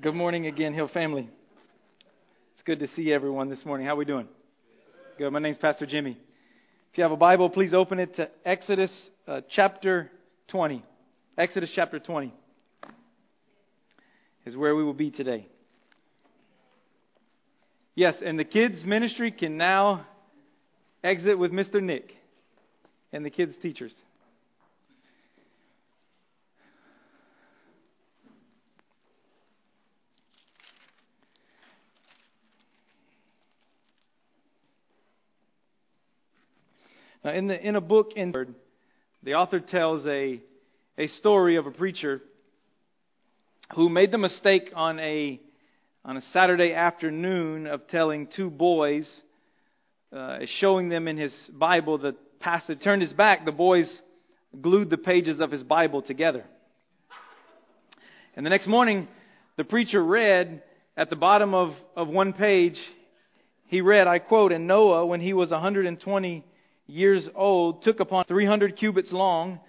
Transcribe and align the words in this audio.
Good 0.00 0.14
morning 0.14 0.46
again, 0.46 0.74
Hill 0.74 0.86
family. 0.86 1.28
It's 2.54 2.62
good 2.64 2.78
to 2.78 2.88
see 2.94 3.12
everyone 3.12 3.50
this 3.50 3.64
morning. 3.64 3.84
How 3.84 3.94
are 3.94 3.96
we 3.96 4.04
doing? 4.04 4.28
Good. 5.18 5.32
My 5.32 5.40
name's 5.40 5.58
Pastor 5.58 5.86
Jimmy. 5.86 6.12
If 6.92 6.98
you 6.98 7.02
have 7.02 7.10
a 7.10 7.16
Bible, 7.16 7.50
please 7.50 7.74
open 7.74 7.98
it 7.98 8.14
to 8.14 8.28
Exodus 8.44 8.92
uh, 9.26 9.40
chapter 9.50 10.08
20. 10.52 10.84
Exodus 11.36 11.72
chapter 11.74 11.98
20 11.98 12.32
is 14.46 14.56
where 14.56 14.76
we 14.76 14.84
will 14.84 14.94
be 14.94 15.10
today. 15.10 15.48
Yes, 17.96 18.14
and 18.24 18.38
the 18.38 18.44
kids' 18.44 18.84
ministry 18.84 19.32
can 19.32 19.56
now 19.56 20.06
exit 21.02 21.36
with 21.36 21.50
Mr. 21.50 21.82
Nick 21.82 22.12
and 23.12 23.26
the 23.26 23.30
kids' 23.30 23.54
teachers. 23.60 23.92
Now, 37.28 37.34
in, 37.34 37.46
the, 37.46 37.60
in 37.60 37.76
a 37.76 37.80
book, 37.82 38.12
in 38.16 38.32
the 39.22 39.34
author 39.34 39.60
tells 39.60 40.06
a, 40.06 40.40
a 40.96 41.06
story 41.18 41.56
of 41.56 41.66
a 41.66 41.70
preacher 41.70 42.22
who 43.76 43.90
made 43.90 44.12
the 44.12 44.16
mistake 44.16 44.70
on 44.74 44.98
a, 44.98 45.38
on 46.06 46.16
a 46.16 46.22
Saturday 46.32 46.72
afternoon 46.72 47.66
of 47.66 47.86
telling 47.88 48.28
two 48.34 48.48
boys, 48.48 49.06
uh, 50.10 50.38
showing 50.58 50.88
them 50.88 51.06
in 51.06 51.18
his 51.18 51.34
Bible 51.52 51.98
the 51.98 52.16
passage, 52.40 52.78
turned 52.82 53.02
his 53.02 53.12
back, 53.12 53.44
the 53.44 53.52
boys 53.52 53.92
glued 54.62 54.88
the 54.88 54.96
pages 54.96 55.38
of 55.38 55.50
his 55.50 55.62
Bible 55.62 56.00
together. 56.00 56.46
And 58.36 58.46
the 58.46 58.50
next 58.50 58.66
morning, 58.66 59.06
the 59.58 59.64
preacher 59.64 60.02
read 60.02 60.62
at 60.96 61.10
the 61.10 61.16
bottom 61.16 61.52
of, 61.52 61.74
of 61.94 62.08
one 62.08 62.32
page, 62.32 62.78
he 63.66 63.82
read, 63.82 64.06
I 64.06 64.18
quote, 64.18 64.50
And 64.50 64.66
Noah, 64.66 65.04
when 65.04 65.20
he 65.20 65.34
was 65.34 65.50
120 65.50 66.44
years 66.88 67.28
old, 67.34 67.82
took 67.82 68.00
upon 68.00 68.24
300 68.24 68.76
cubits 68.76 69.12
long, 69.12 69.60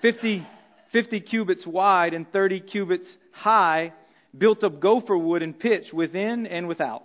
50, 0.00 0.46
50 0.92 1.20
cubits 1.20 1.66
wide, 1.66 2.14
and 2.14 2.30
30 2.32 2.60
cubits 2.60 3.12
high, 3.32 3.92
built 4.36 4.62
of 4.62 4.80
gopher 4.80 5.18
wood 5.18 5.42
and 5.42 5.58
pitch 5.58 5.92
within 5.92 6.46
and 6.46 6.68
without. 6.68 7.02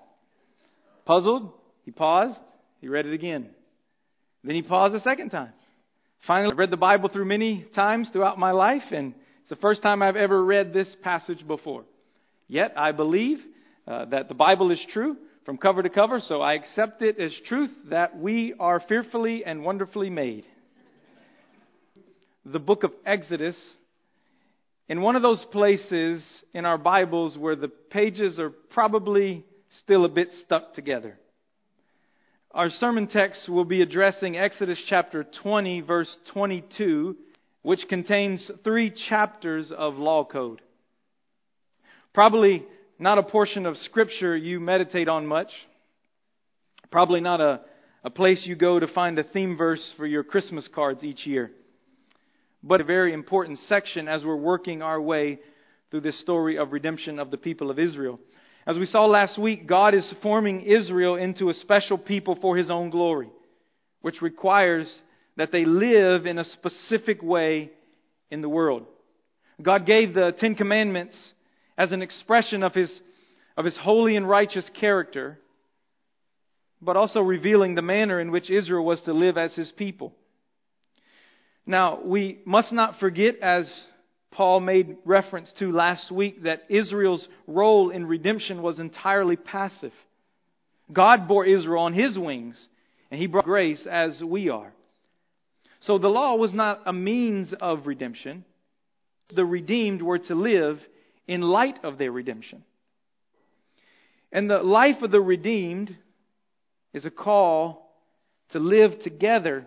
Puzzled, 1.05 1.51
he 1.83 1.91
paused, 1.91 2.39
he 2.79 2.88
read 2.88 3.05
it 3.05 3.13
again. 3.13 3.49
Then 4.44 4.55
he 4.55 4.61
paused 4.61 4.95
a 4.95 5.01
second 5.01 5.31
time. 5.31 5.51
Finally, 6.27 6.53
I've 6.53 6.57
read 6.57 6.69
the 6.69 6.77
Bible 6.77 7.09
through 7.09 7.25
many 7.25 7.66
times 7.75 8.09
throughout 8.13 8.39
my 8.39 8.51
life, 8.51 8.83
and 8.91 9.13
it's 9.41 9.49
the 9.49 9.55
first 9.57 9.81
time 9.81 10.01
I've 10.01 10.16
ever 10.16 10.44
read 10.44 10.71
this 10.71 10.88
passage 11.01 11.45
before. 11.45 11.83
Yet 12.47 12.73
I 12.77 12.91
believe 12.91 13.39
uh, 13.88 14.05
that 14.05 14.29
the 14.29 14.33
Bible 14.33 14.71
is 14.71 14.79
true 14.94 15.17
from 15.45 15.58
cover 15.58 15.83
to 15.83 15.89
cover, 15.89 16.19
so 16.19 16.41
I 16.41 16.53
accept 16.53 17.02
it 17.02 17.19
as 17.19 17.33
truth 17.47 17.72
that 17.89 18.17
we 18.17 18.53
are 18.59 18.80
fearfully 18.80 19.44
and 19.45 19.63
wonderfully 19.63 20.09
made. 20.09 20.45
The 22.45 22.59
book 22.59 22.83
of 22.83 22.91
Exodus, 23.05 23.55
in 24.88 25.02
one 25.02 25.16
of 25.16 25.22
those 25.22 25.44
places 25.52 26.23
in 26.53 26.66
our 26.66 26.77
Bibles 26.77 27.38
where 27.38 27.55
the 27.55 27.67
pages 27.67 28.39
are 28.39 28.50
probably 28.50 29.45
still 29.81 30.05
a 30.05 30.09
bit 30.09 30.30
stuck 30.45 30.73
together. 30.73 31.17
Our 32.52 32.69
sermon 32.69 33.07
text 33.07 33.50
will 33.50 33.66
be 33.66 33.81
addressing 33.81 34.38
Exodus 34.38 34.81
chapter 34.88 35.25
20, 35.41 35.81
verse 35.81 36.16
22, 36.33 37.17
which 37.63 37.88
contains 37.89 38.50
three 38.63 38.94
chapters 39.09 39.72
of 39.75 39.95
law 39.95 40.23
code. 40.23 40.61
Probably 42.13 42.63
not 42.99 43.17
a 43.17 43.23
portion 43.23 43.66
of 43.66 43.77
Scripture 43.77 44.36
you 44.36 44.59
meditate 44.59 45.08
on 45.08 45.25
much. 45.25 45.52
Probably 46.91 47.22
not 47.22 47.41
a, 47.41 47.61
a 48.03 48.09
place 48.09 48.45
you 48.45 48.55
go 48.55 48.79
to 48.79 48.88
find 48.88 49.17
a 49.17 49.23
theme 49.23 49.57
verse 49.57 49.84
for 49.97 50.06
your 50.06 50.23
Christmas 50.23 50.67
cards 50.73 51.03
each 51.03 51.25
year. 51.25 51.51
But 52.62 52.81
a 52.81 52.85
very 52.85 53.13
important 53.13 53.59
section 53.67 54.07
as 54.07 54.23
we're 54.23 54.35
working 54.35 54.81
our 54.81 55.01
way 55.01 55.40
through 55.91 56.01
this 56.01 56.19
story 56.22 56.57
of 56.57 56.72
redemption 56.72 57.19
of 57.19 57.29
the 57.29 57.38
people 57.38 57.69
of 57.69 57.79
Israel. 57.79 58.19
As 58.66 58.78
we 58.78 58.85
saw 58.85 59.06
last 59.06 59.38
week, 59.38 59.67
God 59.67 59.94
is 59.94 60.13
forming 60.22 60.62
Israel 60.62 61.16
into 61.16 61.50
a 61.50 61.53
special 61.53 61.97
people 61.97 62.38
for 62.41 62.56
His 62.56 62.72
own 62.72 62.90
glory, 62.90 63.29
which 64.01 64.22
requires 64.22 64.91
that 65.35 65.51
they 65.51 65.66
live 65.66 66.25
in 66.25 66.38
a 66.38 66.46
specific 66.46 67.22
way 67.22 67.72
in 68.31 68.41
the 68.41 68.50
world. 68.50 68.85
God 69.62 69.85
gave 69.85 70.13
the 70.13 70.34
Ten 70.40 70.56
Commandments 70.56 71.16
as 71.78 71.91
an 71.91 72.01
expression 72.01 72.63
of 72.63 72.73
his, 72.73 73.00
of 73.57 73.66
his 73.66 73.78
holy 73.78 74.16
and 74.16 74.28
righteous 74.28 74.69
character, 74.79 75.39
but 76.81 76.97
also 76.97 77.22
revealing 77.22 77.75
the 77.75 77.81
manner 77.81 78.19
in 78.19 78.31
which 78.31 78.50
Israel 78.50 78.85
was 78.85 79.01
to 79.03 79.13
live 79.13 79.38
as 79.38 79.53
his 79.56 79.72
people. 79.72 80.13
Now, 81.66 82.00
we 82.03 82.39
must 82.45 82.73
not 82.73 83.00
forget, 83.00 83.39
as 83.41 83.72
Paul 84.31 84.59
made 84.59 84.97
reference 85.06 85.53
to 85.59 85.72
last 85.72 86.11
week, 86.11 86.44
that 86.44 86.63
Israel's 86.69 87.28
role 87.47 87.90
in 87.90 88.05
redemption 88.05 88.61
was 88.61 88.79
entirely 88.79 89.38
passive. 89.38 89.94
God 90.91 91.28
bore 91.28 91.45
Israel 91.45 91.84
on 91.84 91.94
his 91.94 92.17
wings, 92.17 92.67
and 93.09 93.19
he 93.19 93.28
brought 93.28 93.45
grace 93.45 93.88
as 93.90 94.22
we 94.22 94.50
are. 94.50 94.73
So 95.81 95.97
the 95.97 96.09
law 96.09 96.35
was 96.35 96.53
not 96.53 96.81
a 96.85 96.94
means 96.94 97.53
of 97.59 97.88
redemption. 97.88 98.44
The 99.34 99.45
redeemed 99.45 100.01
were 100.01 100.19
to 100.19 100.35
live 100.35 100.79
in 101.28 101.41
light 101.41 101.84
of 101.84 101.97
their 101.97 102.11
redemption. 102.11 102.63
And 104.31 104.50
the 104.50 104.57
life 104.57 105.01
of 105.01 105.11
the 105.11 105.22
redeemed 105.22 105.95
is 106.94 107.06
a 107.06 107.11
call 107.11 107.95
to 108.50 108.59
live 108.59 109.00
together 109.01 109.66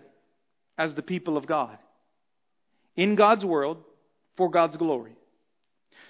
as 0.77 0.93
the 0.95 1.01
people 1.01 1.37
of 1.37 1.47
God 1.47 1.77
in 2.95 3.15
God's 3.15 3.45
world 3.45 3.77
for 4.35 4.49
God's 4.49 4.77
glory. 4.77 5.15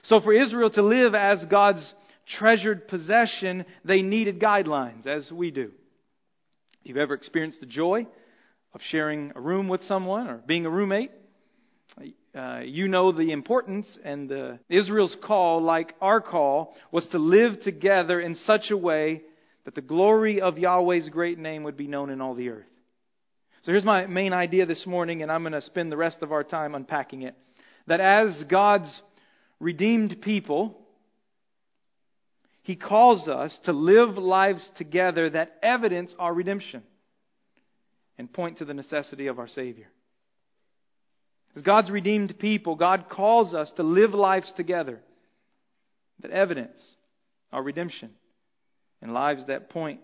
So 0.03 0.19
for 0.21 0.33
Israel 0.33 0.69
to 0.71 0.81
live 0.81 1.15
as 1.15 1.43
God's 1.45 1.93
treasured 2.37 2.87
possession, 2.87 3.65
they 3.83 4.01
needed 4.01 4.39
guidelines, 4.39 5.05
as 5.05 5.31
we 5.31 5.51
do. 5.51 5.71
If 6.81 6.89
you've 6.89 6.97
ever 6.97 7.13
experienced 7.13 7.59
the 7.59 7.65
joy 7.65 8.07
of 8.73 8.81
sharing 8.89 9.31
a 9.35 9.41
room 9.41 9.67
with 9.67 9.83
someone 9.85 10.27
or 10.27 10.37
being 10.37 10.65
a 10.65 10.69
roommate, 10.69 11.11
uh, 12.37 12.59
you 12.63 12.87
know 12.87 13.11
the 13.11 13.31
importance 13.31 13.87
and 14.03 14.29
the, 14.29 14.59
Israel's 14.69 15.15
call, 15.25 15.61
like 15.61 15.95
our 16.01 16.21
call, 16.21 16.75
was 16.91 17.07
to 17.11 17.17
live 17.17 17.61
together 17.63 18.19
in 18.19 18.35
such 18.35 18.69
a 18.69 18.77
way 18.77 19.23
that 19.65 19.75
the 19.75 19.81
glory 19.81 20.39
of 20.39 20.57
Yahweh's 20.57 21.09
great 21.09 21.37
name 21.37 21.63
would 21.63 21.75
be 21.75 21.87
known 21.87 22.09
in 22.09 22.21
all 22.21 22.35
the 22.35 22.49
earth. 22.49 22.65
So 23.63 23.71
here's 23.71 23.83
my 23.83 24.05
main 24.05 24.31
idea 24.31 24.65
this 24.65 24.85
morning, 24.85 25.23
and 25.23 25.31
I'm 25.31 25.41
going 25.41 25.53
to 25.53 25.61
spend 25.61 25.91
the 25.91 25.97
rest 25.97 26.19
of 26.21 26.31
our 26.31 26.43
time 26.43 26.73
unpacking 26.75 27.23
it. 27.23 27.35
That 27.87 27.99
as 27.99 28.43
God's 28.49 29.01
redeemed 29.59 30.21
people, 30.21 30.77
He 32.61 32.75
calls 32.75 33.27
us 33.27 33.57
to 33.65 33.73
live 33.73 34.17
lives 34.17 34.69
together 34.77 35.29
that 35.31 35.57
evidence 35.61 36.13
our 36.17 36.33
redemption 36.33 36.83
and 38.17 38.31
point 38.31 38.59
to 38.59 38.65
the 38.65 38.73
necessity 38.73 39.27
of 39.27 39.39
our 39.39 39.47
Savior. 39.47 39.87
As 41.57 41.63
God's 41.63 41.89
redeemed 41.89 42.37
people, 42.37 42.75
God 42.75 43.05
calls 43.09 43.55
us 43.55 43.71
to 43.77 43.83
live 43.83 44.13
lives 44.13 44.53
together 44.55 44.99
that 46.21 46.29
evidence 46.29 46.79
our 47.51 47.63
redemption 47.63 48.11
and 49.01 49.11
lives 49.11 49.47
that 49.47 49.71
point 49.71 49.99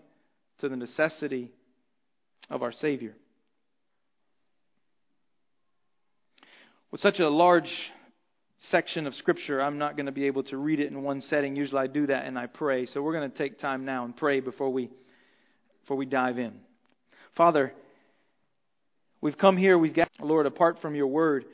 to 0.58 0.68
the 0.68 0.74
necessity 0.74 1.52
of 2.50 2.64
our 2.64 2.72
Savior. 2.72 3.14
With 6.90 7.00
such 7.00 7.20
a 7.20 7.28
large 7.28 7.70
section 8.70 9.06
of 9.06 9.14
Scripture, 9.14 9.62
I'm 9.62 9.78
not 9.78 9.94
going 9.94 10.06
to 10.06 10.12
be 10.12 10.26
able 10.26 10.42
to 10.44 10.56
read 10.56 10.80
it 10.80 10.90
in 10.90 11.04
one 11.04 11.20
setting. 11.20 11.54
Usually 11.54 11.82
I 11.82 11.86
do 11.86 12.08
that 12.08 12.26
and 12.26 12.36
I 12.36 12.46
pray. 12.46 12.86
So 12.86 13.00
we're 13.00 13.14
going 13.14 13.30
to 13.30 13.38
take 13.38 13.60
time 13.60 13.84
now 13.84 14.04
and 14.04 14.16
pray 14.16 14.40
before 14.40 14.70
we, 14.70 14.90
before 15.82 15.96
we 15.96 16.06
dive 16.06 16.36
in. 16.36 16.54
Father, 17.36 17.72
We've 19.24 19.38
come 19.38 19.56
here, 19.56 19.78
we've 19.78 19.94
got, 19.94 20.10
Lord, 20.20 20.44
apart 20.44 20.82
from 20.82 20.94
your 20.94 21.06
word, 21.06 21.46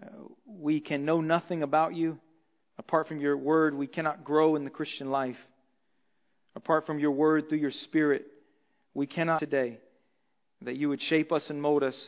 uh, 0.00 0.06
we 0.46 0.78
can 0.78 1.04
know 1.04 1.20
nothing 1.20 1.64
about 1.64 1.96
you. 1.96 2.16
Apart 2.78 3.08
from 3.08 3.20
your 3.20 3.36
word, 3.36 3.74
we 3.74 3.88
cannot 3.88 4.22
grow 4.22 4.54
in 4.54 4.62
the 4.62 4.70
Christian 4.70 5.10
life. 5.10 5.34
Apart 6.54 6.86
from 6.86 7.00
your 7.00 7.10
word, 7.10 7.48
through 7.48 7.58
your 7.58 7.72
spirit, 7.72 8.26
we 8.94 9.08
cannot 9.08 9.40
today. 9.40 9.78
That 10.60 10.76
you 10.76 10.90
would 10.90 11.02
shape 11.02 11.32
us 11.32 11.44
and 11.48 11.60
mold 11.60 11.82
us 11.82 12.00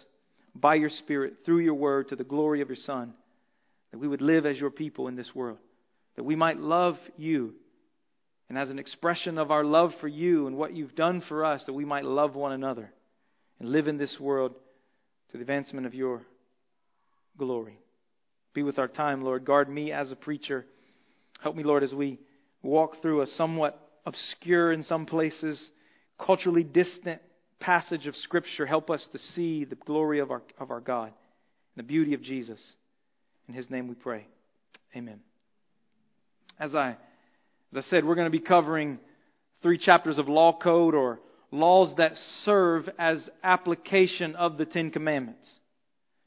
by 0.55 0.77
your 0.77 0.91
spirit 0.91 1.39
through 1.45 1.59
your 1.59 1.75
word 1.75 2.11
to 2.11 2.17
the 2.17 2.23
glory 2.23 2.61
of 2.61 2.69
your 2.69 2.77
Son. 2.77 3.15
That 3.91 3.99
we 3.99 4.07
would 4.07 4.23
live 4.23 4.47
as 4.47 4.61
your 4.61 4.71
people 4.71 5.09
in 5.09 5.17
this 5.17 5.35
world. 5.35 5.59
That 6.15 6.23
we 6.23 6.37
might 6.37 6.61
love 6.61 6.99
you. 7.17 7.55
And 8.49 8.57
as 8.57 8.71
an 8.71 8.79
expression 8.79 9.39
of 9.39 9.51
our 9.51 9.65
love 9.65 9.91
for 10.01 10.07
you 10.07 10.47
and 10.47 10.57
what 10.57 10.73
you've 10.73 10.95
done 10.95 11.21
for 11.29 11.45
us, 11.45 11.65
that 11.67 11.73
we 11.73 11.85
might 11.85 12.05
love 12.05 12.37
one 12.37 12.53
another 12.53 12.93
and 13.59 13.71
live 13.71 13.89
in 13.89 13.99
this 13.99 14.21
world 14.21 14.55
to 15.35 15.39
the 15.39 15.43
advancement 15.43 15.85
of 15.85 15.95
your 15.95 16.23
glory. 17.37 17.77
Be 18.55 18.63
with 18.63 18.79
our 18.79 18.87
time, 18.87 19.25
Lord. 19.25 19.45
Guard 19.45 19.69
me 19.69 19.91
as 19.91 20.13
a 20.13 20.17
preacher. 20.17 20.65
Help 21.43 21.57
me, 21.57 21.65
Lord, 21.65 21.83
as 21.83 21.93
we 21.93 22.21
walk 22.63 23.03
through 23.03 23.21
a 23.21 23.27
somewhat 23.27 23.81
obscure, 24.07 24.71
in 24.71 24.85
some 24.85 25.07
places, 25.07 25.71
culturally 26.25 26.63
distant 26.63 27.21
passage 27.59 28.07
of 28.07 28.15
Scripture. 28.15 28.65
Help 28.65 28.91
us 28.91 29.05
to 29.11 29.19
see 29.19 29.65
the 29.65 29.75
glory 29.75 30.21
of 30.21 30.31
our, 30.31 30.43
of 30.61 30.71
our 30.71 30.79
God 30.79 31.07
and 31.07 31.15
the 31.75 31.83
beauty 31.83 32.15
of 32.15 32.23
Jesus. 32.23 32.65
In 33.49 33.55
His 33.55 33.69
name 33.69 33.89
we 33.89 33.97
pray. 33.97 34.29
Amen. 34.95 35.19
As 36.61 36.77
I, 36.77 36.91
as 37.73 37.79
I 37.79 37.91
said, 37.91 38.05
we're 38.05 38.15
going 38.15 38.31
to 38.31 38.39
be 38.39 38.39
covering 38.39 39.01
three 39.63 39.79
chapters 39.79 40.17
of 40.17 40.29
law 40.29 40.57
code 40.57 40.95
or 40.95 41.19
laws 41.55 41.95
that 41.97 42.13
serve 42.43 42.89
as 42.99 43.29
application 43.43 44.35
of 44.37 44.59
the 44.59 44.67
Ten 44.67 44.91
Commandments. 44.91 45.51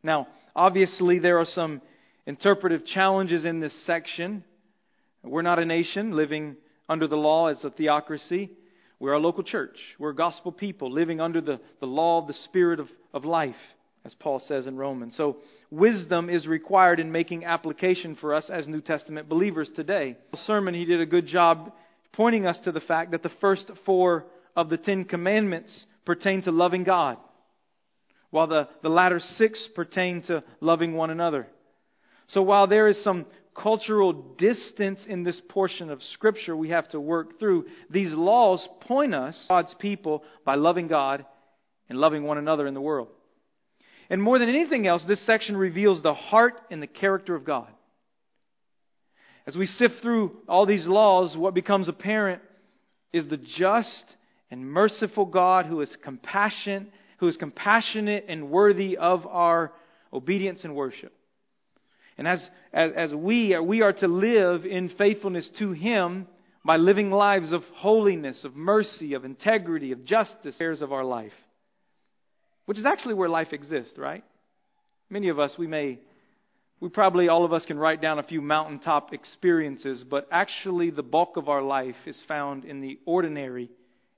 Now, 0.02 0.28
obviously, 0.56 1.20
there 1.20 1.38
are 1.40 1.46
some 1.46 1.82
interpretive 2.26 2.86
challenges 2.86 3.46
in 3.46 3.60
this 3.60 3.74
section. 3.86 4.44
We're 5.24 5.42
not 5.42 5.60
a 5.60 5.66
nation 5.66 6.16
living 6.16 6.56
under 6.90 7.08
the 7.08 7.18
law 7.18 7.48
as 7.48 7.64
a 7.64 7.70
theocracy. 7.70 8.52
We're 9.00 9.14
a 9.14 9.20
local 9.20 9.44
church. 9.44 9.78
We're 10.00 10.12
a 10.12 10.16
gospel 10.16 10.52
people 10.52 10.92
living 10.92 11.22
under 11.22 11.42
the, 11.42 11.60
the 11.80 11.86
law 11.86 12.22
of 12.22 12.28
the 12.28 12.34
Spirit 12.46 12.80
of, 12.80 12.88
of 13.14 13.26
life, 13.26 13.56
as 14.06 14.16
Paul 14.16 14.40
says 14.40 14.66
in 14.66 14.78
Romans. 14.78 15.16
So, 15.16 15.38
wisdom 15.70 16.30
is 16.30 16.48
required 16.48 17.00
in 17.00 17.12
making 17.12 17.46
application 17.46 18.16
for 18.16 18.34
us 18.34 18.50
as 18.50 18.68
New 18.68 18.82
Testament 18.82 19.30
believers 19.30 19.70
today. 19.76 20.18
The 20.32 20.38
sermon, 20.48 20.74
he 20.74 20.86
did 20.86 21.02
a 21.02 21.06
good 21.06 21.28
job 21.28 21.74
pointing 22.14 22.48
us 22.48 22.58
to 22.64 22.72
the 22.72 22.80
fact 22.80 23.12
that 23.12 23.22
the 23.22 23.32
first 23.40 23.70
four 23.86 24.26
of 24.58 24.70
the 24.70 24.78
Ten 24.78 25.06
Commandments 25.06 25.86
pertain 26.04 26.42
to 26.42 26.52
loving 26.52 26.84
God, 26.84 27.18
while 28.32 28.48
the, 28.48 28.68
the 28.82 28.90
latter 28.90 29.22
six 29.38 29.70
pertain 29.76 30.24
to 30.24 30.44
loving 30.60 30.94
one 30.94 31.12
another. 31.12 31.48
So 32.30 32.42
while 32.42 32.68
there 32.68 32.90
is 32.90 33.02
some 33.04 33.28
cultural 33.56 34.14
distance 34.38 35.00
in 35.08 35.24
this 35.24 35.40
portion 35.50 35.90
of 35.90 36.02
Scripture 36.14 36.58
we 36.58 36.70
have 36.70 36.90
to 36.90 37.00
work 37.00 37.40
through, 37.40 37.66
these 37.90 38.12
laws 38.12 38.68
point 38.82 39.14
us, 39.14 39.40
God's 39.48 39.74
people, 39.80 40.24
by 40.44 40.56
loving 40.56 40.88
God 40.88 41.26
and 41.88 42.00
loving 42.00 42.24
one 42.24 42.38
another 42.38 42.68
in 42.68 42.74
the 42.74 42.82
world. 42.82 43.10
And 44.10 44.22
more 44.22 44.40
than 44.40 44.50
anything 44.50 44.88
else, 44.88 45.06
this 45.08 45.24
section 45.26 45.56
reveals 45.56 46.02
the 46.02 46.14
heart 46.14 46.56
and 46.72 46.82
the 46.82 46.88
character 46.88 47.36
of 47.36 47.46
God. 47.46 47.68
As 49.46 49.56
we 49.56 49.66
sift 49.66 49.96
through 50.02 50.38
all 50.50 50.66
these 50.66 50.88
laws, 50.88 51.38
what 51.38 51.54
becomes 51.54 51.88
apparent 51.88 52.42
is 53.14 53.28
the 53.28 53.38
just 53.38 54.14
and 54.50 54.66
merciful 54.66 55.26
God 55.26 55.66
who 55.66 55.82
is 55.82 55.96
compassionate, 56.04 56.90
who 57.20 57.28
is 57.28 57.38
compassionate 57.38 58.26
and 58.30 58.50
worthy 58.50 58.98
of 58.98 59.26
our 59.28 59.74
obedience 60.14 60.64
and 60.64 60.76
worship. 60.76 61.14
And 62.18 62.28
as, 62.28 62.42
as, 62.74 62.92
as 62.96 63.14
we, 63.14 63.58
we 63.60 63.82
are 63.82 63.94
to 63.94 64.08
live 64.08 64.66
in 64.66 64.90
faithfulness 64.98 65.50
to 65.60 65.72
Him 65.72 66.28
by 66.66 66.78
living 66.78 67.12
lives 67.12 67.52
of 67.52 67.64
holiness, 67.76 68.44
of 68.44 68.56
mercy, 68.56 69.14
of 69.14 69.24
integrity, 69.24 69.92
of 69.92 70.06
justice, 70.06 70.56
affairs 70.56 70.82
of 70.82 70.92
our 70.92 71.04
life. 71.04 71.34
Which 72.66 72.78
is 72.78 72.86
actually 72.86 73.14
where 73.14 73.30
life 73.30 73.54
exists, 73.54 73.94
right? 73.98 74.24
Many 75.10 75.30
of 75.30 75.40
us, 75.40 75.54
we 75.58 75.68
may 75.68 76.00
we 76.80 76.90
probably, 76.90 77.28
all 77.28 77.44
of 77.44 77.54
us, 77.54 77.66
can 77.66 77.80
write 77.80 78.02
down 78.02 78.20
a 78.20 78.24
few 78.24 78.40
mountaintop 78.40 79.12
experiences, 79.12 80.04
but 80.08 80.28
actually, 80.32 80.92
the 80.92 81.02
bulk 81.02 81.36
of 81.36 81.50
our 81.50 81.62
life 81.62 81.96
is 82.06 82.18
found 82.28 82.66
in 82.66 82.82
the 82.82 83.00
ordinary, 83.06 83.72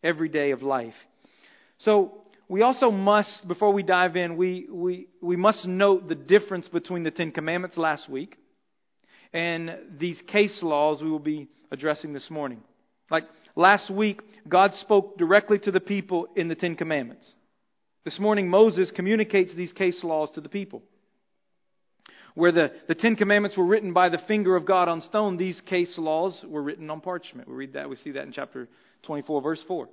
everyday 0.03 0.51
of 0.51 0.61
life. 0.61 0.93
So, 1.79 2.13
we 2.47 2.63
also 2.63 2.89
must, 2.89 3.47
before 3.47 3.71
we 3.71 3.83
dive 3.83 4.15
in, 4.15 4.35
we, 4.35 4.67
we, 4.71 5.07
we 5.21 5.35
must 5.35 5.67
note 5.67 6.09
the 6.09 6.15
difference 6.15 6.67
between 6.67 7.03
the 7.03 7.11
Ten 7.11 7.31
Commandments 7.31 7.77
last 7.77 8.09
week 8.09 8.37
and 9.33 9.71
these 9.99 10.19
case 10.27 10.59
laws 10.63 11.01
we 11.01 11.11
will 11.11 11.19
be 11.19 11.47
addressing 11.71 12.13
this 12.13 12.29
morning. 12.29 12.61
Like 13.11 13.25
last 13.55 13.89
week, 13.91 14.21
God 14.47 14.73
spoke 14.75 15.17
directly 15.17 15.59
to 15.59 15.71
the 15.71 15.79
people 15.79 16.27
in 16.35 16.47
the 16.47 16.55
Ten 16.55 16.75
Commandments. 16.75 17.31
This 18.03 18.19
morning, 18.19 18.49
Moses 18.49 18.91
communicates 18.95 19.53
these 19.53 19.71
case 19.71 20.03
laws 20.03 20.31
to 20.33 20.41
the 20.41 20.49
people 20.49 20.81
where 22.35 22.51
the, 22.51 22.71
the 22.87 22.95
Ten 22.95 23.15
Commandments 23.15 23.57
were 23.57 23.65
written 23.65 23.91
by 23.91 24.07
the 24.07 24.19
finger 24.27 24.55
of 24.55 24.65
God 24.65 24.87
on 24.87 25.01
stone, 25.01 25.35
these 25.35 25.61
case 25.65 25.95
laws 25.97 26.39
were 26.47 26.61
written 26.61 26.89
on 26.89 27.01
parchment. 27.01 27.49
We 27.49 27.55
read 27.55 27.73
that, 27.73 27.89
we 27.89 27.97
see 27.97 28.11
that 28.11 28.23
in 28.23 28.31
chapter 28.31 28.69
24, 29.03 29.41
verse 29.41 29.63
4. 29.67 29.89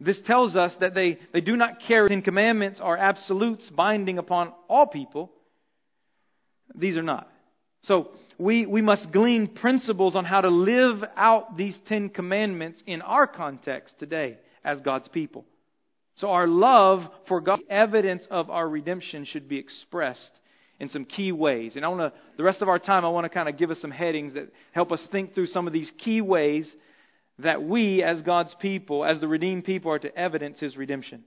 This 0.00 0.20
tells 0.26 0.54
us 0.56 0.74
that 0.80 0.94
they, 0.94 1.18
they 1.32 1.40
do 1.40 1.56
not 1.56 1.80
carry 1.86 2.08
Ten 2.08 2.22
Commandments 2.22 2.78
are 2.80 2.96
absolutes 2.96 3.68
binding 3.70 4.18
upon 4.18 4.52
all 4.68 4.86
people. 4.86 5.30
These 6.74 6.96
are 6.96 7.02
not. 7.02 7.28
So 7.82 8.10
we, 8.38 8.66
we 8.66 8.80
must 8.80 9.10
glean 9.10 9.48
principles 9.48 10.14
on 10.14 10.24
how 10.24 10.40
to 10.40 10.48
live 10.48 11.02
out 11.16 11.56
these 11.56 11.78
Ten 11.88 12.10
Commandments 12.10 12.80
in 12.86 13.02
our 13.02 13.26
context 13.26 13.98
today 13.98 14.38
as 14.64 14.80
God's 14.80 15.08
people. 15.08 15.44
So 16.16 16.30
our 16.30 16.46
love 16.46 17.00
for 17.26 17.40
God, 17.40 17.60
evidence 17.68 18.24
of 18.30 18.50
our 18.50 18.68
redemption, 18.68 19.24
should 19.24 19.48
be 19.48 19.58
expressed 19.58 20.32
in 20.80 20.88
some 20.88 21.04
key 21.04 21.32
ways. 21.32 21.74
And 21.74 21.84
I 21.84 21.88
want 21.88 22.12
to, 22.12 22.20
the 22.36 22.42
rest 22.44 22.62
of 22.62 22.68
our 22.68 22.78
time, 22.78 23.04
I 23.04 23.08
want 23.08 23.24
to 23.24 23.28
kind 23.28 23.48
of 23.48 23.56
give 23.56 23.70
us 23.70 23.80
some 23.80 23.90
headings 23.90 24.34
that 24.34 24.52
help 24.72 24.92
us 24.92 25.04
think 25.10 25.34
through 25.34 25.46
some 25.46 25.66
of 25.66 25.72
these 25.72 25.90
key 25.98 26.20
ways 26.20 26.72
that 27.38 27.62
we, 27.62 28.02
as 28.02 28.22
God's 28.22 28.54
people, 28.60 29.04
as 29.04 29.20
the 29.20 29.28
redeemed 29.28 29.64
people, 29.64 29.92
are 29.92 29.98
to 29.98 30.16
evidence 30.16 30.58
His 30.58 30.76
redemption. 30.76 31.24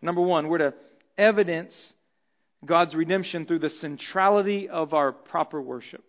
Number 0.00 0.20
one, 0.20 0.48
we're 0.48 0.58
to 0.58 0.74
evidence 1.18 1.74
God's 2.64 2.94
redemption 2.94 3.46
through 3.46 3.60
the 3.60 3.70
centrality 3.70 4.68
of 4.68 4.94
our 4.94 5.12
proper 5.12 5.60
worship. 5.60 6.04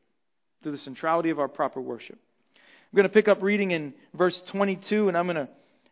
Through 0.62 0.74
the 0.74 0.78
centrality 0.80 1.30
of 1.30 1.40
our 1.40 1.48
proper 1.48 1.82
worship. 1.82 2.18
I'm 2.56 2.96
going 2.96 3.08
to 3.08 3.14
pick 3.14 3.28
up 3.28 3.42
reading 3.42 3.72
in 3.72 3.94
verse 4.14 4.40
22, 4.52 5.08
and 5.08 5.18
I'm 5.18 5.26
going 5.26 5.36
to 5.36 5.50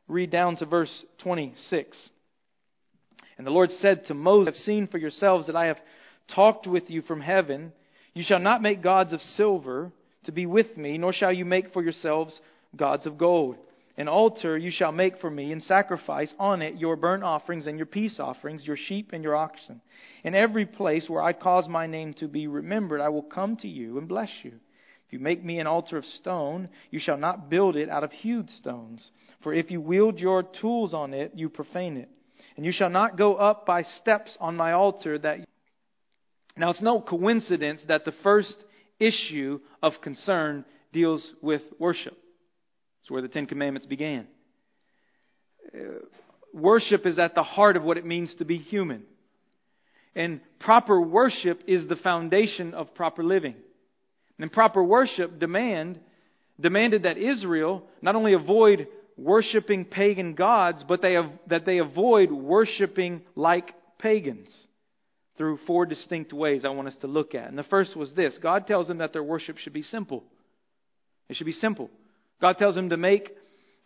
read 0.08 0.32
down 0.32 0.56
to 0.58 0.66
verse 0.66 1.04
26. 1.20 1.98
And 3.38 3.46
the 3.46 3.52
Lord 3.52 3.70
said 3.82 4.06
to 4.08 4.14
Moses, 4.14 4.48
I 4.48 4.56
have 4.56 4.64
seen 4.64 4.88
for 4.88 4.98
yourselves 4.98 5.48
that 5.48 5.56
I 5.56 5.66
have 5.66 5.80
talked 6.34 6.68
with 6.68 6.90
you 6.90 7.02
from 7.02 7.22
heaven. 7.22 7.74
You 8.14 8.24
shall 8.24 8.40
not 8.40 8.62
make 8.62 8.82
gods 8.82 9.14
of 9.14 9.22
silver 9.22 9.92
to 10.24 10.32
be 10.32 10.46
with 10.46 10.78
me, 10.78 10.98
nor 10.98 11.12
shall 11.12 11.34
you 11.34 11.46
make 11.46 11.74
for 11.74 11.84
yourselves 11.84 12.40
gods 12.76 13.06
of 13.06 13.18
gold. 13.18 13.58
An 13.98 14.08
altar 14.08 14.58
you 14.58 14.72
shall 14.72 14.92
make 14.92 15.20
for 15.20 15.30
me, 15.30 15.52
and 15.52 15.64
sacrifice 15.64 16.34
on 16.38 16.62
it 16.62 16.76
your 16.76 16.98
burnt 16.98 17.24
offerings 17.24 17.66
and 17.66 17.78
your 17.78 17.86
peace 17.86 18.20
offerings, 18.20 18.66
your 18.66 18.76
sheep 18.76 19.12
and 19.14 19.24
your 19.24 19.36
oxen. 19.36 19.82
In 20.24 20.36
every 20.36 20.66
place 20.66 21.06
where 21.08 21.24
I 21.24 21.34
cause 21.34 21.68
my 21.70 21.88
name 21.88 22.14
to 22.16 22.28
be 22.28 22.48
remembered, 22.48 23.00
I 23.00 23.10
will 23.10 23.24
come 23.24 23.56
to 23.58 23.68
you 23.68 23.98
and 23.98 24.08
bless 24.08 24.32
you. 24.44 24.52
If 25.08 25.14
you 25.14 25.20
make 25.20 25.46
me 25.46 25.60
an 25.60 25.68
altar 25.68 25.98
of 25.98 26.06
stone, 26.06 26.70
you 26.92 27.00
shall 27.00 27.18
not 27.18 27.50
build 27.50 27.78
it 27.78 27.90
out 27.90 28.04
of 28.04 28.12
hewed 28.12 28.50
stones. 28.50 29.12
For 29.44 29.54
if 29.54 29.72
you 29.72 29.80
wield 29.80 30.20
your 30.20 30.44
tools 30.44 30.94
on 30.94 31.14
it, 31.14 31.32
you 31.36 31.48
profane 31.48 31.96
it. 31.96 32.10
And 32.58 32.66
you 32.66 32.74
shall 32.74 32.90
not 32.90 33.18
go 33.18 33.36
up 33.36 33.66
by 33.66 33.84
steps 33.84 34.36
on 34.42 34.58
my 34.58 34.74
altar 34.74 35.18
that 35.20 35.40
now, 36.58 36.70
it's 36.70 36.82
no 36.82 37.02
coincidence 37.02 37.84
that 37.88 38.06
the 38.06 38.14
first 38.24 38.56
issue 39.00 39.60
of 39.84 39.94
concern 40.02 40.64
deals 40.94 41.34
with 41.42 41.62
worship. 41.80 42.18
It's 43.06 43.12
where 43.12 43.22
the 43.22 43.28
Ten 43.28 43.46
Commandments 43.46 43.86
began. 43.86 44.26
Uh, 45.72 45.78
worship 46.52 47.06
is 47.06 47.20
at 47.20 47.36
the 47.36 47.44
heart 47.44 47.78
of 47.78 47.84
what 47.84 48.00
it 48.00 48.06
means 48.06 48.34
to 48.40 48.46
be 48.46 48.58
human. 48.58 49.04
And 50.16 50.42
proper 50.60 51.00
worship 51.00 51.62
is 51.68 51.88
the 51.88 51.98
foundation 51.98 52.74
of 52.74 52.96
proper 52.96 53.24
living. 53.24 53.54
And 54.40 54.52
proper 54.52 54.84
worship 54.84 55.40
demand 55.40 56.00
demanded 56.60 57.04
that 57.04 57.20
Israel 57.20 57.84
not 58.02 58.16
only 58.16 58.34
avoid 58.34 58.88
worshiping 59.18 59.86
pagan 59.86 60.34
gods, 60.34 60.84
but 60.88 61.04
they 61.04 61.16
that 61.46 61.64
they 61.64 61.78
avoid 61.78 62.32
worshiping 62.32 63.22
like 63.36 63.72
pagans 64.00 64.50
through 65.38 65.60
four 65.68 65.86
distinct 65.86 66.34
ways 66.34 66.66
I 66.66 66.70
want 66.70 66.88
us 66.88 66.98
to 67.02 67.08
look 67.08 67.36
at. 67.36 67.50
And 67.50 67.58
the 67.58 67.64
first 67.66 67.96
was 67.96 68.12
this 68.14 68.40
God 68.42 68.66
tells 68.66 68.88
them 68.88 68.98
that 68.98 69.14
their 69.14 69.24
worship 69.24 69.60
should 69.60 69.74
be 69.74 69.84
simple. 69.84 70.24
It 71.30 71.36
should 71.36 71.46
be 71.46 71.52
simple. 71.52 71.92
God 72.42 72.58
tells 72.58 72.76
them 72.76 72.90
to 72.90 72.98
make 72.98 73.32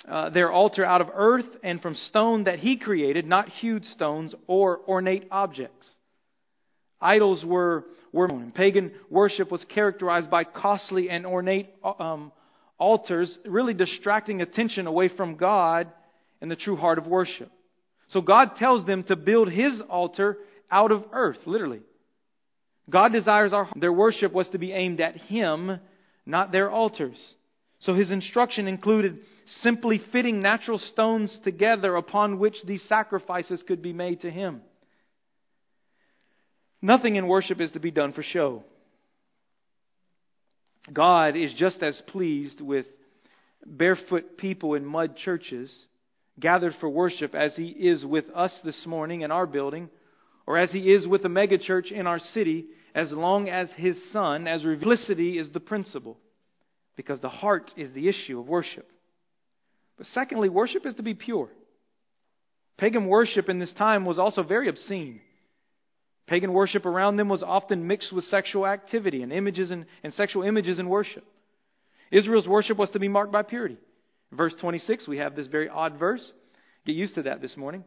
uh, 0.08 0.30
their 0.30 0.52
altar 0.52 0.86
out 0.86 1.02
of 1.02 1.10
earth 1.14 1.46
and 1.64 1.82
from 1.82 1.96
stone 1.96 2.46
that 2.46 2.60
He 2.60 2.78
created, 2.78 3.26
not 3.26 3.50
hewed 3.50 3.86
stones 3.86 4.34
or 4.48 4.80
ornate 4.88 5.28
objects. 5.32 5.90
Idols 7.02 7.44
were, 7.46 7.86
were 8.12 8.30
pagan 8.54 8.92
worship 9.10 9.52
was 9.52 9.64
characterized 9.74 10.30
by 10.30 10.44
costly 10.44 11.10
and 11.10 11.26
ornate 11.26 11.70
um, 12.00 12.32
altars, 12.78 13.38
really 13.46 13.74
distracting 13.74 14.42
attention 14.42 14.88
away 14.88 15.10
from 15.10 15.36
God 15.36 15.88
and 16.42 16.50
the 16.50 16.56
true 16.56 16.76
heart 16.76 16.98
of 16.98 17.08
worship. 17.08 17.52
So 18.10 18.22
God 18.22 18.56
tells 18.58 18.86
them 18.86 19.04
to 19.04 19.16
build 19.16 19.52
His 19.52 19.82
altar 19.90 20.38
out 20.72 20.92
of 20.92 21.04
earth, 21.12 21.40
literally. 21.46 21.82
God 22.90 23.12
desires 23.12 23.54
our 23.54 23.70
their 23.76 23.94
worship 23.94 24.32
was 24.32 24.50
to 24.50 24.58
be 24.58 24.72
aimed 24.72 25.00
at 25.00 25.16
him, 25.16 25.80
not 26.26 26.52
their 26.52 26.72
altars. 26.72 27.20
So 27.80 27.94
his 27.94 28.12
instruction 28.12 28.68
included 28.68 29.20
simply 29.62 30.02
fitting 30.12 30.42
natural 30.42 30.80
stones 30.80 31.40
together 31.44 31.96
upon 31.96 32.40
which 32.40 32.56
these 32.66 32.84
sacrifices 32.84 33.64
could 33.68 33.82
be 33.82 33.94
made 33.94 34.22
to 34.22 34.30
him. 34.30 34.62
Nothing 36.82 37.16
in 37.16 37.28
worship 37.28 37.60
is 37.60 37.72
to 37.72 37.80
be 37.80 37.92
done 37.92 38.14
for 38.14 38.24
show. 38.24 38.64
God 40.92 41.36
is 41.36 41.54
just 41.54 41.84
as 41.84 42.02
pleased 42.08 42.62
with 42.62 42.86
barefoot 43.66 44.38
people 44.38 44.76
in 44.76 44.86
mud 44.86 45.18
churches 45.18 45.74
gathered 46.40 46.74
for 46.80 46.90
worship 46.90 47.36
as 47.36 47.56
He 47.56 47.68
is 47.68 48.06
with 48.06 48.26
us 48.34 48.54
this 48.64 48.86
morning 48.86 49.22
in 49.22 49.32
our 49.32 49.46
building, 49.46 49.90
or 50.48 50.58
as 50.58 50.72
He 50.72 50.92
is 50.92 51.08
with 51.08 51.26
a 51.26 51.30
megachurch 51.30 51.92
in 51.92 52.08
our 52.08 52.20
city, 52.20 52.66
as 52.96 53.12
long 53.12 53.50
as 53.50 53.70
His 53.76 53.98
Son, 54.12 54.48
as 54.48 54.62
simplicity 54.62 55.38
is 55.38 55.52
the 55.52 55.60
principle, 55.60 56.18
because 57.00 57.22
the 57.22 57.30
heart 57.30 57.72
is 57.78 57.94
the 57.94 58.10
issue 58.10 58.42
of 58.42 58.50
worship. 58.50 58.86
But 59.98 60.06
secondly, 60.08 60.50
worship 60.50 60.86
is 60.86 60.96
to 60.96 61.02
be 61.02 61.14
pure. 61.14 61.48
Pagan 62.78 63.08
worship 63.08 63.48
in 63.48 63.58
this 63.58 63.72
time 63.78 64.04
was 64.04 64.20
also 64.20 64.44
very 64.44 64.68
obscene. 64.68 65.22
Pagan 66.28 66.52
worship 66.52 66.86
around 66.86 67.16
them 67.16 67.30
was 67.30 67.42
often 67.42 67.88
mixed 67.88 68.12
with 68.12 68.26
sexual 68.26 68.68
activity 68.68 69.24
and 69.24 69.32
images 69.32 69.72
and, 69.72 69.86
and 70.04 70.12
sexual 70.12 70.44
images 70.44 70.78
in 70.78 70.90
worship. 70.90 71.24
Israel's 72.12 72.50
worship 72.50 72.78
was 72.78 72.92
to 72.92 73.00
be 73.00 73.08
marked 73.08 73.32
by 73.32 73.44
purity. 73.44 73.78
verse 74.34 74.54
26, 74.60 75.08
we 75.08 75.20
have 75.20 75.38
this 75.38 75.48
very 75.48 75.70
odd 75.70 75.98
verse. 75.98 76.34
Get 76.86 76.98
used 76.98 77.16
to 77.16 77.22
that 77.22 77.42
this 77.42 77.56
morning. 77.56 77.86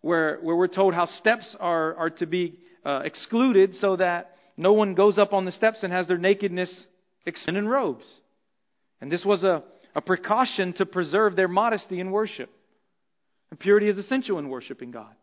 Where, 0.00 0.38
where 0.42 0.54
we're 0.54 0.68
told 0.68 0.94
how 0.94 1.06
steps 1.06 1.56
are, 1.58 1.96
are 1.96 2.10
to 2.10 2.26
be 2.26 2.60
uh, 2.86 3.00
excluded 3.00 3.74
so 3.80 3.96
that 3.96 4.36
no 4.56 4.74
one 4.74 4.94
goes 4.94 5.18
up 5.18 5.32
on 5.32 5.44
the 5.44 5.50
steps 5.50 5.82
and 5.82 5.92
has 5.92 6.06
their 6.06 6.18
nakedness 6.18 6.86
extended 7.26 7.64
in 7.64 7.68
robes. 7.68 8.04
And 9.00 9.10
this 9.10 9.24
was 9.24 9.44
a, 9.44 9.62
a 9.94 10.00
precaution 10.00 10.72
to 10.74 10.86
preserve 10.86 11.36
their 11.36 11.48
modesty 11.48 12.00
in 12.00 12.10
worship. 12.10 12.50
And 13.50 13.60
purity 13.60 13.88
is 13.88 13.98
essential 13.98 14.38
in 14.38 14.48
worshiping 14.48 14.90
God. 14.90 15.14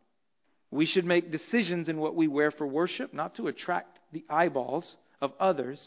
We 0.72 0.86
should 0.86 1.06
make 1.06 1.32
decisions 1.32 1.90
in 1.90 1.98
what 1.98 2.16
we 2.16 2.28
wear 2.28 2.52
for 2.52 2.66
worship, 2.66 3.14
not 3.14 3.36
to 3.36 3.48
attract 3.48 4.00
the 4.14 4.24
eyeballs 4.30 4.90
of 5.22 5.34
others. 5.40 5.82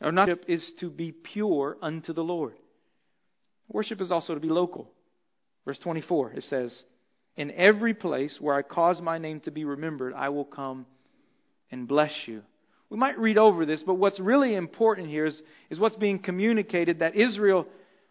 Our 0.00 0.12
worship 0.12 0.44
is 0.48 0.72
to 0.80 0.90
be 0.90 1.12
pure 1.12 1.76
unto 1.82 2.12
the 2.12 2.24
Lord. 2.24 2.54
Worship 3.68 4.00
is 4.00 4.10
also 4.10 4.34
to 4.34 4.40
be 4.40 4.48
local. 4.48 4.90
Verse 5.64 5.78
24, 5.80 6.32
it 6.32 6.44
says, 6.44 6.74
In 7.36 7.50
every 7.50 7.92
place 7.92 8.38
where 8.40 8.54
I 8.54 8.62
cause 8.62 9.00
my 9.00 9.18
name 9.18 9.40
to 9.40 9.50
be 9.50 9.64
remembered, 9.64 10.14
I 10.14 10.28
will 10.28 10.44
come 10.44 10.86
and 11.70 11.88
bless 11.88 12.12
you. 12.26 12.42
We 12.90 12.96
might 12.96 13.18
read 13.18 13.38
over 13.38 13.66
this, 13.66 13.82
but 13.84 13.94
what's 13.94 14.20
really 14.20 14.54
important 14.54 15.08
here 15.08 15.26
is, 15.26 15.40
is 15.70 15.78
what's 15.78 15.96
being 15.96 16.20
communicated 16.20 17.00
that 17.00 17.16
Israel 17.16 17.66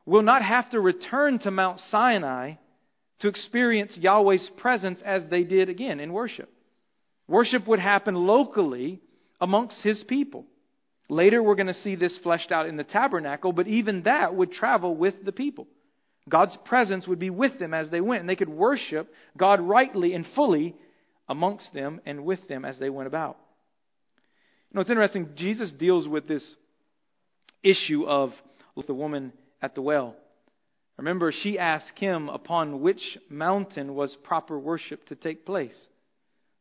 will 0.05 0.21
not 0.21 0.43
have 0.43 0.69
to 0.71 0.79
return 0.79 1.39
to 1.39 1.51
Mount 1.51 1.79
Sinai 1.89 2.53
to 3.19 3.29
experience 3.29 3.97
Yahweh's 3.97 4.49
presence 4.57 4.99
as 5.05 5.23
they 5.29 5.43
did 5.43 5.69
again 5.69 5.99
in 5.99 6.11
worship. 6.11 6.49
Worship 7.27 7.67
would 7.67 7.79
happen 7.79 8.15
locally 8.15 9.01
amongst 9.39 9.81
his 9.81 10.03
people. 10.03 10.45
Later, 11.09 11.41
we're 11.41 11.55
going 11.55 11.67
to 11.67 11.73
see 11.73 11.95
this 11.95 12.17
fleshed 12.23 12.51
out 12.51 12.67
in 12.67 12.77
the 12.77 12.83
tabernacle, 12.83 13.53
but 13.53 13.67
even 13.67 14.03
that 14.03 14.35
would 14.35 14.51
travel 14.51 14.95
with 14.95 15.23
the 15.23 15.31
people. 15.31 15.67
God's 16.27 16.57
presence 16.65 17.07
would 17.07 17.19
be 17.19 17.29
with 17.29 17.59
them 17.59 17.73
as 17.73 17.89
they 17.91 18.01
went, 18.01 18.21
and 18.21 18.29
they 18.29 18.35
could 18.35 18.49
worship 18.49 19.11
God 19.37 19.61
rightly 19.61 20.13
and 20.13 20.25
fully 20.35 20.75
amongst 21.29 21.73
them 21.73 22.01
and 22.05 22.25
with 22.25 22.47
them 22.47 22.65
as 22.65 22.79
they 22.79 22.89
went 22.89 23.07
about. 23.07 23.37
Know, 24.75 24.81
it's 24.81 24.89
interesting, 24.89 25.29
Jesus 25.37 25.71
deals 25.71 26.05
with 26.05 26.27
this 26.27 26.43
issue 27.63 28.05
of 28.05 28.31
the 28.87 28.93
woman 28.93 29.31
at 29.61 29.73
the 29.73 29.81
well. 29.81 30.15
Remember, 30.97 31.31
she 31.31 31.57
asked 31.57 31.97
him 31.97 32.27
upon 32.27 32.81
which 32.81 33.17
mountain 33.29 33.95
was 33.95 34.13
proper 34.25 34.59
worship 34.59 35.07
to 35.07 35.15
take 35.15 35.45
place. 35.45 35.75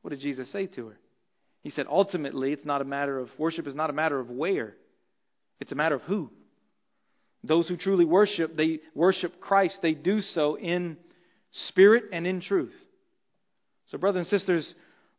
What 0.03 0.11
did 0.11 0.21
Jesus 0.21 0.51
say 0.53 0.67
to 0.69 0.87
her? 0.87 0.99
He 1.65 1.71
said, 1.71 1.87
ultimately, 1.91 2.53
it's 2.53 2.65
not 2.65 2.81
a 2.81 2.85
matter 2.85 3.19
of 3.19 3.31
worship 3.37 3.67
is 3.67 3.75
not 3.75 3.91
a 3.91 3.93
matter 3.93 4.21
of 4.21 4.31
where, 4.31 4.77
it's 5.59 5.73
a 5.73 5.77
matter 5.77 5.97
of 5.97 6.03
who. 6.03 6.31
Those 7.43 7.67
who 7.67 7.77
truly 7.77 8.05
worship, 8.05 8.57
they 8.57 8.79
worship 8.95 9.41
Christ. 9.41 9.79
They 9.83 9.95
do 9.95 10.21
so 10.21 10.57
in 10.57 10.99
spirit 11.69 12.05
and 12.13 12.29
in 12.29 12.41
truth. 12.41 12.75
So, 13.87 13.99
brothers 13.99 14.29
and 14.31 14.39
sisters, 14.39 14.73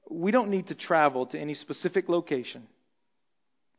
we 0.10 0.32
don't 0.32 0.50
need 0.50 0.68
to 0.68 0.76
travel 0.76 1.26
to 1.28 1.38
any 1.38 1.56
specific 1.56 2.08
location. 2.08 2.68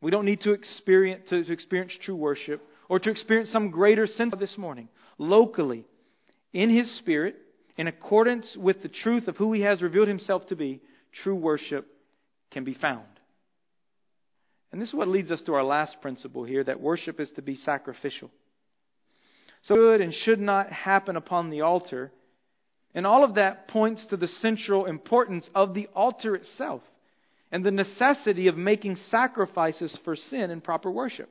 We 0.01 0.11
don't 0.11 0.25
need 0.25 0.41
to 0.43 0.53
experience, 0.53 1.23
to, 1.31 1.45
to 1.45 1.53
experience 1.53 1.93
true 2.01 2.17
worship 2.17 2.63
or 2.89 2.99
to 2.99 3.11
experience 3.11 3.51
some 3.51 3.71
greater 3.71 4.07
sense 4.07 4.33
of 4.33 4.39
this 4.39 4.57
morning 4.57 4.89
locally, 5.19 5.85
in 6.53 6.71
His 6.71 6.99
Spirit, 6.99 7.37
in 7.77 7.87
accordance 7.87 8.57
with 8.59 8.83
the 8.83 8.89
truth 8.89 9.29
of 9.29 9.37
who 9.37 9.53
He 9.53 9.63
has 9.63 9.83
revealed 9.83 10.09
Himself 10.09 10.47
to 10.49 10.57
be, 10.57 10.81
true 11.23 11.35
worship 11.35 11.87
can 12.51 12.65
be 12.65 12.75
found. 12.75 13.05
And 14.73 14.81
this 14.81 14.89
is 14.89 14.95
what 14.95 15.09
leads 15.09 15.31
us 15.31 15.43
to 15.47 15.55
our 15.55 15.65
last 15.65 16.01
principle 16.03 16.45
here 16.45 16.63
that 16.65 16.81
worship 16.81 17.21
is 17.21 17.31
to 17.37 17.43
be 17.43 17.57
sacrificial. 17.57 18.31
So, 19.63 19.75
good 19.75 20.01
and 20.01 20.13
should 20.13 20.41
not 20.41 20.71
happen 20.71 21.17
upon 21.17 21.51
the 21.51 21.63
altar. 21.63 22.13
And 22.95 23.07
all 23.07 23.25
of 23.25 23.35
that 23.35 23.69
points 23.69 24.07
to 24.11 24.17
the 24.17 24.29
central 24.29 24.87
importance 24.87 25.49
of 25.55 25.75
the 25.75 25.89
altar 25.95 26.35
itself 26.35 26.83
and 27.53 27.65
the 27.65 27.71
necessity 27.71 28.49
of 28.49 28.57
making 28.57 28.97
sacrifices 29.11 29.97
for 30.05 30.17
sin 30.17 30.51
in 30.51 30.61
proper 30.61 30.91
worship. 30.91 31.31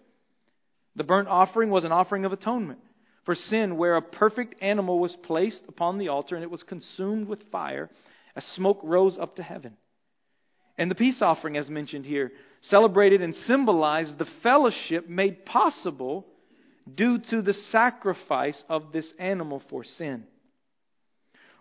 The 0.95 1.03
burnt 1.03 1.27
offering 1.27 1.69
was 1.69 1.83
an 1.83 1.91
offering 1.91 2.25
of 2.25 2.31
atonement 2.31 2.79
for 3.25 3.35
sin, 3.35 3.77
where 3.77 3.95
a 3.95 4.01
perfect 4.01 4.55
animal 4.61 4.99
was 4.99 5.15
placed 5.23 5.63
upon 5.67 5.97
the 5.97 6.09
altar 6.09 6.35
and 6.35 6.43
it 6.43 6.51
was 6.51 6.63
consumed 6.63 7.27
with 7.27 7.39
fire 7.51 7.89
as 8.35 8.43
smoke 8.55 8.79
rose 8.83 9.17
up 9.19 9.35
to 9.35 9.43
heaven. 9.43 9.73
And 10.77 10.91
the 10.91 10.95
peace 10.95 11.21
offering, 11.21 11.57
as 11.57 11.69
mentioned 11.69 12.05
here, 12.05 12.31
celebrated 12.61 13.21
and 13.21 13.33
symbolized 13.47 14.17
the 14.17 14.27
fellowship 14.43 15.09
made 15.09 15.45
possible 15.45 16.25
due 16.93 17.19
to 17.29 17.41
the 17.41 17.53
sacrifice 17.71 18.61
of 18.69 18.91
this 18.91 19.11
animal 19.17 19.61
for 19.69 19.83
sin. 19.83 20.25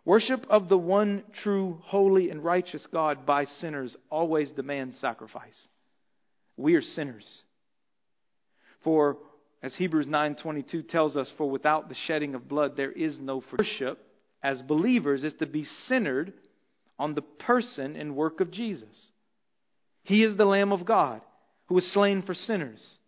Worship 0.04 0.46
of 0.50 0.68
the 0.68 0.76
one 0.78 1.24
true, 1.42 1.80
holy, 1.84 2.30
and 2.30 2.44
righteous 2.44 2.86
God 2.92 3.24
by 3.24 3.44
sinners 3.44 3.96
always 4.10 4.50
demands 4.52 4.98
sacrifice. 4.98 5.68
We 6.56 6.74
are 6.74 6.82
sinners. 6.82 7.26
For 8.82 9.16
as 9.62 9.74
Hebrews 9.76 10.06
9:22 10.06 10.88
tells 10.88 11.16
us, 11.16 11.30
for 11.38 11.50
without 11.50 11.88
the 11.88 11.94
shedding 12.06 12.34
of 12.34 12.48
blood 12.48 12.76
there 12.76 12.92
is 12.92 13.18
no 13.18 13.42
worship 13.50 13.98
as 14.42 14.60
believers 14.60 15.24
is 15.24 15.32
to 15.34 15.46
be 15.46 15.64
centered 15.86 16.34
on 16.98 17.14
the 17.14 17.22
person 17.22 17.96
and 17.96 18.14
work 18.14 18.40
of 18.40 18.50
Jesus. 18.50 19.10
He 20.02 20.22
is 20.22 20.36
the 20.36 20.44
lamb 20.44 20.70
of 20.70 20.84
God 20.84 21.22
who 21.68 21.76
was 21.76 21.90
slain 21.92 22.20
for 22.22 22.34
sinners. 22.34 22.98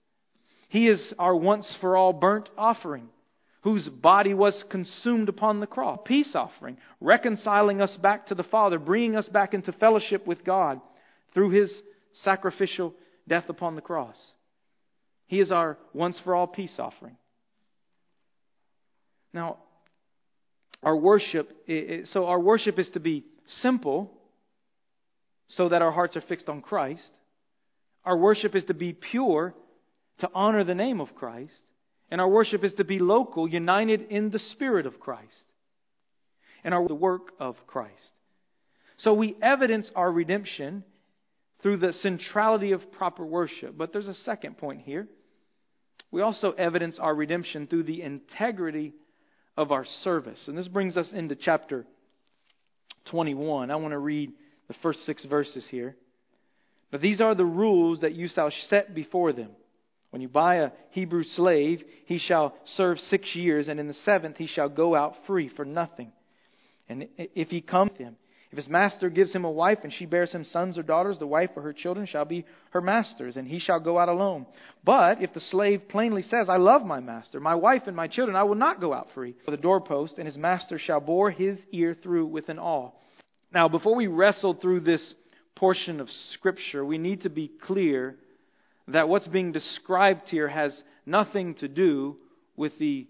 He 0.70 0.88
is 0.88 1.12
our 1.18 1.36
once 1.36 1.72
for 1.80 1.94
all 1.94 2.14
burnt 2.14 2.48
offering 2.56 3.10
whose 3.66 3.88
body 3.88 4.32
was 4.32 4.62
consumed 4.70 5.28
upon 5.28 5.58
the 5.58 5.66
cross. 5.66 5.98
Peace 6.04 6.36
offering, 6.36 6.76
reconciling 7.00 7.80
us 7.80 7.96
back 8.00 8.28
to 8.28 8.34
the 8.36 8.44
Father, 8.44 8.78
bringing 8.78 9.16
us 9.16 9.28
back 9.28 9.54
into 9.54 9.72
fellowship 9.72 10.24
with 10.24 10.44
God 10.44 10.80
through 11.34 11.50
his 11.50 11.72
sacrificial 12.22 12.94
death 13.26 13.46
upon 13.48 13.74
the 13.74 13.80
cross. 13.80 14.14
He 15.26 15.40
is 15.40 15.50
our 15.50 15.78
once 15.92 16.16
for 16.22 16.36
all 16.36 16.46
peace 16.46 16.76
offering. 16.78 17.16
Now, 19.32 19.56
our 20.84 20.96
worship, 20.96 21.50
so 22.12 22.26
our 22.26 22.38
worship 22.38 22.78
is 22.78 22.88
to 22.90 23.00
be 23.00 23.24
simple 23.62 24.12
so 25.48 25.70
that 25.70 25.82
our 25.82 25.90
hearts 25.90 26.14
are 26.14 26.22
fixed 26.28 26.48
on 26.48 26.60
Christ. 26.60 27.10
Our 28.04 28.16
worship 28.16 28.54
is 28.54 28.64
to 28.66 28.74
be 28.74 28.92
pure 28.92 29.54
to 30.20 30.30
honor 30.32 30.62
the 30.62 30.76
name 30.76 31.00
of 31.00 31.16
Christ. 31.16 31.50
And 32.10 32.20
our 32.20 32.28
worship 32.28 32.64
is 32.64 32.74
to 32.74 32.84
be 32.84 32.98
local, 32.98 33.48
united 33.48 34.10
in 34.10 34.30
the 34.30 34.38
Spirit 34.38 34.86
of 34.86 35.00
Christ. 35.00 35.32
And 36.62 36.72
our 36.74 36.86
the 36.86 36.94
work 36.94 37.32
of 37.38 37.56
Christ. 37.66 38.18
So 38.98 39.12
we 39.12 39.36
evidence 39.42 39.90
our 39.94 40.10
redemption 40.10 40.84
through 41.62 41.78
the 41.78 41.92
centrality 41.92 42.72
of 42.72 42.92
proper 42.92 43.24
worship. 43.24 43.76
But 43.76 43.92
there's 43.92 44.08
a 44.08 44.14
second 44.14 44.58
point 44.58 44.82
here. 44.82 45.06
We 46.10 46.22
also 46.22 46.52
evidence 46.52 46.98
our 46.98 47.14
redemption 47.14 47.66
through 47.66 47.84
the 47.84 48.02
integrity 48.02 48.94
of 49.56 49.72
our 49.72 49.84
service. 50.02 50.42
And 50.46 50.56
this 50.56 50.68
brings 50.68 50.96
us 50.96 51.10
into 51.12 51.34
chapter 51.34 51.84
21. 53.10 53.70
I 53.70 53.76
want 53.76 53.92
to 53.92 53.98
read 53.98 54.32
the 54.68 54.74
first 54.82 55.04
six 55.04 55.24
verses 55.24 55.66
here. 55.70 55.96
But 56.90 57.00
these 57.00 57.20
are 57.20 57.34
the 57.34 57.44
rules 57.44 58.00
that 58.00 58.14
you 58.14 58.28
shall 58.28 58.50
set 58.68 58.94
before 58.94 59.32
them. 59.32 59.50
When 60.16 60.22
you 60.22 60.28
buy 60.30 60.54
a 60.54 60.70
Hebrew 60.92 61.24
slave, 61.24 61.84
he 62.06 62.16
shall 62.16 62.54
serve 62.64 62.98
six 63.10 63.36
years, 63.36 63.68
and 63.68 63.78
in 63.78 63.86
the 63.86 63.92
seventh 63.92 64.38
he 64.38 64.46
shall 64.46 64.70
go 64.70 64.94
out 64.94 65.12
free 65.26 65.50
for 65.54 65.66
nothing. 65.66 66.10
And 66.88 67.08
if 67.18 67.50
he 67.50 67.60
comes 67.60 67.90
to 67.98 68.04
him, 68.04 68.16
if 68.50 68.56
his 68.56 68.66
master 68.66 69.10
gives 69.10 69.34
him 69.34 69.44
a 69.44 69.50
wife 69.50 69.80
and 69.82 69.92
she 69.92 70.06
bears 70.06 70.32
him 70.32 70.44
sons 70.44 70.78
or 70.78 70.82
daughters, 70.82 71.18
the 71.18 71.26
wife 71.26 71.50
or 71.54 71.60
her 71.60 71.74
children 71.74 72.06
shall 72.06 72.24
be 72.24 72.46
her 72.70 72.80
master's, 72.80 73.36
and 73.36 73.46
he 73.46 73.58
shall 73.58 73.78
go 73.78 73.98
out 73.98 74.08
alone. 74.08 74.46
But 74.82 75.20
if 75.20 75.34
the 75.34 75.40
slave 75.40 75.82
plainly 75.90 76.22
says, 76.22 76.48
I 76.48 76.56
love 76.56 76.86
my 76.86 77.00
master, 77.00 77.38
my 77.38 77.54
wife 77.54 77.82
and 77.86 77.94
my 77.94 78.08
children, 78.08 78.38
I 78.38 78.44
will 78.44 78.54
not 78.54 78.80
go 78.80 78.94
out 78.94 79.08
free 79.12 79.34
for 79.44 79.50
the 79.50 79.58
doorpost, 79.58 80.14
and 80.16 80.24
his 80.24 80.38
master 80.38 80.78
shall 80.78 81.00
bore 81.00 81.30
his 81.30 81.58
ear 81.72 81.94
through 82.02 82.28
with 82.28 82.48
an 82.48 82.58
awl. 82.58 83.02
Now, 83.52 83.68
before 83.68 83.94
we 83.94 84.06
wrestle 84.06 84.54
through 84.54 84.80
this 84.80 85.14
portion 85.56 86.00
of 86.00 86.08
Scripture, 86.32 86.86
we 86.86 86.96
need 86.96 87.20
to 87.24 87.28
be 87.28 87.50
clear 87.66 88.16
that 88.88 89.08
what's 89.08 89.26
being 89.26 89.52
described 89.52 90.28
here 90.28 90.48
has 90.48 90.82
nothing 91.04 91.54
to 91.56 91.68
do 91.68 92.16
with 92.56 92.72
the, 92.78 93.06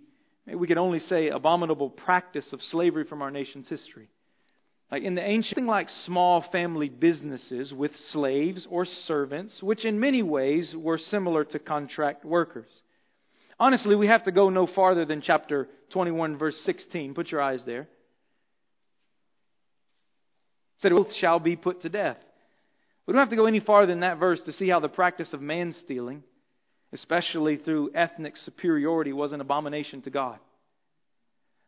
we 0.46 0.66
could 0.66 0.78
only 0.78 0.98
say, 0.98 1.28
abominable 1.28 1.90
practice 1.90 2.52
of 2.52 2.60
slavery 2.62 3.04
from 3.04 3.22
our 3.22 3.30
nation's 3.30 3.68
history. 3.68 4.08
Like 4.90 5.02
in 5.02 5.16
the 5.16 5.22
ancient, 5.22 5.66
like 5.66 5.88
small 6.04 6.44
family 6.52 6.88
businesses 6.88 7.72
with 7.72 7.90
slaves 8.10 8.66
or 8.70 8.84
servants, 8.84 9.60
which 9.60 9.84
in 9.84 9.98
many 9.98 10.22
ways 10.22 10.74
were 10.76 10.98
similar 10.98 11.44
to 11.46 11.58
contract 11.58 12.24
workers. 12.24 12.70
Honestly, 13.58 13.96
we 13.96 14.06
have 14.06 14.24
to 14.24 14.32
go 14.32 14.48
no 14.48 14.66
farther 14.66 15.04
than 15.04 15.22
chapter 15.22 15.68
21, 15.92 16.38
verse 16.38 16.56
16. 16.64 17.14
Put 17.14 17.32
your 17.32 17.42
eyes 17.42 17.62
there. 17.66 17.82
It 17.82 17.88
said, 20.78 20.92
Both 20.92 21.14
shall 21.14 21.40
be 21.40 21.56
put 21.56 21.82
to 21.82 21.88
death. 21.88 22.18
We 23.06 23.12
don't 23.12 23.20
have 23.20 23.30
to 23.30 23.36
go 23.36 23.46
any 23.46 23.60
farther 23.60 23.86
than 23.86 24.00
that 24.00 24.18
verse 24.18 24.40
to 24.42 24.52
see 24.52 24.68
how 24.68 24.80
the 24.80 24.88
practice 24.88 25.32
of 25.32 25.40
man 25.40 25.74
stealing, 25.84 26.24
especially 26.92 27.56
through 27.56 27.92
ethnic 27.94 28.36
superiority, 28.44 29.12
was 29.12 29.32
an 29.32 29.40
abomination 29.40 30.02
to 30.02 30.10
God. 30.10 30.38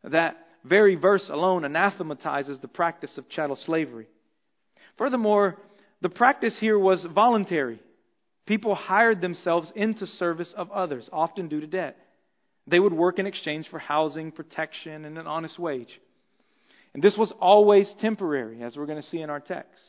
That 0.02 0.36
very 0.64 0.96
verse 0.96 1.28
alone 1.28 1.64
anathematizes 1.64 2.58
the 2.60 2.68
practice 2.68 3.16
of 3.18 3.28
chattel 3.28 3.56
slavery. 3.56 4.08
Furthermore, 4.96 5.56
the 6.00 6.08
practice 6.08 6.56
here 6.58 6.78
was 6.78 7.06
voluntary. 7.14 7.80
People 8.46 8.74
hired 8.74 9.20
themselves 9.20 9.70
into 9.76 10.06
service 10.06 10.52
of 10.56 10.70
others, 10.72 11.08
often 11.12 11.48
due 11.48 11.60
to 11.60 11.66
debt. 11.66 11.96
They 12.66 12.80
would 12.80 12.92
work 12.92 13.18
in 13.18 13.26
exchange 13.26 13.68
for 13.68 13.78
housing, 13.78 14.32
protection, 14.32 15.04
and 15.04 15.18
an 15.18 15.26
honest 15.26 15.58
wage. 15.58 16.00
And 16.94 17.02
this 17.02 17.16
was 17.16 17.32
always 17.40 17.92
temporary, 18.00 18.62
as 18.62 18.76
we're 18.76 18.86
going 18.86 19.02
to 19.02 19.08
see 19.08 19.20
in 19.20 19.30
our 19.30 19.40
text. 19.40 19.80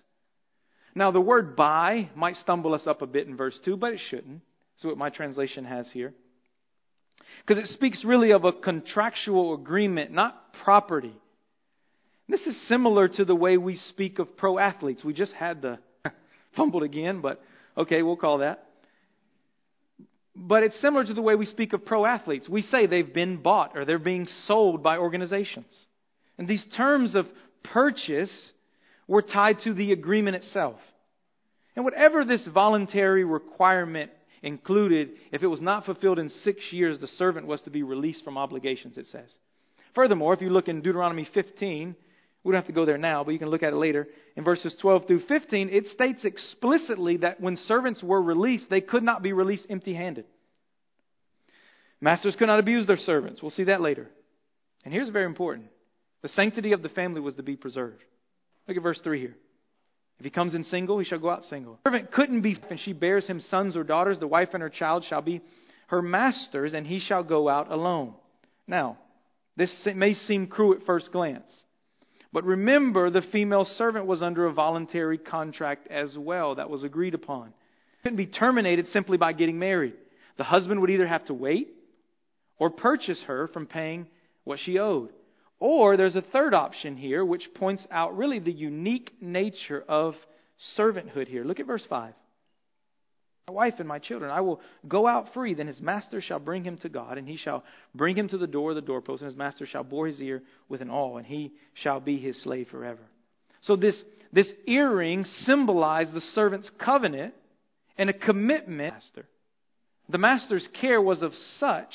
Now, 0.95 1.11
the 1.11 1.21
word 1.21 1.55
buy 1.55 2.09
might 2.15 2.35
stumble 2.35 2.73
us 2.73 2.87
up 2.87 3.01
a 3.01 3.07
bit 3.07 3.27
in 3.27 3.37
verse 3.37 3.59
2, 3.63 3.77
but 3.77 3.93
it 3.93 3.99
shouldn't. 4.09 4.41
That's 4.75 4.85
what 4.85 4.97
my 4.97 5.09
translation 5.09 5.65
has 5.65 5.89
here. 5.91 6.13
Because 7.45 7.61
it 7.61 7.71
speaks 7.73 8.03
really 8.03 8.31
of 8.31 8.45
a 8.45 8.51
contractual 8.51 9.53
agreement, 9.53 10.11
not 10.11 10.53
property. 10.63 11.15
This 12.27 12.41
is 12.41 12.55
similar 12.67 13.07
to 13.07 13.25
the 13.25 13.35
way 13.35 13.57
we 13.57 13.75
speak 13.75 14.19
of 14.19 14.37
pro 14.37 14.59
athletes. 14.59 15.03
We 15.03 15.13
just 15.13 15.33
had 15.33 15.61
the 15.61 15.79
fumbled 16.55 16.83
again, 16.83 17.21
but 17.21 17.41
okay, 17.77 18.01
we'll 18.01 18.17
call 18.17 18.39
that. 18.39 18.65
But 20.35 20.63
it's 20.63 20.79
similar 20.79 21.03
to 21.03 21.13
the 21.13 21.21
way 21.21 21.35
we 21.35 21.45
speak 21.45 21.73
of 21.73 21.85
pro 21.85 22.05
athletes. 22.05 22.47
We 22.47 22.61
say 22.61 22.85
they've 22.85 23.13
been 23.13 23.37
bought 23.37 23.75
or 23.75 23.83
they're 23.83 23.99
being 23.99 24.27
sold 24.45 24.83
by 24.83 24.97
organizations. 24.97 25.75
And 26.37 26.47
these 26.47 26.65
terms 26.77 27.15
of 27.15 27.25
purchase 27.63 28.31
were 29.09 29.23
tied 29.23 29.57
to 29.63 29.73
the 29.73 29.91
agreement 29.91 30.35
itself. 30.35 30.77
And 31.75 31.83
whatever 31.83 32.23
this 32.23 32.47
voluntary 32.53 33.25
requirement 33.25 34.11
included, 34.43 35.09
if 35.31 35.41
it 35.41 35.47
was 35.47 35.61
not 35.61 35.85
fulfilled 35.85 36.19
in 36.19 36.29
six 36.29 36.59
years, 36.69 37.01
the 37.01 37.07
servant 37.07 37.47
was 37.47 37.59
to 37.63 37.71
be 37.71 37.81
released 37.81 38.23
from 38.23 38.37
obligations, 38.37 38.99
it 38.99 39.07
says. 39.07 39.33
Furthermore, 39.95 40.35
if 40.35 40.41
you 40.41 40.51
look 40.51 40.67
in 40.67 40.81
Deuteronomy 40.81 41.27
15, 41.33 41.95
we 42.43 42.51
don't 42.51 42.61
have 42.61 42.67
to 42.67 42.71
go 42.71 42.85
there 42.85 42.99
now, 42.99 43.23
but 43.23 43.31
you 43.31 43.39
can 43.39 43.49
look 43.49 43.63
at 43.63 43.73
it 43.73 43.77
later. 43.77 44.07
In 44.35 44.43
verses 44.43 44.75
12 44.79 45.07
through 45.07 45.25
15, 45.27 45.69
it 45.69 45.87
states 45.87 46.23
explicitly 46.23 47.17
that 47.17 47.41
when 47.41 47.55
servants 47.55 48.03
were 48.03 48.21
released, 48.21 48.69
they 48.69 48.79
could 48.79 49.03
not 49.03 49.23
be 49.23 49.33
released 49.33 49.65
empty 49.71 49.95
handed. 49.95 50.25
Masters 51.99 52.35
could 52.37 52.47
not 52.47 52.59
abuse 52.59 52.85
their 52.85 52.97
servants. 52.97 53.41
We'll 53.41 53.49
see 53.49 53.65
that 53.65 53.81
later. 53.81 54.07
And 54.85 54.93
here's 54.93 55.09
very 55.09 55.25
important 55.25 55.65
the 56.21 56.29
sanctity 56.29 56.73
of 56.73 56.83
the 56.83 56.89
family 56.89 57.21
was 57.21 57.35
to 57.35 57.43
be 57.43 57.55
preserved. 57.55 58.03
Look 58.69 58.77
at 58.77 58.83
verse 58.83 59.01
3 59.03 59.19
here. 59.19 59.35
If 60.19 60.25
he 60.25 60.29
comes 60.29 60.53
in 60.53 60.63
single, 60.63 60.99
he 60.99 61.05
shall 61.05 61.17
go 61.17 61.31
out 61.31 61.43
single. 61.45 61.79
Servant 61.83 62.11
couldn't 62.11 62.41
be, 62.41 62.55
and 62.69 62.79
she 62.79 62.93
bears 62.93 63.25
him 63.25 63.39
sons 63.39 63.75
or 63.75 63.83
daughters, 63.83 64.19
the 64.19 64.27
wife 64.27 64.49
and 64.53 64.61
her 64.61 64.69
child 64.69 65.05
shall 65.09 65.23
be 65.23 65.41
her 65.87 66.03
master's, 66.03 66.75
and 66.75 66.85
he 66.85 66.99
shall 66.99 67.23
go 67.23 67.49
out 67.49 67.71
alone. 67.71 68.13
Now, 68.67 68.99
this 69.57 69.73
may 69.95 70.13
seem 70.13 70.45
cruel 70.45 70.75
at 70.75 70.85
first 70.85 71.11
glance. 71.11 71.51
But 72.31 72.43
remember, 72.43 73.09
the 73.09 73.23
female 73.31 73.65
servant 73.65 74.05
was 74.05 74.21
under 74.21 74.45
a 74.45 74.53
voluntary 74.53 75.17
contract 75.17 75.87
as 75.87 76.15
well 76.15 76.55
that 76.55 76.69
was 76.69 76.83
agreed 76.83 77.15
upon. 77.15 77.53
Couldn't 78.03 78.17
be 78.17 78.27
terminated 78.27 78.85
simply 78.87 79.17
by 79.17 79.33
getting 79.33 79.57
married. 79.57 79.95
The 80.37 80.43
husband 80.43 80.79
would 80.81 80.91
either 80.91 81.07
have 81.07 81.25
to 81.25 81.33
wait 81.33 81.69
or 82.59 82.69
purchase 82.69 83.23
her 83.25 83.47
from 83.47 83.65
paying 83.65 84.05
what 84.43 84.59
she 84.59 84.77
owed. 84.77 85.09
Or 85.59 85.97
there's 85.97 86.15
a 86.15 86.21
third 86.21 86.53
option 86.53 86.95
here, 86.95 87.25
which 87.25 87.53
points 87.55 87.85
out 87.91 88.17
really 88.17 88.39
the 88.39 88.51
unique 88.51 89.11
nature 89.21 89.83
of 89.87 90.15
servanthood 90.77 91.27
here. 91.27 91.43
Look 91.43 91.59
at 91.59 91.67
verse 91.67 91.85
5. 91.89 92.13
My 93.47 93.53
wife 93.53 93.73
and 93.79 93.87
my 93.87 93.99
children, 93.99 94.31
I 94.31 94.41
will 94.41 94.61
go 94.87 95.07
out 95.07 95.33
free. 95.33 95.55
Then 95.55 95.67
his 95.67 95.81
master 95.81 96.21
shall 96.21 96.39
bring 96.39 96.63
him 96.63 96.77
to 96.77 96.89
God, 96.89 97.17
and 97.17 97.27
he 97.27 97.35
shall 97.35 97.63
bring 97.95 98.15
him 98.15 98.29
to 98.29 98.37
the 98.37 98.47
door 98.47 98.69
of 98.69 98.75
the 98.75 98.81
doorpost, 98.81 99.21
and 99.21 99.29
his 99.29 99.37
master 99.37 99.65
shall 99.65 99.83
bore 99.83 100.07
his 100.07 100.21
ear 100.21 100.43
with 100.69 100.81
an 100.81 100.89
awl, 100.89 101.17
and 101.17 101.25
he 101.25 101.51
shall 101.73 101.99
be 101.99 102.17
his 102.19 102.41
slave 102.43 102.67
forever. 102.69 103.01
So 103.61 103.75
this, 103.75 104.01
this 104.31 104.51
earring 104.67 105.25
symbolized 105.45 106.13
the 106.13 106.21
servant's 106.21 106.69
covenant 106.79 107.33
and 107.97 108.09
a 108.09 108.13
commitment. 108.13 108.93
Master. 108.93 109.25
The 110.09 110.17
master's 110.17 110.67
care 110.79 111.01
was 111.01 111.21
of 111.21 111.33
such 111.57 111.93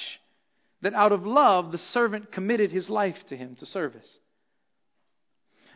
that 0.84 0.94
out 0.94 1.12
of 1.12 1.26
love 1.26 1.72
the 1.72 1.78
servant 1.92 2.30
committed 2.30 2.70
his 2.70 2.88
life 2.88 3.16
to 3.30 3.36
him 3.36 3.56
to 3.56 3.66
service. 3.66 4.06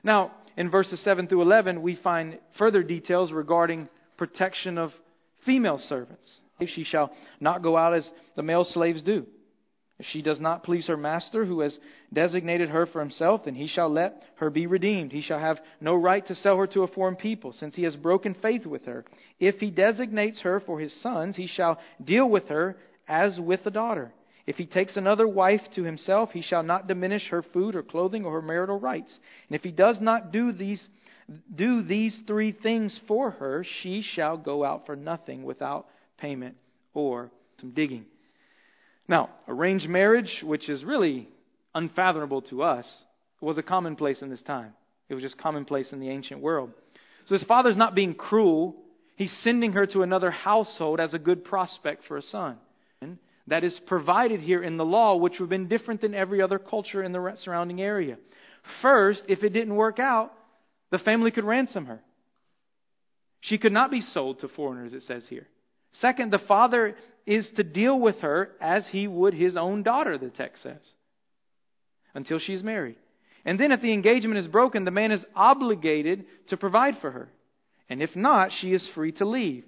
Now, 0.04 0.32
in 0.56 0.70
verses 0.70 1.02
7 1.02 1.26
through 1.26 1.42
11, 1.42 1.82
we 1.82 1.96
find 1.96 2.38
further 2.58 2.82
details 2.82 3.32
regarding 3.32 3.88
protection 4.18 4.76
of 4.76 4.90
female 5.46 5.78
servants. 5.88 6.28
She 6.74 6.84
shall 6.84 7.10
not 7.40 7.62
go 7.62 7.76
out 7.76 7.94
as 7.94 8.08
the 8.36 8.42
male 8.42 8.64
slaves 8.64 9.02
do. 9.02 9.26
If 9.98 10.06
she 10.12 10.20
does 10.20 10.40
not 10.40 10.62
please 10.62 10.86
her 10.88 10.96
master, 10.96 11.44
who 11.44 11.60
has 11.60 11.76
designated 12.12 12.68
her 12.68 12.86
for 12.86 13.00
himself, 13.00 13.46
then 13.46 13.54
he 13.54 13.66
shall 13.66 13.88
let 13.88 14.22
her 14.36 14.50
be 14.50 14.66
redeemed. 14.66 15.10
He 15.10 15.22
shall 15.22 15.40
have 15.40 15.58
no 15.80 15.94
right 15.94 16.24
to 16.26 16.34
sell 16.34 16.56
her 16.58 16.66
to 16.68 16.82
a 16.82 16.88
foreign 16.88 17.16
people, 17.16 17.52
since 17.52 17.74
he 17.74 17.84
has 17.84 17.96
broken 17.96 18.34
faith 18.34 18.66
with 18.66 18.84
her. 18.84 19.04
If 19.40 19.56
he 19.56 19.70
designates 19.70 20.42
her 20.42 20.60
for 20.60 20.78
his 20.78 20.94
sons, 21.02 21.34
he 21.36 21.46
shall 21.46 21.78
deal 22.04 22.28
with 22.28 22.48
her 22.48 22.76
as 23.08 23.40
with 23.40 23.64
a 23.64 23.70
daughter. 23.70 24.12
If 24.48 24.56
he 24.56 24.64
takes 24.64 24.96
another 24.96 25.28
wife 25.28 25.60
to 25.74 25.82
himself, 25.82 26.30
he 26.32 26.40
shall 26.40 26.62
not 26.62 26.88
diminish 26.88 27.28
her 27.28 27.42
food 27.42 27.76
or 27.76 27.82
clothing 27.82 28.24
or 28.24 28.32
her 28.40 28.42
marital 28.42 28.80
rights. 28.80 29.14
And 29.46 29.54
if 29.54 29.62
he 29.62 29.70
does 29.70 30.00
not 30.00 30.32
do 30.32 30.52
these, 30.52 30.82
do 31.54 31.82
these 31.82 32.18
three 32.26 32.52
things 32.52 32.98
for 33.06 33.32
her, 33.32 33.62
she 33.82 34.00
shall 34.00 34.38
go 34.38 34.64
out 34.64 34.86
for 34.86 34.96
nothing 34.96 35.42
without 35.42 35.86
payment 36.16 36.56
or 36.94 37.30
some 37.60 37.72
digging. 37.72 38.06
Now, 39.06 39.28
arranged 39.48 39.86
marriage, 39.86 40.42
which 40.42 40.70
is 40.70 40.82
really 40.82 41.28
unfathomable 41.74 42.40
to 42.48 42.62
us, 42.62 42.86
was 43.42 43.58
a 43.58 43.62
commonplace 43.62 44.22
in 44.22 44.30
this 44.30 44.40
time. 44.40 44.72
It 45.10 45.14
was 45.14 45.22
just 45.22 45.36
commonplace 45.36 45.92
in 45.92 46.00
the 46.00 46.08
ancient 46.08 46.40
world. 46.40 46.70
So 47.26 47.34
his 47.34 47.44
father's 47.44 47.76
not 47.76 47.94
being 47.94 48.14
cruel. 48.14 48.76
He's 49.14 49.36
sending 49.44 49.72
her 49.72 49.84
to 49.88 50.00
another 50.00 50.30
household 50.30 51.00
as 51.00 51.12
a 51.12 51.18
good 51.18 51.44
prospect 51.44 52.06
for 52.06 52.16
a 52.16 52.22
son 52.22 52.56
that 53.48 53.64
is 53.64 53.78
provided 53.86 54.40
here 54.40 54.62
in 54.62 54.76
the 54.76 54.84
law, 54.84 55.16
which 55.16 55.34
would 55.34 55.44
have 55.44 55.48
been 55.50 55.68
different 55.68 56.00
than 56.00 56.14
every 56.14 56.40
other 56.42 56.58
culture 56.58 57.02
in 57.02 57.12
the 57.12 57.32
surrounding 57.42 57.80
area. 57.80 58.16
First, 58.82 59.22
if 59.28 59.42
it 59.42 59.50
didn't 59.50 59.74
work 59.74 59.98
out, 59.98 60.32
the 60.90 60.98
family 60.98 61.30
could 61.30 61.44
ransom 61.44 61.86
her. 61.86 62.00
She 63.40 63.58
could 63.58 63.72
not 63.72 63.90
be 63.90 64.00
sold 64.00 64.40
to 64.40 64.48
foreigners, 64.48 64.92
it 64.92 65.02
says 65.02 65.26
here. 65.28 65.46
Second, 66.00 66.32
the 66.32 66.40
father 66.40 66.96
is 67.26 67.48
to 67.56 67.62
deal 67.62 67.98
with 67.98 68.16
her 68.20 68.50
as 68.60 68.86
he 68.90 69.06
would 69.06 69.34
his 69.34 69.56
own 69.56 69.82
daughter, 69.82 70.18
the 70.18 70.30
text 70.30 70.62
says, 70.62 70.92
until 72.14 72.38
she's 72.38 72.62
married. 72.62 72.96
And 73.44 73.58
then, 73.58 73.72
if 73.72 73.80
the 73.80 73.92
engagement 73.92 74.38
is 74.38 74.46
broken, 74.48 74.84
the 74.84 74.90
man 74.90 75.12
is 75.12 75.24
obligated 75.34 76.24
to 76.48 76.56
provide 76.56 76.94
for 77.00 77.10
her. 77.10 77.30
And 77.88 78.02
if 78.02 78.14
not, 78.14 78.50
she 78.60 78.72
is 78.72 78.86
free 78.94 79.12
to 79.12 79.24
leave. 79.24 79.64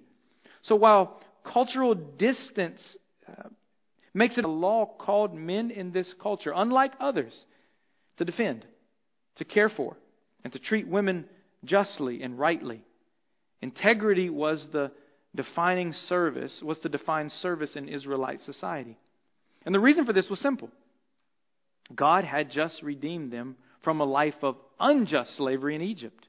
So 0.62 0.74
while 0.74 1.20
cultural 1.44 1.94
distance 1.94 2.80
uh, 3.26 3.48
makes 4.12 4.38
it 4.38 4.44
a 4.44 4.48
law 4.48 4.86
called 4.86 5.34
men 5.34 5.70
in 5.70 5.92
this 5.92 6.12
culture, 6.20 6.52
unlike 6.54 6.92
others, 7.00 7.44
to 8.16 8.24
defend, 8.24 8.64
to 9.36 9.44
care 9.44 9.68
for, 9.68 9.96
and 10.44 10.52
to 10.52 10.58
treat 10.58 10.88
women 10.88 11.26
justly 11.64 12.22
and 12.22 12.38
rightly. 12.38 12.82
Integrity 13.62 14.30
was 14.30 14.66
the 14.72 14.90
defining 15.34 15.92
service, 15.92 16.60
was 16.62 16.78
to 16.80 16.88
define 16.88 17.30
service 17.30 17.76
in 17.76 17.88
Israelite 17.88 18.40
society. 18.40 18.98
And 19.64 19.74
the 19.74 19.80
reason 19.80 20.06
for 20.06 20.12
this 20.12 20.28
was 20.28 20.40
simple. 20.40 20.70
God 21.94 22.24
had 22.24 22.50
just 22.50 22.82
redeemed 22.82 23.32
them 23.32 23.56
from 23.82 24.00
a 24.00 24.04
life 24.04 24.34
of 24.42 24.56
unjust 24.78 25.36
slavery 25.36 25.74
in 25.74 25.82
Egypt. 25.82 26.26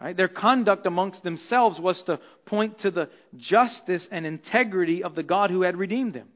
Right? 0.00 0.16
Their 0.16 0.28
conduct 0.28 0.84
amongst 0.86 1.22
themselves 1.22 1.78
was 1.78 2.02
to 2.06 2.18
point 2.46 2.80
to 2.80 2.90
the 2.90 3.08
justice 3.36 4.06
and 4.10 4.26
integrity 4.26 5.04
of 5.04 5.14
the 5.14 5.22
God 5.22 5.50
who 5.50 5.62
had 5.62 5.76
redeemed 5.76 6.14
them. 6.14 6.28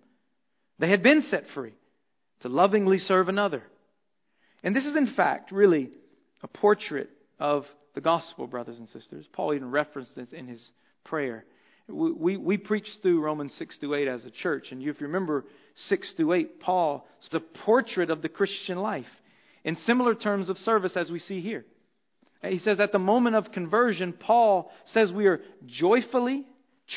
They 0.78 0.90
had 0.90 1.02
been 1.02 1.22
set 1.22 1.44
free 1.54 1.74
to 2.40 2.48
lovingly 2.48 2.98
serve 2.98 3.28
another. 3.28 3.62
And 4.62 4.74
this 4.74 4.84
is, 4.84 4.96
in 4.96 5.14
fact, 5.14 5.52
really 5.52 5.90
a 6.42 6.48
portrait 6.48 7.10
of 7.38 7.64
the 7.94 8.00
gospel, 8.00 8.46
brothers 8.46 8.78
and 8.78 8.88
sisters. 8.88 9.26
Paul 9.32 9.54
even 9.54 9.70
referenced 9.70 10.14
this 10.16 10.28
in 10.32 10.46
his 10.46 10.70
prayer. 11.04 11.44
we, 11.88 12.12
we, 12.12 12.36
we 12.36 12.56
preached 12.56 12.98
through 13.00 13.22
Romans 13.22 13.54
6 13.58 13.78
to 13.78 13.94
8 13.94 14.08
as 14.08 14.24
a 14.24 14.30
church. 14.30 14.66
And 14.70 14.82
if 14.82 15.00
you 15.00 15.06
remember 15.06 15.44
6 15.88 16.14
to 16.18 16.32
8, 16.32 16.60
Paul, 16.60 17.06
it's 17.24 17.34
a 17.34 17.40
portrait 17.64 18.10
of 18.10 18.22
the 18.22 18.28
Christian 18.28 18.78
life 18.78 19.06
in 19.64 19.76
similar 19.76 20.14
terms 20.14 20.48
of 20.48 20.58
service 20.58 20.96
as 20.96 21.10
we 21.10 21.18
see 21.18 21.40
here. 21.40 21.64
He 22.42 22.58
says, 22.58 22.80
at 22.80 22.92
the 22.92 22.98
moment 22.98 23.34
of 23.34 23.50
conversion, 23.50 24.12
Paul 24.12 24.70
says 24.86 25.10
we 25.10 25.26
are 25.26 25.40
joyfully 25.66 26.44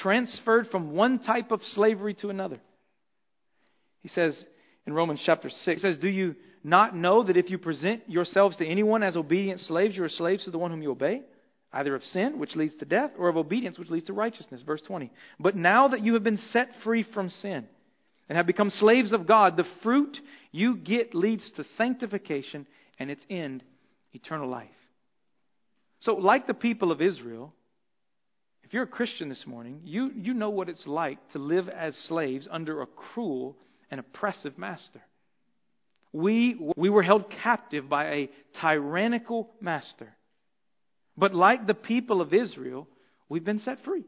transferred 0.02 0.68
from 0.68 0.92
one 0.92 1.20
type 1.20 1.52
of 1.52 1.62
slavery 1.74 2.14
to 2.16 2.30
another. 2.30 2.60
He 4.02 4.10
says 4.10 4.44
in 4.86 4.94
Romans 4.94 5.22
chapter 5.26 5.50
6, 5.50 5.66
he 5.66 5.88
says, 5.88 5.98
Do 5.98 6.08
you 6.08 6.36
not 6.64 6.96
know 6.96 7.24
that 7.24 7.38
if 7.38 7.50
you 7.50 7.58
present 7.58 8.04
yourselves 8.08 8.58
to 8.58 8.66
anyone 8.66 9.04
as 9.04 9.16
obedient 9.16 9.62
slaves, 9.62 9.96
you 9.96 10.04
are 10.04 10.10
slaves 10.10 10.46
to 10.46 10.52
the 10.52 10.58
one 10.58 10.72
whom 10.72 10.82
you 10.82 10.92
obey? 10.92 11.22
Either 11.72 11.96
of 11.96 12.04
sin, 12.04 12.40
which 12.40 12.56
leads 12.56 12.76
to 12.78 12.86
death, 12.86 13.12
or 13.18 13.30
of 13.30 13.38
obedience, 13.38 13.78
which 13.78 13.90
leads 13.90 14.06
to 14.06 14.14
righteousness. 14.14 14.62
Verse 14.66 14.82
20. 14.88 15.12
But 15.40 15.56
now 15.56 15.90
that 15.90 16.04
you 16.04 16.16
have 16.16 16.24
been 16.24 16.40
set 16.52 16.70
free 16.84 17.06
from 17.14 17.30
sin 17.30 17.68
and 18.28 18.38
have 18.38 18.48
become 18.48 18.72
slaves 18.72 19.14
of 19.14 19.28
God, 19.28 19.56
the 19.56 19.68
fruit 19.84 20.18
you 20.52 20.76
get 20.78 21.14
leads 21.14 21.52
to 21.58 21.64
sanctification 21.78 22.66
and 22.98 23.12
its 23.12 23.22
end, 23.30 23.64
eternal 24.14 24.50
life. 24.50 24.70
So, 26.02 26.16
like 26.16 26.48
the 26.48 26.54
people 26.54 26.92
of 26.92 27.02
Israel, 27.02 27.54
if 28.64 28.74
you're 28.74 28.84
a 28.84 28.88
Christian 28.88 29.30
this 29.30 29.46
morning, 29.46 29.82
you, 29.84 30.12
you 30.16 30.34
know 30.34 30.50
what 30.50 30.70
it's 30.70 30.88
like 30.88 31.18
to 31.32 31.40
live 31.40 31.70
as 31.70 31.96
slaves 32.08 32.48
under 32.50 32.82
a 32.82 32.88
cruel 32.88 33.58
and 33.92 34.00
oppressive 34.00 34.58
master. 34.58 35.02
We, 36.12 36.58
we 36.76 36.90
were 36.90 37.04
held 37.04 37.30
captive 37.44 37.88
by 37.90 38.06
a 38.06 38.30
tyrannical 38.60 39.50
master. 39.62 40.16
But 41.18 41.36
like 41.36 41.68
the 41.68 41.74
people 41.74 42.22
of 42.22 42.34
Israel, 42.34 42.88
we've 43.28 43.44
been 43.44 43.60
set 43.60 43.84
free. 43.84 44.06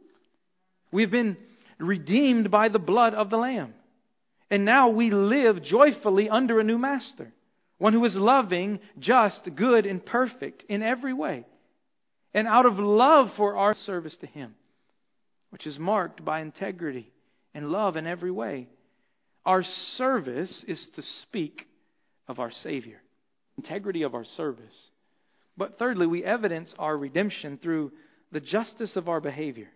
We've 0.92 1.12
been 1.12 1.38
redeemed 1.78 2.50
by 2.50 2.70
the 2.70 2.80
blood 2.80 3.14
of 3.14 3.30
the 3.30 3.38
Lamb. 3.38 3.74
And 4.50 4.66
now 4.66 4.90
we 4.90 5.12
live 5.12 5.64
joyfully 5.64 6.30
under 6.30 6.60
a 6.60 6.64
new 6.64 6.78
master, 6.78 7.32
one 7.78 7.94
who 7.94 8.04
is 8.04 8.16
loving, 8.16 8.80
just, 9.00 9.50
good, 9.56 9.86
and 9.86 10.06
perfect 10.06 10.64
in 10.68 10.84
every 10.84 11.14
way 11.14 11.46
and 12.34 12.48
out 12.48 12.66
of 12.66 12.80
love 12.80 13.30
for 13.36 13.58
our 13.58 13.74
service 13.74 14.16
to 14.22 14.28
Him, 14.28 14.56
which 15.50 15.68
is 15.68 15.78
marked 15.78 16.24
by 16.24 16.42
integrity 16.42 17.12
and 17.54 17.70
love 17.70 17.98
in 17.98 18.08
every 18.08 18.32
way. 18.32 18.68
Our 19.46 19.64
service 19.98 20.64
is 20.68 20.86
to 20.96 21.02
speak 21.24 21.68
of 22.28 22.40
our 22.40 22.52
Savior, 22.52 23.02
integrity 23.58 24.04
of 24.04 24.14
our 24.14 24.26
service. 24.26 24.76
But 25.58 25.78
thirdly, 25.78 26.08
we 26.08 26.24
evidence 26.24 26.74
our 26.78 26.98
redemption 26.98 27.60
through 27.62 27.92
the 28.32 28.40
justice 28.40 28.96
of 28.96 29.10
our 29.10 29.20
behavior. 29.20 29.70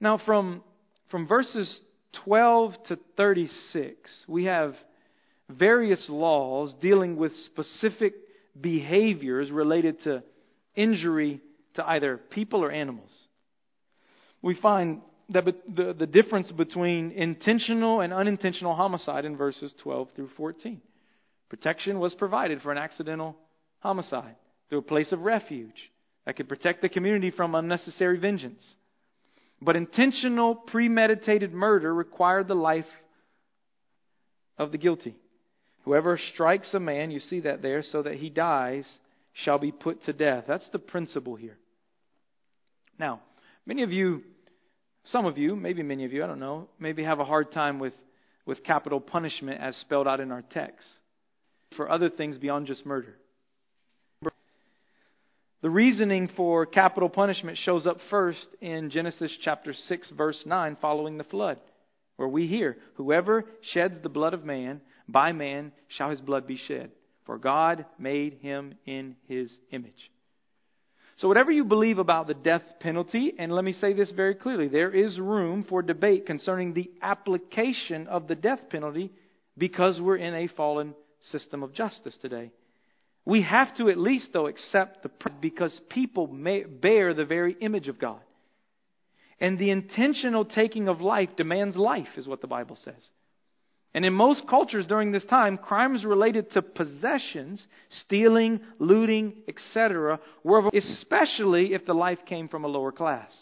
Now, 0.00 0.18
from, 0.24 0.62
from 1.10 1.26
verses 1.26 1.80
12 2.24 2.74
to 2.88 2.98
36, 3.16 4.10
we 4.28 4.44
have 4.44 4.74
various 5.48 6.06
laws 6.08 6.74
dealing 6.80 7.16
with 7.16 7.34
specific 7.46 8.14
behaviors 8.60 9.50
related 9.50 10.00
to 10.02 10.22
injury 10.74 11.40
to 11.74 11.88
either 11.88 12.16
people 12.16 12.62
or 12.62 12.70
animals. 12.70 13.12
We 14.42 14.54
find 14.60 15.00
that 15.30 15.44
the, 15.44 15.94
the 15.98 16.06
difference 16.06 16.50
between 16.52 17.10
intentional 17.12 18.00
and 18.00 18.12
unintentional 18.12 18.74
homicide 18.74 19.24
in 19.24 19.36
verses 19.36 19.72
12 19.82 20.08
through 20.14 20.30
14. 20.36 20.80
Protection 21.48 21.98
was 21.98 22.14
provided 22.14 22.60
for 22.62 22.72
an 22.72 22.78
accidental 22.78 23.36
homicide 23.80 24.36
through 24.68 24.78
a 24.78 24.82
place 24.82 25.12
of 25.12 25.20
refuge 25.20 25.90
that 26.26 26.36
could 26.36 26.48
protect 26.48 26.82
the 26.82 26.88
community 26.88 27.30
from 27.30 27.54
unnecessary 27.54 28.18
vengeance. 28.18 28.74
But 29.60 29.76
intentional, 29.76 30.54
premeditated 30.54 31.52
murder 31.52 31.94
required 31.94 32.48
the 32.48 32.54
life 32.54 32.86
of 34.58 34.72
the 34.72 34.78
guilty. 34.78 35.16
Whoever 35.84 36.18
strikes 36.32 36.72
a 36.74 36.80
man, 36.80 37.10
you 37.10 37.20
see 37.20 37.40
that 37.40 37.62
there, 37.62 37.82
so 37.82 38.02
that 38.02 38.14
he 38.14 38.30
dies, 38.30 38.88
shall 39.32 39.58
be 39.58 39.72
put 39.72 40.04
to 40.04 40.12
death. 40.12 40.44
That's 40.48 40.68
the 40.70 40.78
principle 40.78 41.36
here. 41.36 41.58
Now, 42.98 43.20
many 43.66 43.82
of 43.82 43.92
you, 43.92 44.22
some 45.04 45.26
of 45.26 45.38
you, 45.38 45.56
maybe 45.56 45.82
many 45.82 46.04
of 46.04 46.12
you, 46.12 46.24
I 46.24 46.26
don't 46.26 46.40
know, 46.40 46.68
maybe 46.78 47.04
have 47.04 47.20
a 47.20 47.24
hard 47.24 47.52
time 47.52 47.78
with, 47.78 47.94
with 48.46 48.64
capital 48.64 49.00
punishment 49.00 49.60
as 49.60 49.76
spelled 49.76 50.08
out 50.08 50.20
in 50.20 50.32
our 50.32 50.42
text 50.42 50.86
for 51.76 51.90
other 51.90 52.10
things 52.10 52.38
beyond 52.38 52.66
just 52.66 52.86
murder. 52.86 53.16
The 55.62 55.70
reasoning 55.70 56.28
for 56.36 56.66
capital 56.66 57.08
punishment 57.08 57.56
shows 57.56 57.86
up 57.86 57.96
first 58.10 58.46
in 58.60 58.90
Genesis 58.90 59.34
chapter 59.42 59.72
6, 59.72 60.10
verse 60.10 60.42
9, 60.44 60.76
following 60.80 61.16
the 61.16 61.24
flood, 61.24 61.58
where 62.16 62.28
we 62.28 62.46
hear, 62.46 62.76
Whoever 62.96 63.44
sheds 63.72 63.96
the 64.02 64.10
blood 64.10 64.34
of 64.34 64.44
man, 64.44 64.82
by 65.08 65.32
man 65.32 65.72
shall 65.88 66.10
his 66.10 66.20
blood 66.20 66.46
be 66.46 66.58
shed 66.68 66.90
for 67.24 67.38
God 67.38 67.86
made 67.98 68.34
him 68.34 68.74
in 68.86 69.16
his 69.26 69.52
image. 69.70 70.10
So, 71.16 71.28
whatever 71.28 71.52
you 71.52 71.64
believe 71.64 71.98
about 71.98 72.26
the 72.26 72.34
death 72.34 72.62
penalty, 72.80 73.34
and 73.38 73.52
let 73.52 73.64
me 73.64 73.72
say 73.72 73.92
this 73.92 74.10
very 74.10 74.34
clearly, 74.34 74.68
there 74.68 74.90
is 74.90 75.18
room 75.18 75.64
for 75.68 75.80
debate 75.80 76.26
concerning 76.26 76.74
the 76.74 76.90
application 77.02 78.08
of 78.08 78.26
the 78.26 78.34
death 78.34 78.60
penalty 78.68 79.12
because 79.56 80.00
we're 80.00 80.16
in 80.16 80.34
a 80.34 80.48
fallen 80.48 80.94
system 81.30 81.62
of 81.62 81.72
justice 81.72 82.16
today. 82.20 82.50
We 83.24 83.42
have 83.42 83.74
to 83.76 83.88
at 83.88 83.96
least, 83.96 84.30
though, 84.32 84.48
accept 84.48 85.02
the 85.02 85.10
because 85.40 85.78
people 85.88 86.26
bear 86.26 87.14
the 87.14 87.24
very 87.24 87.56
image 87.60 87.88
of 87.88 87.98
God. 87.98 88.20
And 89.40 89.58
the 89.58 89.70
intentional 89.70 90.44
taking 90.44 90.88
of 90.88 91.00
life 91.00 91.30
demands 91.36 91.76
life, 91.76 92.08
is 92.16 92.26
what 92.26 92.40
the 92.40 92.46
Bible 92.46 92.76
says. 92.82 93.08
And 93.94 94.04
in 94.04 94.12
most 94.12 94.48
cultures 94.48 94.86
during 94.86 95.12
this 95.12 95.24
time, 95.24 95.56
crimes 95.56 96.04
related 96.04 96.50
to 96.52 96.62
possessions, 96.62 97.64
stealing, 98.06 98.60
looting, 98.80 99.34
etc., 99.46 100.18
were 100.42 100.68
especially 100.74 101.74
if 101.74 101.86
the 101.86 101.94
life 101.94 102.18
came 102.26 102.48
from 102.48 102.64
a 102.64 102.68
lower 102.68 102.90
class. 102.90 103.32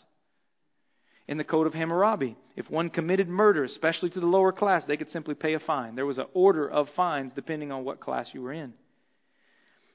In 1.27 1.39
the 1.39 1.45
Code 1.45 1.67
of 1.67 1.73
Hammurabi, 1.73 2.37
if 2.55 2.69
one 2.69 2.91
committed 2.91 3.29
murder, 3.29 3.65
especially 3.65 4.11
to 4.11 4.21
the 4.21 4.27
lower 4.27 4.53
class, 4.53 4.85
they 4.87 4.99
could 4.99 5.11
simply 5.11 5.35
pay 5.35 5.55
a 5.55 5.61
fine. 5.61 5.95
There 5.95 6.05
was 6.05 6.19
an 6.19 6.27
order 6.35 6.69
of 6.69 6.89
fines 6.95 7.33
depending 7.35 7.73
on 7.73 7.85
what 7.85 8.01
class 8.01 8.29
you 8.35 8.43
were 8.43 8.53
in. 8.53 8.75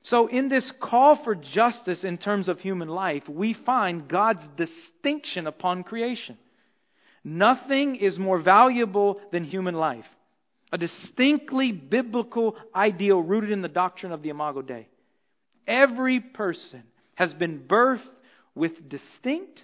So, 0.03 0.27
in 0.27 0.47
this 0.47 0.71
call 0.81 1.21
for 1.23 1.35
justice 1.35 2.03
in 2.03 2.17
terms 2.17 2.47
of 2.47 2.59
human 2.59 2.87
life, 2.87 3.23
we 3.29 3.53
find 3.65 4.07
God's 4.07 4.43
distinction 4.55 5.45
upon 5.45 5.83
creation. 5.83 6.37
Nothing 7.23 7.97
is 7.97 8.17
more 8.17 8.41
valuable 8.41 9.21
than 9.31 9.43
human 9.43 9.75
life 9.75 10.05
a 10.71 10.77
distinctly 10.77 11.71
biblical 11.71 12.55
ideal 12.75 13.21
rooted 13.21 13.51
in 13.51 13.61
the 13.61 13.67
doctrine 13.67 14.11
of 14.11 14.21
the 14.21 14.29
Imago 14.29 14.61
Dei. 14.61 14.87
Every 15.65 16.19
person 16.19 16.83
has 17.15 17.33
been 17.33 17.59
birthed 17.67 18.01
with 18.55 18.89
distinct, 18.89 19.61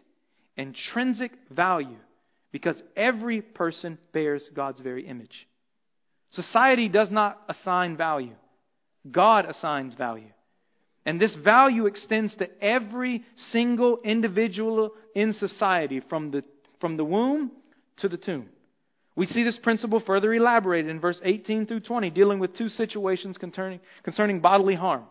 intrinsic 0.56 1.32
value 1.50 1.98
because 2.52 2.82
every 2.96 3.42
person 3.42 3.98
bears 4.14 4.48
God's 4.54 4.80
very 4.80 5.08
image. 5.08 5.48
Society 6.32 6.88
does 6.90 7.12
not 7.12 7.42
assign 7.50 7.98
value, 7.98 8.36
God 9.10 9.46
assigns 9.46 9.94
value. 9.96 10.30
And 11.06 11.20
this 11.20 11.36
value 11.44 11.86
extends 11.86 12.34
to 12.38 12.48
every 12.64 13.24
single 13.52 14.00
individual 14.06 14.92
in 15.14 15.34
society 15.34 16.02
from 16.10 16.32
the, 16.32 16.44
from 16.80 16.96
the 16.96 17.04
womb 17.04 17.52
to 17.98 18.08
the 18.08 18.16
tomb. 18.16 18.48
We 19.16 19.28
see 19.28 19.44
this 19.44 19.58
principle 19.62 20.02
further 20.06 20.34
elaborated 20.34 20.90
in 20.90 21.00
verse 21.00 21.20
18 21.24 21.68
through 21.68 21.82
20, 21.82 22.10
dealing 22.10 22.40
with 22.40 22.58
two 22.58 22.68
situations 22.68 23.38
concerning, 23.38 23.80
concerning 24.04 24.40
bodily 24.40 24.76
harm. 24.76 25.04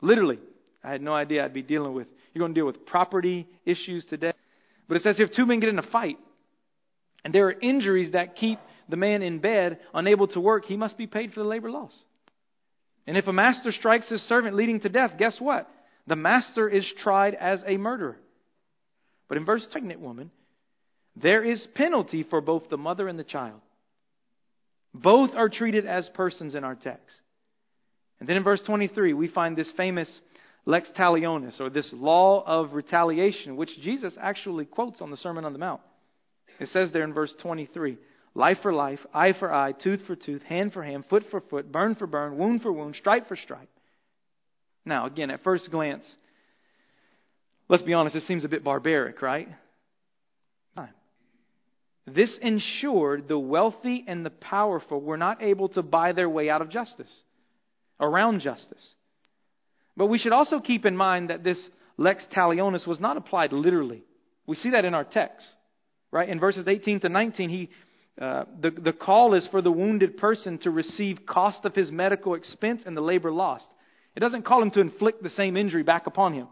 Literally, 0.00 0.38
I 0.84 0.92
had 0.92 1.02
no 1.02 1.12
idea 1.14 1.44
I'd 1.44 1.54
be 1.54 1.62
dealing 1.62 1.94
with. 1.94 2.06
You're 2.32 2.40
going 2.40 2.54
to 2.54 2.58
deal 2.58 2.66
with 2.66 2.86
property 2.86 3.48
issues 3.64 4.04
today. 4.08 4.32
But 4.88 4.96
it 4.96 5.02
says 5.02 5.16
if 5.18 5.32
two 5.34 5.46
men 5.46 5.60
get 5.60 5.70
in 5.70 5.78
a 5.78 5.90
fight, 5.90 6.18
and 7.24 7.34
there 7.34 7.46
are 7.46 7.52
injuries 7.52 8.12
that 8.12 8.36
keep 8.36 8.58
the 8.88 8.96
man 8.96 9.22
in 9.22 9.38
bed, 9.38 9.78
unable 9.94 10.28
to 10.28 10.40
work, 10.40 10.64
he 10.64 10.76
must 10.76 10.96
be 10.96 11.06
paid 11.06 11.32
for 11.32 11.40
the 11.40 11.48
labor 11.48 11.70
loss. 11.70 11.92
And 13.06 13.16
if 13.16 13.26
a 13.26 13.32
master 13.32 13.72
strikes 13.72 14.08
his 14.08 14.22
servant 14.28 14.54
leading 14.54 14.80
to 14.80 14.88
death, 14.88 15.12
guess 15.18 15.36
what? 15.40 15.68
The 16.06 16.16
master 16.16 16.68
is 16.68 16.86
tried 17.02 17.34
as 17.34 17.62
a 17.66 17.76
murderer. 17.76 18.18
But 19.28 19.38
in 19.38 19.44
verse 19.44 19.66
pregnant 19.70 20.00
woman, 20.00 20.30
there 21.16 21.44
is 21.44 21.66
penalty 21.74 22.22
for 22.22 22.40
both 22.40 22.68
the 22.70 22.76
mother 22.76 23.08
and 23.08 23.18
the 23.18 23.24
child. 23.24 23.60
Both 24.94 25.30
are 25.34 25.48
treated 25.48 25.86
as 25.86 26.08
persons 26.14 26.54
in 26.54 26.64
our 26.64 26.74
text. 26.74 27.16
And 28.20 28.28
then 28.28 28.36
in 28.36 28.44
verse 28.44 28.62
23, 28.64 29.14
we 29.14 29.28
find 29.28 29.56
this 29.56 29.70
famous 29.76 30.08
lex 30.64 30.88
talionis, 30.96 31.60
or 31.60 31.70
this 31.70 31.90
law 31.92 32.44
of 32.46 32.72
retaliation, 32.72 33.56
which 33.56 33.70
Jesus 33.82 34.14
actually 34.20 34.64
quotes 34.64 35.00
on 35.00 35.10
the 35.10 35.16
Sermon 35.16 35.44
on 35.44 35.52
the 35.52 35.58
Mount. 35.58 35.80
It 36.60 36.68
says 36.68 36.92
there 36.92 37.02
in 37.02 37.12
verse 37.12 37.34
23 37.42 37.98
life 38.34 38.58
for 38.62 38.72
life, 38.72 39.00
eye 39.12 39.34
for 39.38 39.52
eye, 39.52 39.72
tooth 39.72 40.00
for 40.06 40.16
tooth, 40.16 40.42
hand 40.42 40.72
for 40.72 40.82
hand, 40.82 41.04
foot 41.10 41.24
for 41.30 41.40
foot, 41.40 41.70
burn 41.70 41.94
for 41.94 42.06
burn, 42.06 42.38
wound 42.38 42.62
for 42.62 42.72
wound, 42.72 42.96
stripe 42.96 43.28
for 43.28 43.36
stripe. 43.36 43.68
Now, 44.84 45.06
again, 45.06 45.30
at 45.30 45.44
first 45.44 45.70
glance, 45.70 46.08
let's 47.68 47.82
be 47.82 47.92
honest, 47.92 48.16
it 48.16 48.22
seems 48.22 48.44
a 48.44 48.48
bit 48.48 48.64
barbaric, 48.64 49.20
right? 49.20 49.48
This 52.06 52.36
ensured 52.42 53.28
the 53.28 53.38
wealthy 53.38 54.04
and 54.06 54.26
the 54.26 54.30
powerful 54.30 55.00
were 55.00 55.16
not 55.16 55.42
able 55.42 55.68
to 55.70 55.82
buy 55.82 56.12
their 56.12 56.28
way 56.28 56.50
out 56.50 56.60
of 56.60 56.70
justice, 56.70 57.12
around 58.00 58.40
justice. 58.40 58.84
But 59.96 60.06
we 60.06 60.18
should 60.18 60.32
also 60.32 60.58
keep 60.58 60.84
in 60.84 60.96
mind 60.96 61.30
that 61.30 61.44
this 61.44 61.58
lex 61.96 62.24
talionis 62.34 62.86
was 62.86 62.98
not 62.98 63.16
applied 63.16 63.52
literally. 63.52 64.02
We 64.46 64.56
see 64.56 64.70
that 64.70 64.84
in 64.84 64.94
our 64.94 65.04
text, 65.04 65.46
right? 66.10 66.28
In 66.28 66.40
verses 66.40 66.66
18 66.66 67.00
to 67.00 67.08
19, 67.08 67.50
he, 67.50 67.70
uh, 68.20 68.44
the, 68.60 68.70
the 68.70 68.92
call 68.92 69.34
is 69.34 69.46
for 69.50 69.62
the 69.62 69.70
wounded 69.70 70.16
person 70.16 70.58
to 70.58 70.70
receive 70.70 71.20
cost 71.26 71.64
of 71.64 71.74
his 71.74 71.90
medical 71.92 72.34
expense 72.34 72.82
and 72.84 72.96
the 72.96 73.00
labor 73.00 73.30
lost. 73.30 73.66
It 74.16 74.20
doesn't 74.20 74.44
call 74.44 74.60
him 74.60 74.72
to 74.72 74.80
inflict 74.80 75.22
the 75.22 75.30
same 75.30 75.56
injury 75.56 75.82
back 75.84 76.06
upon 76.06 76.34
him. 76.34 76.48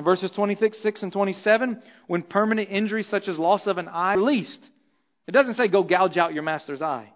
In 0.00 0.04
verses 0.04 0.32
26 0.34 0.82
6 0.82 1.02
and 1.02 1.12
27, 1.12 1.82
when 2.06 2.22
permanent 2.22 2.70
injury 2.70 3.02
such 3.02 3.28
as 3.28 3.38
loss 3.38 3.66
of 3.66 3.76
an 3.76 3.86
eye 3.86 4.14
released, 4.14 4.64
it 5.28 5.32
doesn't 5.32 5.56
say 5.56 5.68
go 5.68 5.82
gouge 5.82 6.16
out 6.16 6.32
your 6.32 6.42
master's 6.42 6.80
eye. 6.80 7.12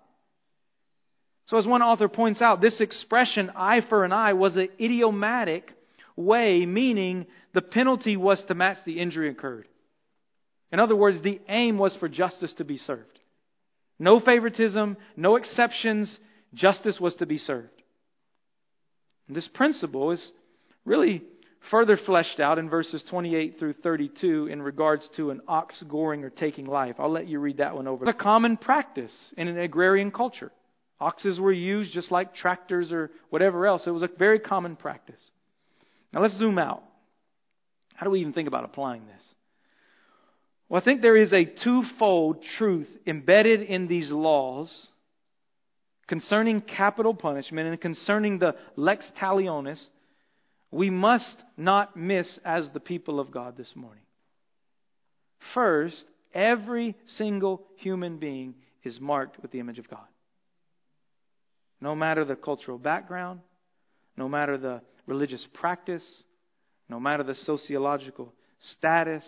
So, 1.47 1.57
as 1.57 1.67
one 1.67 1.81
author 1.81 2.09
points 2.09 2.43
out, 2.43 2.61
this 2.61 2.83
expression, 2.83 3.51
eye 3.57 3.81
for 3.89 4.05
an 4.05 4.13
eye, 4.13 4.35
was 4.35 4.59
an 4.59 4.69
idiomatic 4.79 5.71
way, 6.15 6.67
meaning 6.67 7.25
the 7.55 7.63
penalty 7.63 8.19
was 8.19 8.45
to 8.49 8.55
match 8.55 8.77
the 8.85 9.01
injury 9.01 9.31
incurred. 9.31 9.67
In 10.71 10.79
other 10.79 10.95
words, 10.95 11.23
the 11.23 11.41
aim 11.49 11.79
was 11.79 11.97
for 11.97 12.11
justice 12.11 12.53
to 12.59 12.65
be 12.65 12.77
served. 12.77 13.19
No 13.99 14.21
favoritism, 14.21 14.99
no 15.17 15.37
exceptions, 15.37 16.19
justice 16.53 17.01
was 17.01 17.15
to 17.15 17.25
be 17.25 17.39
served. 17.39 17.83
And 19.27 19.35
this 19.35 19.49
principle 19.55 20.11
is 20.11 20.23
really 20.85 21.23
further 21.71 21.97
fleshed 21.97 22.41
out 22.41 22.59
in 22.59 22.69
verses 22.69 23.03
28 23.11 23.59
through 23.59 23.75
32 23.75 24.49
in 24.49 24.63
regards 24.63 25.09
to 25.17 25.31
an 25.31 25.41
ox 25.49 25.83
goring 25.89 26.25
or 26.25 26.31
taking 26.31 26.67
life. 26.67 26.97
I'll 26.99 27.11
let 27.11 27.29
you 27.29 27.39
read 27.39 27.59
that 27.59 27.75
one 27.75 27.89
over. 27.89 28.05
It's 28.05 28.19
a 28.19 28.23
common 28.23 28.57
practice 28.57 29.15
in 29.37 29.49
an 29.49 29.59
agrarian 29.59 30.11
culture. 30.11 30.53
Oxes 31.01 31.41
were 31.41 31.53
used 31.53 31.93
just 31.93 32.11
like 32.11 32.35
tractors 32.35 32.93
or 32.93 33.11
whatever 33.31 33.67
else. 33.67 33.83
It 33.87 33.91
was 33.91 34.03
a 34.03 34.09
very 34.19 34.39
common 34.39 34.77
practice. 34.77 35.21
Now 36.13 36.23
let's 36.23 36.39
zoom 36.39 36.59
out. 36.59 36.83
How 37.95 38.05
do 38.05 38.11
we 38.11 38.21
even 38.21 38.33
think 38.33 38.49
about 38.49 38.65
applying 38.65 39.07
this? 39.07 39.23
Well, 40.69 40.81
I 40.81 40.85
think 40.85 41.03
there 41.03 41.17
is 41.17 41.33
a 41.33 41.45
twofold 41.45 42.43
truth 42.59 42.89
embedded 43.07 43.63
in 43.63 43.87
these 43.87 44.11
laws 44.11 44.71
concerning 46.07 46.61
capital 46.61 47.15
punishment 47.15 47.69
and 47.69 47.81
concerning 47.81 48.39
the 48.39 48.55
lex 48.77 49.05
talionis 49.21 49.83
we 50.75 50.91
must 50.91 51.37
not 51.57 51.97
miss 51.97 52.41
as 52.45 52.69
the 52.73 52.81
people 52.81 53.21
of 53.21 53.31
God 53.31 53.57
this 53.57 53.71
morning. 53.77 54.03
First, 55.55 56.05
every 56.35 56.97
single 57.17 57.63
human 57.77 58.19
being 58.19 58.55
is 58.83 58.99
marked 58.99 59.41
with 59.41 59.53
the 59.53 59.61
image 59.61 59.79
of 59.79 59.89
God. 59.89 60.07
No 61.81 61.95
matter 61.95 62.25
the 62.25 62.35
cultural 62.35 62.77
background, 62.77 63.39
no 64.17 64.29
matter 64.29 64.59
the 64.59 64.81
religious 65.07 65.47
practice, 65.55 66.05
no 66.89 66.99
matter 66.99 67.23
the 67.23 67.37
sociological 67.37 68.33
status, 68.73 69.25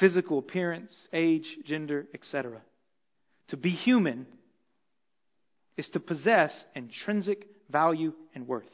physical 0.00 0.38
appearance, 0.38 0.96
age, 1.12 1.58
gender, 1.66 2.06
etc. 2.14 2.62
To 3.48 3.58
be 3.58 3.70
human 3.70 4.26
is 5.76 5.90
to 5.90 6.00
possess 6.00 6.64
intrinsic 6.74 7.46
value 7.70 8.14
and 8.34 8.48
worth. 8.48 8.64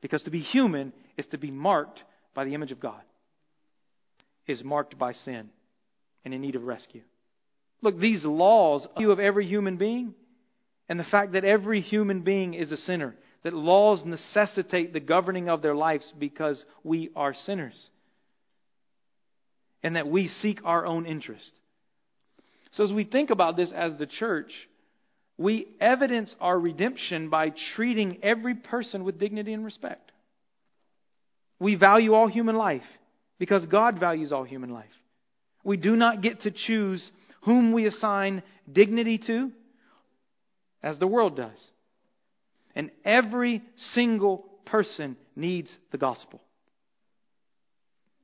Because 0.00 0.22
to 0.24 0.30
be 0.30 0.40
human 0.40 0.92
is 1.16 1.26
to 1.28 1.38
be 1.38 1.50
marked 1.50 2.02
by 2.34 2.44
the 2.44 2.54
image 2.54 2.72
of 2.72 2.80
God, 2.80 3.00
is 4.46 4.62
marked 4.62 4.98
by 4.98 5.12
sin 5.12 5.48
and 6.24 6.34
in 6.34 6.40
need 6.40 6.56
of 6.56 6.64
rescue. 6.64 7.02
Look, 7.82 7.98
these 7.98 8.24
laws 8.24 8.86
of 8.96 9.20
every 9.20 9.46
human 9.46 9.76
being 9.76 10.14
and 10.88 11.00
the 11.00 11.04
fact 11.04 11.32
that 11.32 11.44
every 11.44 11.80
human 11.80 12.20
being 12.22 12.54
is 12.54 12.72
a 12.72 12.76
sinner, 12.76 13.16
that 13.42 13.54
laws 13.54 14.02
necessitate 14.04 14.92
the 14.92 15.00
governing 15.00 15.48
of 15.48 15.62
their 15.62 15.74
lives 15.74 16.12
because 16.18 16.64
we 16.82 17.10
are 17.14 17.34
sinners 17.34 17.90
and 19.82 19.94
that 19.94 20.08
we 20.08 20.26
seek 20.26 20.60
our 20.64 20.84
own 20.84 21.06
interest. 21.06 21.52
So, 22.72 22.82
as 22.82 22.92
we 22.92 23.04
think 23.04 23.30
about 23.30 23.56
this 23.56 23.70
as 23.72 23.96
the 23.96 24.06
church, 24.06 24.50
we 25.38 25.68
evidence 25.80 26.34
our 26.40 26.58
redemption 26.58 27.28
by 27.28 27.52
treating 27.74 28.18
every 28.22 28.54
person 28.54 29.04
with 29.04 29.18
dignity 29.18 29.52
and 29.52 29.64
respect. 29.64 30.12
We 31.58 31.74
value 31.74 32.14
all 32.14 32.26
human 32.26 32.56
life 32.56 32.82
because 33.38 33.66
God 33.66 33.98
values 33.98 34.32
all 34.32 34.44
human 34.44 34.70
life. 34.70 34.86
We 35.62 35.76
do 35.76 35.96
not 35.96 36.22
get 36.22 36.42
to 36.42 36.50
choose 36.50 37.02
whom 37.42 37.72
we 37.72 37.86
assign 37.86 38.42
dignity 38.70 39.18
to, 39.26 39.50
as 40.82 40.98
the 40.98 41.06
world 41.06 41.36
does. 41.36 41.58
And 42.74 42.90
every 43.04 43.62
single 43.94 44.46
person 44.64 45.16
needs 45.34 45.74
the 45.92 45.98
gospel. 45.98 46.40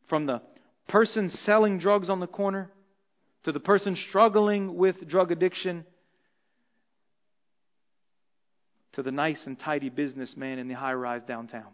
From 0.09 0.27
the 0.27 0.43
person 0.89 1.31
selling 1.31 1.79
drugs 1.79 2.11
on 2.11 2.21
the 2.21 2.27
corner 2.27 2.71
to 3.45 3.53
the 3.53 3.61
person 3.61 3.97
struggling 4.09 4.77
with 4.77 5.09
drug 5.09 5.33
addiction 5.33 5.85
to 8.95 9.03
the 9.03 9.11
nice 9.11 9.41
and 9.47 9.59
tidy 9.59 9.89
businessman 9.89 10.59
in 10.59 10.69
the 10.69 10.75
high 10.75 10.95
rise 10.95 11.23
downtown. 11.27 11.73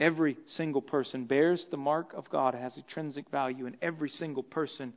Every 0.00 0.36
single 0.56 0.82
person 0.82 1.26
bears 1.26 1.64
the 1.70 1.76
mark 1.76 2.12
of 2.14 2.28
God, 2.30 2.54
has 2.54 2.76
intrinsic 2.76 3.30
value, 3.30 3.66
and 3.66 3.76
every 3.82 4.08
single 4.08 4.42
person 4.42 4.92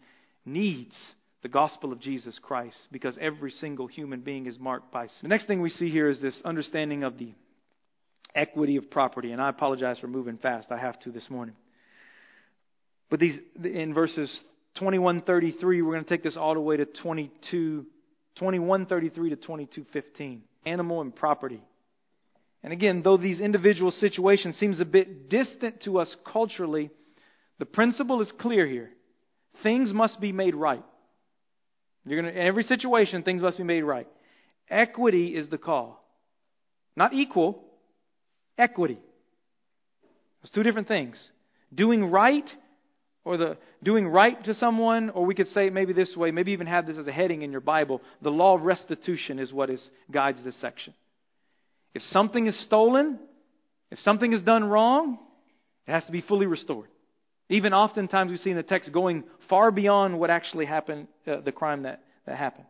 needs 0.45 0.95
the 1.43 1.49
gospel 1.49 1.91
of 1.91 1.99
Jesus 1.99 2.39
Christ 2.41 2.77
because 2.91 3.17
every 3.21 3.51
single 3.51 3.88
human 3.88 4.21
being 4.21 4.47
is 4.47 4.57
marked 4.57 4.91
by 4.91 5.07
sin. 5.07 5.19
The 5.23 5.27
next 5.27 5.45
thing 5.45 5.61
we 5.61 5.69
see 5.69 5.89
here 5.89 6.09
is 6.09 6.19
this 6.21 6.39
understanding 6.43 7.03
of 7.03 7.17
the 7.17 7.33
equity 8.33 8.77
of 8.77 8.89
property, 8.89 9.31
and 9.31 9.41
I 9.41 9.49
apologize 9.49 9.99
for 9.99 10.07
moving 10.07 10.38
fast. 10.38 10.71
I 10.71 10.77
have 10.77 10.99
to 11.01 11.11
this 11.11 11.29
morning. 11.29 11.55
But 13.09 13.19
these 13.19 13.38
in 13.63 13.93
verses 13.93 14.43
21:33, 14.79 15.61
we're 15.61 15.93
going 15.93 16.03
to 16.03 16.09
take 16.09 16.23
this 16.23 16.38
all 16.38 16.53
the 16.53 16.59
way 16.59 16.77
to 16.77 16.85
22 16.85 17.85
21:33 18.39 19.13
to 19.29 19.35
22:15 19.35 20.41
animal 20.65 21.01
and 21.01 21.15
property. 21.15 21.62
And 22.63 22.73
again, 22.73 23.01
though 23.04 23.17
these 23.17 23.39
individual 23.39 23.91
situations 23.91 24.58
seems 24.58 24.80
a 24.80 24.86
bit 24.86 25.30
distant 25.30 25.84
to 25.84 25.99
us 25.99 26.15
culturally, 26.25 26.89
the 27.60 27.65
principle 27.65 28.21
is 28.21 28.32
clear 28.39 28.65
here. 28.65 28.89
Things 29.63 29.93
must 29.93 30.19
be 30.19 30.32
made 30.32 30.56
right. 30.56 30.84
You're 32.06 32.21
gonna, 32.21 32.34
in 32.34 32.47
every 32.47 32.63
situation, 32.63 33.23
things 33.23 33.41
must 33.41 33.58
be 33.58 33.63
made 33.63 33.84
right. 33.84 34.08
Equity 34.69 35.36
is 35.36 35.49
the 35.49 35.58
call. 35.58 36.04
Not 36.95 37.13
equal, 37.13 37.63
equity. 38.58 38.99
It's 40.41 40.51
two 40.51 40.63
different 40.63 40.88
things. 40.88 41.23
Doing 41.73 42.06
right 42.06 42.47
or 43.25 43.38
the 43.38 43.57
doing 43.83 44.07
right 44.07 44.41
to 44.45 44.53
someone, 44.53 45.09
or 45.09 45.25
we 45.25 45.35
could 45.35 45.47
say 45.47 45.67
it 45.67 45.73
maybe 45.73 45.91
this 45.91 46.15
way, 46.15 46.31
maybe 46.31 46.51
even 46.51 46.67
have 46.67 46.85
this 46.85 46.97
as 46.97 47.07
a 47.07 47.11
heading 47.11 47.41
in 47.41 47.51
your 47.51 47.59
Bible. 47.59 48.01
The 48.21 48.29
law 48.29 48.55
of 48.55 48.61
restitution 48.61 49.39
is 49.39 49.51
what 49.51 49.69
is, 49.69 49.85
guides 50.11 50.43
this 50.43 50.59
section. 50.61 50.93
If 51.95 52.03
something 52.03 52.45
is 52.45 52.63
stolen, 52.65 53.19
if 53.89 53.99
something 53.99 54.31
is 54.31 54.43
done 54.43 54.63
wrong, 54.63 55.17
it 55.88 55.91
has 55.91 56.05
to 56.05 56.11
be 56.11 56.21
fully 56.21 56.45
restored. 56.45 56.89
Even 57.49 57.73
oftentimes 57.73 58.31
we 58.31 58.38
see 58.38 58.51
in 58.51 58.57
the 58.57 58.63
text 58.63 58.91
going 58.91 59.23
far 59.49 59.71
beyond 59.71 60.19
what 60.19 60.29
actually 60.29 60.65
happened, 60.65 61.07
uh, 61.27 61.41
the 61.41 61.51
crime 61.51 61.83
that, 61.83 62.01
that 62.25 62.38
happened. 62.38 62.65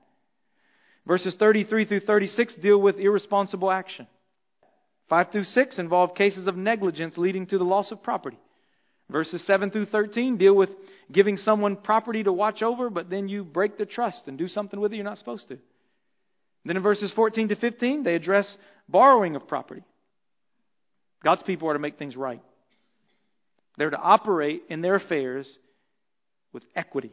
Verses 1.06 1.36
33 1.38 1.86
through 1.86 2.00
36 2.02 2.56
deal 2.62 2.80
with 2.80 2.98
irresponsible 2.98 3.72
action. 3.72 4.08
5 5.10 5.28
through 5.32 5.44
6 5.44 5.80
involve 5.80 6.16
cases 6.16 6.48
of 6.48 6.58
negligence 6.58 7.18
leading 7.18 7.46
to 7.48 7.58
the 7.58 7.64
loss 7.64 7.92
of 7.92 8.02
property. 8.02 8.40
Verses 9.10 9.46
7 9.46 9.72
through 9.72 9.86
13 9.86 10.38
deal 10.38 10.56
with 10.56 10.70
giving 11.12 11.38
someone 11.38 11.76
property 11.76 12.24
to 12.24 12.34
watch 12.34 12.64
over, 12.64 12.90
but 12.90 13.10
then 13.10 13.28
you 13.28 13.44
break 13.44 13.78
the 13.78 13.86
trust 13.86 14.24
and 14.28 14.38
do 14.38 14.48
something 14.48 14.80
with 14.80 14.92
it 14.92 14.96
you're 14.96 15.06
not 15.06 15.20
supposed 15.20 15.48
to. 15.48 15.60
Then 16.66 16.78
in 16.78 16.84
verses 16.84 17.14
14 17.16 17.50
to 17.50 17.56
15, 17.56 18.04
they 18.04 18.16
address 18.16 18.58
borrowing 18.90 19.36
of 19.36 19.48
property. 19.48 19.84
God's 21.24 21.44
people 21.44 21.70
are 21.70 21.74
to 21.74 21.80
make 21.80 22.00
things 22.00 22.16
right. 22.16 22.42
They're 23.78 23.92
to 23.92 24.00
operate 24.00 24.64
in 24.70 24.82
their 24.82 24.96
affairs 24.96 25.48
with 26.54 26.64
equity. 26.76 27.12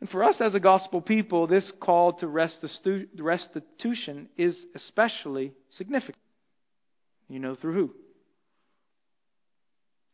And 0.00 0.10
for 0.10 0.22
us 0.22 0.36
as 0.40 0.54
a 0.54 0.60
gospel 0.60 1.00
people, 1.00 1.46
this 1.46 1.72
call 1.80 2.12
to 2.18 2.28
restitution 2.28 4.28
is 4.36 4.64
especially 4.74 5.54
significant. 5.70 6.18
You 7.28 7.40
know 7.40 7.56
through 7.56 7.74
who? 7.74 7.94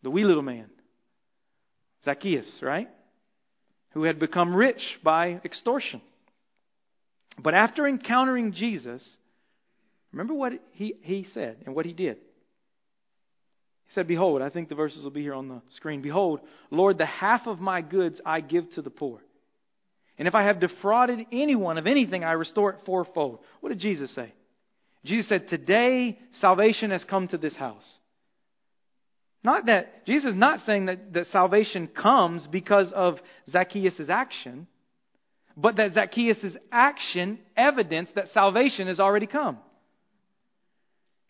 The 0.03 0.11
wee 0.11 0.25
little 0.25 0.43
man, 0.43 0.67
Zacchaeus, 2.05 2.49
right? 2.61 2.89
Who 3.93 4.05
had 4.05 4.19
become 4.19 4.55
rich 4.55 4.81
by 5.05 5.41
extortion. 5.45 6.01
But 7.39 7.55
after 7.55 7.87
encountering 7.87 8.53
Jesus, 8.53 9.07
remember 10.13 10.35
what 10.35 10.53
he, 10.73 10.95
he 11.03 11.27
said 11.33 11.59
and 11.65 11.75
what 11.75 11.87
he 11.87 11.93
did. 11.93 12.17
He 13.87 13.93
He 13.93 13.95
said, 13.95 14.09
Behold, 14.09 14.43
I 14.43 14.51
think 14.51 14.69
the 14.69 14.75
verses 14.75 15.03
will 15.03 15.11
be 15.11 15.23
here 15.23 15.35
on 15.35 15.49
the 15.49 15.63
screen. 15.77 16.03
Behold, 16.03 16.41
Lord, 16.71 16.99
the 16.99 17.07
half 17.07 17.47
of 17.47 17.61
my 17.61 17.81
goods 17.81 18.21
I 18.25 18.41
give 18.41 18.73
to 18.73 18.83
the 18.83 18.91
poor. 18.91 19.21
And 20.19 20.29
if 20.29 20.35
I 20.35 20.45
have 20.45 20.61
defrauded 20.61 21.21
anyone 21.33 21.79
of 21.79 21.87
anything, 21.87 22.23
I 22.23 22.33
restore 22.33 22.71
it 22.71 22.81
fourfold. 22.85 23.39
What 23.61 23.71
did 23.71 23.79
Jesus 23.79 24.15
say? 24.15 24.33
Jesus 25.05 25.29
said, 25.29 25.49
Today 25.49 26.19
salvation 26.41 26.91
has 26.91 27.05
come 27.05 27.29
to 27.29 27.39
this 27.39 27.57
house. 27.57 27.99
Not 29.45 29.67
that, 29.67 30.07
Jesus 30.07 30.33
is 30.33 30.39
not 30.39 30.61
saying 30.67 30.87
that, 30.87 31.13
that 31.15 31.27
salvation 31.29 31.89
comes 31.89 32.47
because 32.47 32.93
of 32.93 33.19
Zacchaeus' 33.51 34.09
action, 34.09 34.69
but 35.57 35.77
that 35.77 35.95
Zacchaeus' 35.95 36.57
action 36.71 37.39
evidence 37.57 38.09
that 38.15 38.29
salvation 38.33 38.87
has 38.87 39.01
already 39.01 39.27
come. 39.27 39.59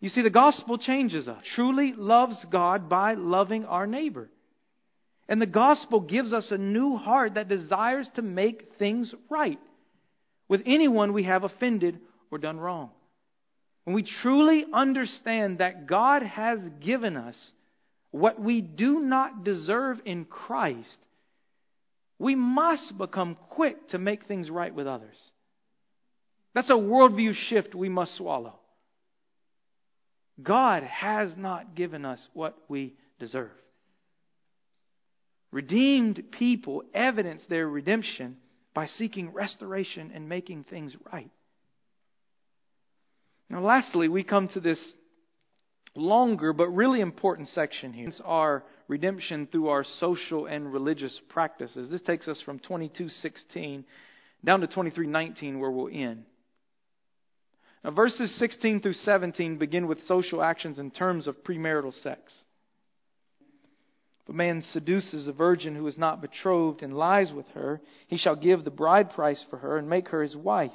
You 0.01 0.09
see, 0.09 0.23
the 0.23 0.31
gospel 0.31 0.79
changes 0.79 1.29
us. 1.29 1.41
Truly 1.55 1.95
loves 1.97 2.45
God 2.51 2.89
by 2.89 3.15
loving 3.15 3.65
our 3.65 3.87
neighbor. 3.87 4.29
And 5.29 5.41
the 5.41 5.47
gospel 5.47 6.01
gives 6.01 6.33
us 6.33 6.49
a 6.51 6.59
new 6.59 6.97
heart 6.97 7.35
that 7.35 7.49
desires 7.49 8.11
to 8.17 8.23
make 8.23 8.73
things 8.79 9.15
right 9.31 9.61
with 10.49 10.61
anyone 10.67 11.13
we 11.13 11.23
have 11.23 11.45
offended 11.45 12.01
or 12.31 12.39
done 12.39 12.59
wrong. 12.59 12.91
When 13.85 13.95
we 13.95 14.07
truly 14.23 14.67
understand 14.73 15.59
that 15.59 15.87
God 15.87 16.23
has 16.23 16.59
given 16.85 17.17
us 17.17 17.37
what 18.13 18.41
we 18.41 18.61
do 18.61 19.01
not 19.01 19.43
deserve 19.43 19.99
in 20.05 20.27
Christ, 20.27 20.99
we 22.19 22.35
must 22.37 22.97
become 22.97 23.37
quick 23.51 23.89
to 23.89 23.99
make 23.99 24.27
things 24.27 24.49
right 24.49 24.73
with 24.73 24.87
others. 24.87 25.17
That's 26.55 26.71
a 26.71 26.75
worldview 26.75 27.35
shift 27.49 27.75
we 27.75 27.89
must 27.89 28.17
swallow. 28.17 28.55
God 30.41 30.83
has 30.83 31.33
not 31.37 31.75
given 31.75 32.05
us 32.05 32.21
what 32.35 32.57
we 32.69 32.95
deserve. 33.19 33.51
Redeemed 35.51 36.25
people 36.33 36.83
evidence 36.95 37.43
their 37.49 37.69
redemption 37.69 38.37
by 38.75 38.87
seeking 38.87 39.33
restoration 39.33 40.13
and 40.15 40.29
making 40.29 40.65
things 40.65 40.95
right. 41.13 41.31
Now, 43.51 43.61
lastly, 43.61 44.09
we 44.09 44.23
come 44.23 44.49
to 44.49 44.61
this 44.61 44.81
longer 45.95 46.53
but 46.53 46.69
really 46.69 47.01
important 47.01 47.49
section 47.49 47.93
here. 47.93 48.11
Our 48.25 48.65
redemption 48.89 49.47
through 49.51 49.69
our 49.69 49.85
social 49.85 50.47
and 50.47 50.73
religious 50.73 51.19
practices. 51.29 51.91
This 51.91 52.03
takes 52.03 52.29
us 52.29 52.41
from 52.43 52.59
22:16 52.59 53.85
down 54.45 54.61
to 54.61 54.67
23:19 54.67 55.61
where 55.61 55.71
we'll 55.71 55.89
end. 55.93 56.25
Now 57.85 57.91
verses 57.91 58.35
16 58.39 58.81
through 58.81 58.93
17 58.95 59.59
begin 59.59 59.87
with 59.87 60.03
social 60.03 60.43
actions 60.43 60.79
in 60.79 60.91
terms 60.91 61.27
of 61.27 61.43
premarital 61.43 61.93
sex. 62.03 62.45
If 64.23 64.29
a 64.29 64.33
man 64.33 64.63
seduces 64.63 65.27
a 65.27 65.33
virgin 65.33 65.75
who 65.75 65.87
is 65.89 65.99
not 65.99 66.21
betrothed 66.21 66.83
and 66.83 66.97
lies 66.97 67.33
with 67.33 67.49
her, 67.55 67.81
he 68.07 68.17
shall 68.17 68.37
give 68.37 68.63
the 68.63 68.71
bride 68.71 69.11
price 69.11 69.45
for 69.51 69.57
her 69.59 69.79
and 69.79 69.89
make 69.89 70.09
her 70.11 70.23
his 70.23 70.37
wife. 70.37 70.71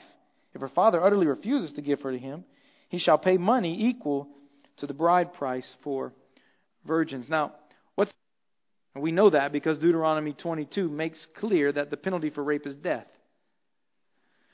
If 0.54 0.60
her 0.60 0.68
father 0.68 1.02
utterly 1.02 1.28
refuses 1.28 1.74
to 1.74 1.82
give 1.82 2.02
her 2.02 2.12
to 2.12 2.18
him, 2.18 2.44
he 2.90 3.00
shall 3.00 3.18
pay 3.18 3.38
money 3.38 3.88
equal 3.88 4.28
to 4.78 4.88
the 4.88 4.94
bride 4.94 5.34
price 5.34 5.68
for 5.84 6.14
virgins. 6.86 7.28
Now, 7.30 7.54
what's 7.96 8.12
we 8.96 9.12
know 9.12 9.30
that 9.30 9.52
because 9.52 9.78
Deuteronomy 9.78 10.34
22 10.34 10.90
makes 10.90 11.26
clear 11.40 11.72
that 11.72 11.92
the 11.92 11.98
penalty 11.98 12.30
for 12.30 12.44
rape 12.44 12.66
is 12.66 12.76
death. 12.76 13.08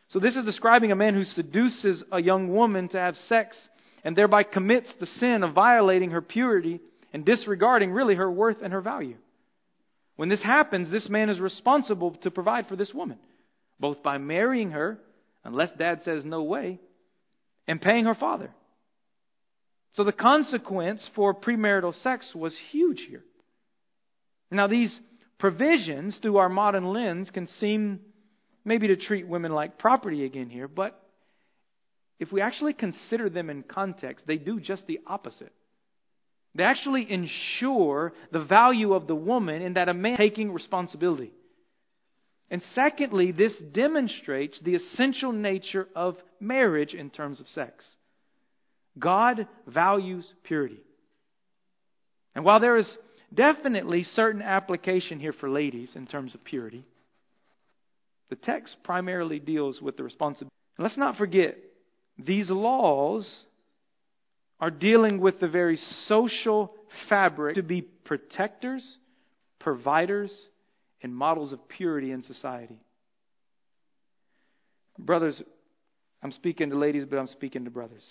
So 0.10 0.20
this 0.20 0.36
is 0.36 0.46
describing 0.46 0.92
a 0.92 0.96
man 0.96 1.16
who 1.16 1.24
seduces 1.24 2.04
a 2.12 2.22
young 2.22 2.54
woman 2.54 2.90
to 2.90 2.98
have 2.98 3.16
sex 3.16 3.58
and 4.04 4.16
thereby 4.16 4.44
commits 4.44 4.94
the 5.00 5.06
sin 5.06 5.44
of 5.44 5.54
violating 5.54 6.12
her 6.12 6.22
purity 6.22 6.82
and 7.14 7.26
disregarding 7.26 7.92
really 7.92 8.16
her 8.16 8.30
worth 8.30 8.58
and 8.62 8.74
her 8.74 8.82
value. 8.82 9.16
When 10.16 10.30
this 10.30 10.44
happens, 10.44 10.92
this 10.92 11.10
man 11.10 11.30
is 11.30 11.40
responsible 11.40 12.12
to 12.22 12.32
provide 12.32 12.68
for 12.68 12.76
this 12.76 12.94
woman, 12.94 13.18
both 13.80 14.04
by 14.04 14.18
marrying 14.18 14.72
her, 14.72 15.00
unless 15.44 15.72
dad 15.78 16.02
says 16.06 16.24
no 16.26 16.44
way, 16.44 16.80
and 17.68 17.82
paying 17.82 18.06
her 18.06 18.16
father. 18.16 18.52
So 19.94 20.04
the 20.04 20.12
consequence 20.12 21.08
for 21.16 21.34
premarital 21.34 22.02
sex 22.02 22.32
was 22.34 22.56
huge 22.72 23.06
here. 23.08 23.24
Now, 24.50 24.68
these 24.68 24.98
provisions, 25.40 26.18
through 26.22 26.38
our 26.38 26.50
modern 26.50 26.86
lens, 26.86 27.30
can 27.32 27.48
seem 27.48 28.00
maybe 28.66 28.88
to 28.88 28.96
treat 28.96 29.28
women 29.28 29.52
like 29.52 29.78
property 29.78 30.26
again 30.26 30.50
here, 30.50 30.68
but 30.68 31.00
if 32.20 32.32
we 32.32 32.42
actually 32.42 32.74
consider 32.74 33.30
them 33.30 33.50
in 33.50 33.64
context, 33.64 34.26
they 34.26 34.38
do 34.38 34.60
just 34.60 34.88
the 34.88 35.00
opposite. 35.06 35.52
They 36.56 36.64
actually 36.64 37.12
ensure 37.12 38.14
the 38.32 38.44
value 38.44 38.94
of 38.94 39.08
the 39.08 39.16
woman 39.16 39.62
in 39.62 39.74
that 39.74 39.90
a 39.90 39.94
man 39.94 40.18
taking 40.18 40.54
responsibility. 40.54 41.34
And 42.50 42.62
secondly, 42.76 43.32
this 43.32 43.58
demonstrates 43.74 44.60
the 44.62 44.76
essential 44.76 45.32
nature 45.32 45.88
of 45.96 46.16
marriage 46.40 46.94
in 46.94 47.10
terms 47.10 47.40
of 47.40 47.48
sex. 47.48 47.84
God 48.98 49.48
values 49.68 50.26
purity. 50.44 50.80
And 52.36 52.46
while 52.46 52.60
there 52.60 52.78
is 52.78 52.98
definitely 53.34 54.04
certain 54.04 54.42
application 54.42 55.20
here 55.20 55.34
for 55.34 55.50
ladies 55.50 55.94
in 55.96 56.08
terms 56.08 56.36
of 56.36 56.44
purity, 56.44 56.86
the 58.30 58.36
text 58.36 58.76
primarily 58.84 59.40
deals 59.40 59.82
with 59.82 59.98
the 59.98 60.04
responsibility. 60.04 60.54
let's 60.78 60.98
not 60.98 61.18
forget, 61.18 61.58
these 62.18 62.50
laws 62.50 63.32
are 64.60 64.72
dealing 64.72 65.20
with 65.20 65.40
the 65.40 65.48
very 65.48 65.78
social 66.08 66.74
fabric 67.10 67.56
to 67.56 67.64
be 67.64 67.82
protectors, 67.82 68.98
providers, 69.60 70.34
and 71.02 71.16
models 71.16 71.52
of 71.52 71.68
purity 71.68 72.12
in 72.12 72.24
society. 72.24 72.80
Brothers, 74.98 75.42
I'm 76.22 76.32
speaking 76.32 76.70
to 76.70 76.78
ladies, 76.78 77.04
but 77.10 77.18
I'm 77.18 77.28
speaking 77.28 77.66
to 77.66 77.72
brothers. 77.72 78.06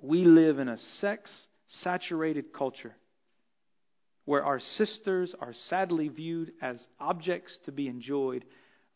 We 0.00 0.24
live 0.24 0.58
in 0.58 0.68
a 0.68 0.78
sex 1.00 1.30
saturated 1.82 2.52
culture 2.52 2.94
where 4.24 4.44
our 4.44 4.60
sisters 4.60 5.34
are 5.40 5.54
sadly 5.68 6.08
viewed 6.08 6.52
as 6.60 6.84
objects 7.00 7.58
to 7.64 7.72
be 7.72 7.88
enjoyed 7.88 8.44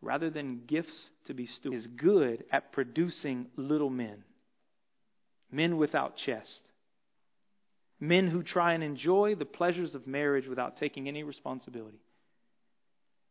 rather 0.03 0.31
than 0.31 0.63
gifts 0.67 1.09
to 1.27 1.35
be 1.35 1.47
stewarded, 1.47 1.77
is 1.77 1.87
good 1.87 2.45
at 2.51 2.73
producing 2.73 3.47
little 3.57 3.91
men, 3.91 4.25
men 5.53 5.77
without 5.77 6.17
chest, 6.17 6.63
men 8.01 8.27
who 8.27 8.43
try 8.43 8.73
and 8.73 8.83
enjoy 8.83 9.35
the 9.35 9.45
pleasures 9.45 9.95
of 9.95 10.07
marriage 10.07 10.47
without 10.49 10.79
taking 10.79 11.07
any 11.07 11.23
responsibility. 11.23 12.01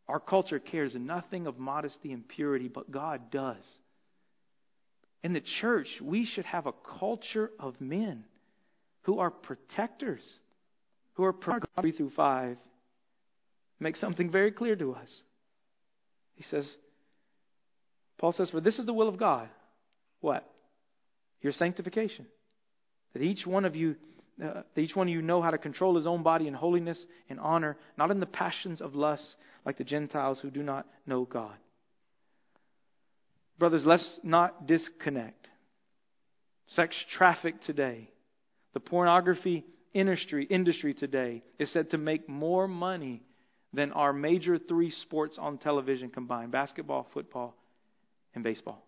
Our 0.08 0.19
culture 0.19 0.60
cares 0.60 0.95
nothing 0.95 1.47
of 1.47 1.60
modesty 1.60 2.13
and 2.13 2.27
purity, 2.27 2.67
but 2.67 2.91
God 2.91 3.29
does. 3.29 3.63
In 5.23 5.34
the 5.34 5.43
church, 5.62 5.88
we 6.01 6.25
should 6.25 6.45
have 6.45 6.65
a 6.65 6.73
culture 6.99 7.51
of 7.60 7.79
men 7.82 8.23
who 9.01 9.19
are 9.19 9.29
protectors, 9.29 10.21
who 11.13 11.23
are 11.23 11.36
3 11.79 11.91
through 11.91 12.12
5 12.15 12.58
make 13.79 13.95
something 13.95 14.29
very 14.29 14.51
clear 14.51 14.75
to 14.75 14.93
us. 14.93 15.10
He 16.36 16.43
says, 16.43 16.69
Paul 18.17 18.34
says, 18.34 18.49
For 18.49 18.62
this 18.62 18.77
is 18.77 18.86
the 18.86 18.93
will 18.93 19.08
of 19.08 19.17
God. 19.17 19.49
What? 20.21 20.49
Your 21.41 21.53
sanctification. 21.53 22.25
That 23.13 23.21
each 23.21 23.45
one 23.45 23.65
of 23.65 23.75
you 23.75 23.95
uh, 24.43 24.62
that 24.73 24.82
each 24.82 24.95
one 24.95 25.08
of 25.08 25.13
you 25.13 25.21
know 25.21 25.41
how 25.41 25.51
to 25.51 25.58
control 25.58 25.97
his 25.97 26.08
own 26.08 26.23
body 26.23 26.47
in 26.47 26.53
holiness 26.53 26.97
and 27.29 27.41
honor, 27.41 27.75
not 27.97 28.10
in 28.10 28.21
the 28.21 28.25
passions 28.25 28.79
of 28.79 28.95
lust 28.95 29.36
like 29.65 29.77
the 29.77 29.84
Gentiles 29.84 30.39
who 30.41 30.49
do 30.49 30.63
not 30.63 30.86
know 31.05 31.25
God. 31.25 31.55
Brothers, 33.60 33.84
let's 33.86 34.19
not 34.24 34.67
disconnect. 34.67 35.48
Sex 36.69 36.95
traffic 37.17 37.62
today, 37.63 38.10
the 38.73 38.79
pornography 38.79 39.65
industry, 39.94 40.46
industry 40.46 40.94
today 40.94 41.44
is 41.60 41.71
said 41.73 41.92
to 41.92 41.98
make 41.98 42.29
more 42.29 42.67
money 42.67 43.21
than 43.73 43.92
our 43.92 44.13
major 44.13 44.58
three 44.58 44.90
sports 44.90 45.38
on 45.40 45.58
television 45.58 46.10
combined 46.10 46.52
basketball, 46.52 47.08
football, 47.13 47.56
and 48.33 48.44
baseball. 48.44 48.81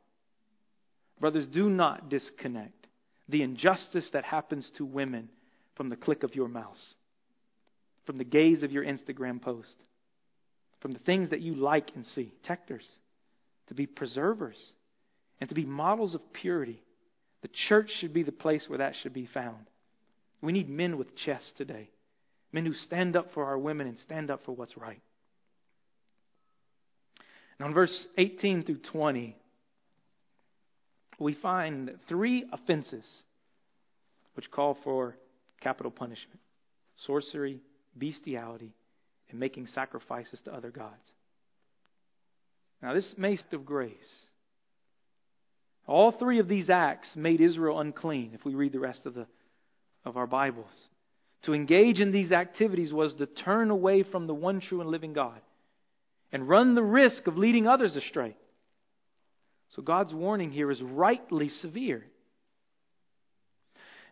Brothers, 1.19 1.47
do 1.47 1.69
not 1.69 2.09
disconnect 2.09 2.87
the 3.27 3.43
injustice 3.43 4.07
that 4.13 4.23
happens 4.23 4.69
to 4.77 4.85
women 4.85 5.29
from 5.75 5.89
the 5.89 5.95
click 5.95 6.23
of 6.23 6.33
your 6.33 6.47
mouse, 6.47 6.93
from 8.05 8.17
the 8.17 8.23
gaze 8.23 8.63
of 8.63 8.71
your 8.71 8.85
Instagram 8.85 9.41
post, 9.41 9.75
from 10.81 10.93
the 10.93 10.99
things 10.99 11.29
that 11.29 11.41
you 11.41 11.55
like 11.55 11.91
and 11.95 12.05
see. 12.05 12.31
Protectors 12.41 12.85
to 13.71 13.75
be 13.75 13.85
preservers, 13.85 14.57
and 15.39 15.47
to 15.47 15.55
be 15.55 15.63
models 15.63 16.13
of 16.13 16.33
purity. 16.33 16.83
The 17.41 17.49
church 17.69 17.89
should 17.99 18.13
be 18.13 18.21
the 18.21 18.33
place 18.33 18.65
where 18.67 18.79
that 18.79 18.95
should 19.01 19.13
be 19.13 19.29
found. 19.33 19.65
We 20.41 20.51
need 20.51 20.69
men 20.69 20.97
with 20.97 21.15
chests 21.15 21.53
today, 21.57 21.89
men 22.51 22.65
who 22.65 22.73
stand 22.73 23.15
up 23.15 23.27
for 23.33 23.45
our 23.45 23.57
women 23.57 23.87
and 23.87 23.97
stand 23.99 24.29
up 24.29 24.41
for 24.43 24.51
what's 24.51 24.75
right. 24.75 25.01
Now, 27.61 27.67
in 27.67 27.73
verse 27.73 28.07
18 28.17 28.65
through 28.65 28.79
20, 28.91 29.37
we 31.17 31.33
find 31.35 31.91
three 32.09 32.43
offenses 32.51 33.05
which 34.33 34.51
call 34.51 34.77
for 34.83 35.15
capital 35.61 35.91
punishment 35.91 36.41
sorcery, 37.05 37.61
bestiality, 37.97 38.73
and 39.29 39.39
making 39.39 39.67
sacrifices 39.67 40.41
to 40.43 40.53
other 40.53 40.71
gods. 40.71 41.13
Now, 42.81 42.93
this 42.93 43.13
may 43.17 43.37
of 43.51 43.65
grace. 43.65 43.93
All 45.87 46.11
three 46.11 46.39
of 46.39 46.47
these 46.47 46.69
acts 46.69 47.09
made 47.15 47.41
Israel 47.41 47.79
unclean, 47.79 48.31
if 48.33 48.45
we 48.45 48.55
read 48.55 48.71
the 48.71 48.79
rest 48.79 49.05
of, 49.05 49.13
the, 49.13 49.27
of 50.05 50.17
our 50.17 50.27
Bibles. 50.27 50.71
To 51.43 51.53
engage 51.53 51.99
in 51.99 52.11
these 52.11 52.31
activities 52.31 52.93
was 52.93 53.13
to 53.15 53.25
turn 53.25 53.71
away 53.71 54.03
from 54.03 54.27
the 54.27 54.33
one 54.33 54.61
true 54.61 54.81
and 54.81 54.89
living 54.89 55.13
God 55.13 55.39
and 56.31 56.47
run 56.47 56.75
the 56.75 56.83
risk 56.83 57.27
of 57.27 57.37
leading 57.37 57.67
others 57.67 57.95
astray. 57.95 58.35
So 59.75 59.81
God's 59.81 60.13
warning 60.13 60.51
here 60.51 60.71
is 60.71 60.81
rightly 60.81 61.49
severe. 61.49 62.05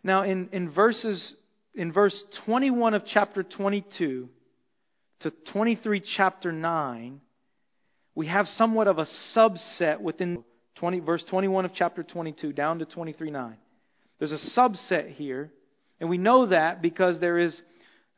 Now, 0.02 0.22
in, 0.22 0.48
in 0.52 0.70
verses 0.70 1.34
in 1.74 1.92
verse 1.92 2.24
21 2.46 2.94
of 2.94 3.02
chapter 3.06 3.42
22 3.42 4.28
to 5.20 5.30
23 5.52 6.02
chapter 6.16 6.50
9, 6.50 7.20
we 8.20 8.26
have 8.26 8.46
somewhat 8.58 8.86
of 8.86 8.98
a 8.98 9.06
subset 9.34 9.98
within 9.98 10.44
20, 10.74 11.00
verse 11.00 11.24
21 11.30 11.64
of 11.64 11.70
chapter 11.74 12.02
22 12.02 12.52
down 12.52 12.78
to 12.80 12.84
23.9. 12.84 13.54
There's 14.18 14.32
a 14.32 14.58
subset 14.60 15.14
here, 15.14 15.50
and 15.98 16.10
we 16.10 16.18
know 16.18 16.48
that 16.48 16.82
because 16.82 17.18
there 17.18 17.38
is 17.38 17.58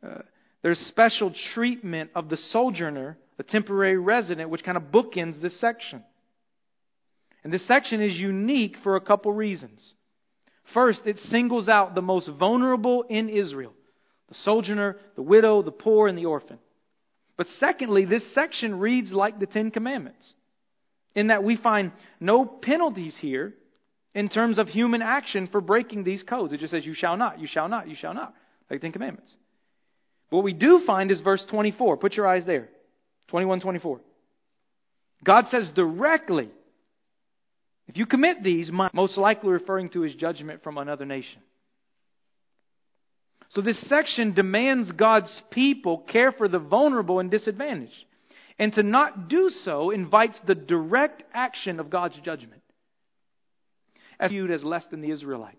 uh, 0.05 0.23
there's 0.61 0.81
special 0.89 1.33
treatment 1.55 2.11
of 2.17 2.29
the 2.29 2.37
sojourner, 2.37 3.17
the 3.37 3.45
temporary 3.45 3.97
resident, 3.97 4.51
which 4.51 4.65
kind 4.65 4.77
of 4.77 4.91
bookends 4.91 5.41
this 5.41 5.61
section. 5.61 6.03
And 7.45 7.53
this 7.53 7.65
section 7.69 8.03
is 8.03 8.17
unique 8.17 8.79
for 8.83 8.97
a 8.97 9.01
couple 9.01 9.33
reasons. 9.33 9.95
First, 10.75 11.03
it 11.07 11.19
singles 11.31 11.69
out 11.69 11.95
the 11.95 12.03
most 12.03 12.29
vulnerable 12.41 13.05
in 13.09 13.29
Israel 13.29 13.73
the 14.29 14.35
sojourner, 14.43 14.97
the 15.15 15.23
widow, 15.23 15.63
the 15.63 15.71
poor, 15.71 16.09
and 16.09 16.19
the 16.19 16.27
orphan. 16.27 16.59
But 17.37 17.47
secondly, 17.59 18.05
this 18.05 18.23
section 18.35 18.79
reads 18.79 19.13
like 19.13 19.41
the 19.41 19.47
Ten 19.47 19.71
Commandments, 19.71 20.35
in 21.15 21.29
that 21.29 21.45
we 21.45 21.57
find 21.57 21.93
no 22.21 22.45
penalties 22.45 23.17
here 23.21 23.55
in 24.15 24.29
terms 24.29 24.59
of 24.59 24.69
human 24.69 25.03
action 25.03 25.49
for 25.51 25.61
breaking 25.61 26.05
these 26.05 26.23
codes. 26.23 26.53
It 26.53 26.61
just 26.61 26.73
says, 26.73 26.85
You 26.85 26.95
shall 26.95 27.17
not, 27.17 27.41
you 27.41 27.47
shall 27.47 27.69
not, 27.69 27.89
you 27.89 27.97
shall 27.97 28.15
not, 28.15 28.35
like 28.71 28.81
the 28.81 28.87
Ten 28.87 28.93
Commandments. 28.93 29.31
What 30.31 30.45
we 30.45 30.53
do 30.53 30.83
find 30.87 31.11
is 31.11 31.21
verse 31.21 31.45
24. 31.51 31.99
Put 31.99 32.15
your 32.15 32.27
eyes 32.27 32.45
there. 32.47 32.69
21 33.29 33.61
24. 33.61 34.01
God 35.25 35.45
says 35.51 35.71
directly, 35.75 36.49
if 37.87 37.97
you 37.97 38.07
commit 38.07 38.43
these, 38.43 38.71
most 38.93 39.17
likely 39.17 39.51
referring 39.51 39.91
to 39.91 40.01
his 40.01 40.15
judgment 40.15 40.63
from 40.63 40.79
another 40.79 41.05
nation. 41.05 41.41
So 43.53 43.61
this 43.61 43.79
section 43.87 44.33
demands 44.33 44.93
God's 44.93 45.43
people 45.51 45.99
care 45.99 46.33
for 46.33 46.49
the 46.49 46.59
vulnerable 46.59 47.19
and 47.19 47.31
disadvantaged. 47.31 47.93
And 48.59 48.73
to 48.75 48.83
not 48.83 49.29
do 49.29 49.51
so 49.65 49.91
invites 49.91 50.39
the 50.47 50.55
direct 50.55 51.23
action 51.35 51.79
of 51.79 51.91
God's 51.91 52.19
judgment. 52.25 52.63
As 54.19 54.31
viewed 54.31 54.51
as 54.51 54.65
less 54.65 54.87
than 54.91 55.03
the 55.03 55.11
Israelite. 55.11 55.59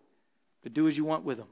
To 0.64 0.70
do 0.70 0.88
as 0.88 0.98
you 0.98 1.06
want 1.06 1.24
with 1.24 1.38
them. 1.38 1.48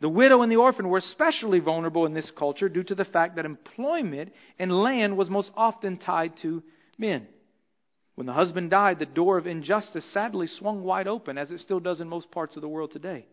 The 0.00 0.10
widow 0.10 0.42
and 0.42 0.52
the 0.52 0.56
orphan 0.56 0.90
were 0.90 0.98
especially 0.98 1.60
vulnerable 1.60 2.04
in 2.04 2.12
this 2.12 2.30
culture 2.36 2.68
due 2.68 2.82
to 2.82 2.94
the 2.94 3.06
fact 3.06 3.36
that 3.36 3.46
employment 3.46 4.32
and 4.58 4.70
land 4.70 5.16
was 5.16 5.30
most 5.30 5.50
often 5.56 5.96
tied 5.96 6.32
to 6.42 6.62
men. 6.98 7.26
When 8.14 8.26
the 8.26 8.32
husband 8.34 8.70
died, 8.70 8.98
the 8.98 9.06
door 9.06 9.38
of 9.38 9.46
injustice 9.46 10.04
sadly 10.12 10.48
swung 10.48 10.82
wide 10.82 11.08
open, 11.08 11.38
as 11.38 11.50
it 11.50 11.60
still 11.60 11.80
does 11.80 12.00
in 12.00 12.08
most 12.08 12.30
parts 12.30 12.56
of 12.56 12.62
the 12.62 12.68
world 12.68 12.92
today. 12.92 13.26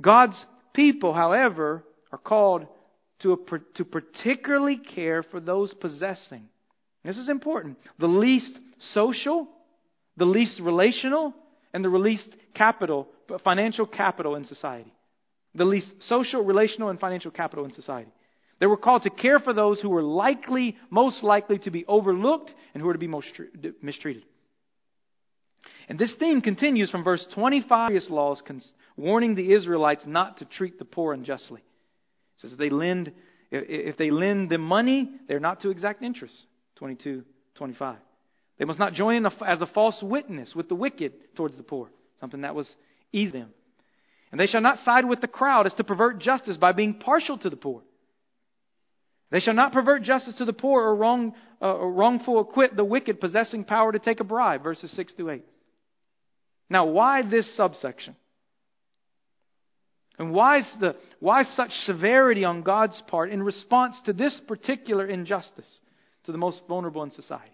God's 0.00 0.44
people, 0.72 1.12
however, 1.12 1.84
are 2.12 2.18
called 2.18 2.66
to, 3.20 3.32
a, 3.32 3.58
to 3.74 3.84
particularly 3.84 4.76
care 4.76 5.22
for 5.22 5.40
those 5.40 5.74
possessing. 5.74 6.48
This 7.04 7.18
is 7.18 7.28
important. 7.28 7.78
The 7.98 8.06
least 8.06 8.58
social, 8.92 9.48
the 10.16 10.24
least 10.24 10.60
relational, 10.60 11.34
and 11.72 11.84
the 11.84 11.88
least 11.88 12.28
capital, 12.54 13.08
financial 13.44 13.86
capital 13.86 14.36
in 14.36 14.44
society. 14.44 14.92
The 15.54 15.64
least 15.64 15.92
social, 16.00 16.44
relational, 16.44 16.90
and 16.90 17.00
financial 17.00 17.30
capital 17.30 17.64
in 17.64 17.72
society. 17.72 18.10
They 18.60 18.66
were 18.66 18.76
called 18.76 19.04
to 19.04 19.10
care 19.10 19.38
for 19.38 19.52
those 19.52 19.80
who 19.80 19.88
were 19.88 20.02
likely, 20.02 20.76
most 20.90 21.22
likely 21.22 21.58
to 21.60 21.70
be 21.70 21.84
overlooked 21.86 22.52
and 22.74 22.80
who 22.80 22.86
were 22.86 22.92
to 22.92 22.98
be 22.98 23.06
most 23.06 23.28
mistreated. 23.80 24.24
And 25.88 25.98
this 25.98 26.12
theme 26.18 26.40
continues 26.40 26.90
from 26.90 27.04
verse 27.04 27.26
25 27.34 27.92
laws 28.10 28.42
warning 28.98 29.34
the 29.34 29.52
Israelites 29.52 30.04
not 30.06 30.38
to 30.38 30.44
treat 30.44 30.78
the 30.78 30.84
poor 30.84 31.12
unjustly. 31.14 31.60
It 31.60 32.40
says 32.40 32.52
if 32.52 32.58
they 32.58 32.70
lend 32.70 33.12
if 33.50 33.96
they 33.96 34.10
lend 34.10 34.50
them 34.50 34.60
money, 34.60 35.10
they're 35.26 35.40
not 35.40 35.62
to 35.62 35.70
exact 35.70 36.02
interest. 36.02 36.34
22, 36.76 37.24
25. 37.54 37.96
They 38.58 38.64
must 38.64 38.78
not 38.78 38.92
join 38.92 39.16
in 39.16 39.26
as 39.46 39.62
a 39.62 39.66
false 39.66 39.98
witness 40.02 40.54
with 40.54 40.68
the 40.68 40.74
wicked 40.74 41.12
towards 41.34 41.56
the 41.56 41.62
poor, 41.62 41.88
something 42.20 42.42
that 42.42 42.54
was 42.54 42.68
easy 43.12 43.32
them. 43.32 43.50
And 44.30 44.40
they 44.40 44.46
shall 44.46 44.60
not 44.60 44.84
side 44.84 45.06
with 45.06 45.20
the 45.20 45.28
crowd 45.28 45.66
as 45.66 45.74
to 45.74 45.84
pervert 45.84 46.18
justice 46.20 46.56
by 46.56 46.72
being 46.72 46.94
partial 46.94 47.38
to 47.38 47.48
the 47.48 47.56
poor. 47.56 47.82
They 49.30 49.40
shall 49.40 49.54
not 49.54 49.72
pervert 49.72 50.02
justice 50.02 50.36
to 50.38 50.44
the 50.44 50.52
poor 50.52 50.82
or, 50.82 50.94
wrong, 50.94 51.34
uh, 51.60 51.72
or 51.72 51.92
wrongful 51.92 52.40
acquit 52.40 52.76
the 52.76 52.84
wicked 52.84 53.20
possessing 53.20 53.64
power 53.64 53.92
to 53.92 53.98
take 53.98 54.20
a 54.20 54.24
bribe, 54.24 54.62
verses 54.62 54.90
6 54.92 55.14
to 55.14 55.30
8. 55.30 55.44
Now, 56.70 56.86
why 56.86 57.22
this 57.22 57.56
subsection? 57.56 58.16
And 60.18 60.32
why, 60.32 60.58
is 60.58 60.66
the, 60.80 60.96
why 61.20 61.44
such 61.44 61.70
severity 61.84 62.44
on 62.44 62.62
God's 62.62 63.00
part 63.06 63.30
in 63.30 63.42
response 63.42 63.96
to 64.06 64.12
this 64.12 64.38
particular 64.48 65.06
injustice 65.06 65.78
to 66.24 66.32
the 66.32 66.38
most 66.38 66.60
vulnerable 66.68 67.04
in 67.04 67.12
society? 67.12 67.52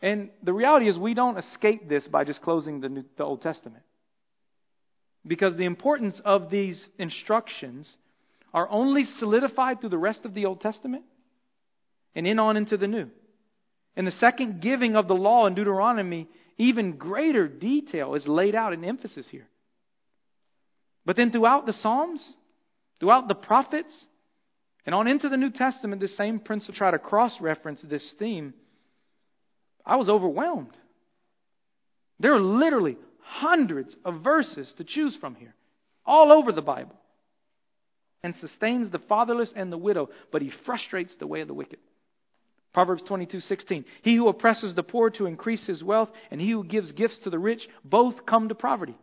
And 0.00 0.30
the 0.42 0.52
reality 0.52 0.88
is, 0.88 0.96
we 0.96 1.14
don't 1.14 1.38
escape 1.38 1.88
this 1.88 2.06
by 2.06 2.24
just 2.24 2.42
closing 2.42 2.80
the, 2.80 2.88
New, 2.88 3.04
the 3.16 3.24
Old 3.24 3.42
Testament. 3.42 3.82
Because 5.26 5.56
the 5.56 5.64
importance 5.64 6.20
of 6.24 6.50
these 6.50 6.86
instructions 6.98 7.92
are 8.54 8.68
only 8.70 9.04
solidified 9.18 9.80
through 9.80 9.90
the 9.90 9.98
rest 9.98 10.24
of 10.24 10.34
the 10.34 10.46
Old 10.46 10.60
Testament 10.60 11.02
and 12.14 12.26
in 12.26 12.38
on 12.38 12.56
into 12.56 12.76
the 12.76 12.86
New. 12.86 13.10
In 13.96 14.04
the 14.04 14.12
second 14.12 14.60
giving 14.60 14.94
of 14.94 15.08
the 15.08 15.14
law 15.14 15.46
in 15.46 15.54
Deuteronomy, 15.54 16.28
even 16.58 16.96
greater 16.96 17.48
detail 17.48 18.14
is 18.14 18.28
laid 18.28 18.54
out 18.54 18.72
in 18.72 18.84
emphasis 18.84 19.26
here. 19.30 19.48
But 21.06 21.16
then 21.16 21.30
throughout 21.30 21.64
the 21.64 21.72
Psalms, 21.72 22.34
throughout 23.00 23.28
the 23.28 23.34
prophets, 23.34 23.94
and 24.84 24.94
on 24.94 25.06
into 25.06 25.28
the 25.28 25.36
New 25.36 25.50
Testament, 25.50 26.00
this 26.00 26.16
same 26.16 26.40
principle 26.40 26.76
try 26.76 26.90
to 26.90 26.98
cross 26.98 27.40
reference 27.40 27.80
this 27.82 28.14
theme. 28.18 28.52
I 29.84 29.96
was 29.96 30.08
overwhelmed. 30.08 30.76
There 32.18 32.34
are 32.34 32.40
literally 32.40 32.98
hundreds 33.20 33.94
of 34.04 34.22
verses 34.22 34.74
to 34.78 34.84
choose 34.84 35.16
from 35.20 35.36
here, 35.36 35.54
all 36.04 36.32
over 36.32 36.52
the 36.52 36.62
Bible 36.62 36.96
and 38.22 38.34
sustains 38.40 38.90
the 38.90 38.98
fatherless 38.98 39.52
and 39.54 39.70
the 39.70 39.78
widow, 39.78 40.08
but 40.32 40.42
he 40.42 40.50
frustrates 40.64 41.14
the 41.16 41.26
way 41.28 41.42
of 41.42 41.48
the 41.48 41.54
wicked. 41.54 41.78
Proverbs 42.72 43.04
22:16 43.04 43.84
He 44.02 44.16
who 44.16 44.28
oppresses 44.28 44.74
the 44.74 44.82
poor 44.82 45.10
to 45.10 45.26
increase 45.26 45.64
his 45.64 45.84
wealth 45.84 46.10
and 46.30 46.40
he 46.40 46.50
who 46.50 46.64
gives 46.64 46.90
gifts 46.90 47.20
to 47.20 47.30
the 47.30 47.38
rich 47.38 47.68
both 47.84 48.26
come 48.26 48.48
to 48.48 48.54
poverty. 48.54 48.96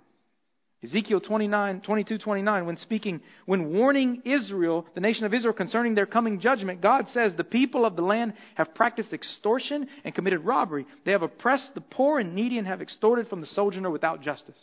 Ezekiel 0.84 1.22
29, 1.22 1.80
22, 1.82 2.18
29, 2.18 2.66
when 2.66 2.76
speaking, 2.76 3.22
when 3.46 3.72
warning 3.72 4.22
Israel, 4.26 4.86
the 4.96 5.00
nation 5.00 5.26
of 5.26 5.34
Israel, 5.34 5.54
concerning 5.54 5.96
their 5.96 6.06
coming 6.06 6.42
judgment, 6.42 6.82
God 6.82 7.06
says, 7.14 7.34
The 7.36 7.46
people 7.46 7.86
of 7.86 7.96
the 7.96 8.02
land 8.02 8.34
have 8.56 8.76
practiced 8.76 9.14
extortion 9.14 9.88
and 10.04 10.14
committed 10.14 10.44
robbery. 10.44 10.86
They 11.06 11.14
have 11.14 11.22
oppressed 11.22 11.74
the 11.74 11.82
poor 11.82 12.20
and 12.20 12.36
needy 12.36 12.58
and 12.58 12.68
have 12.68 12.82
extorted 12.82 13.30
from 13.30 13.40
the 13.40 13.48
sojourner 13.48 13.90
without 13.90 14.22
justice. 14.22 14.58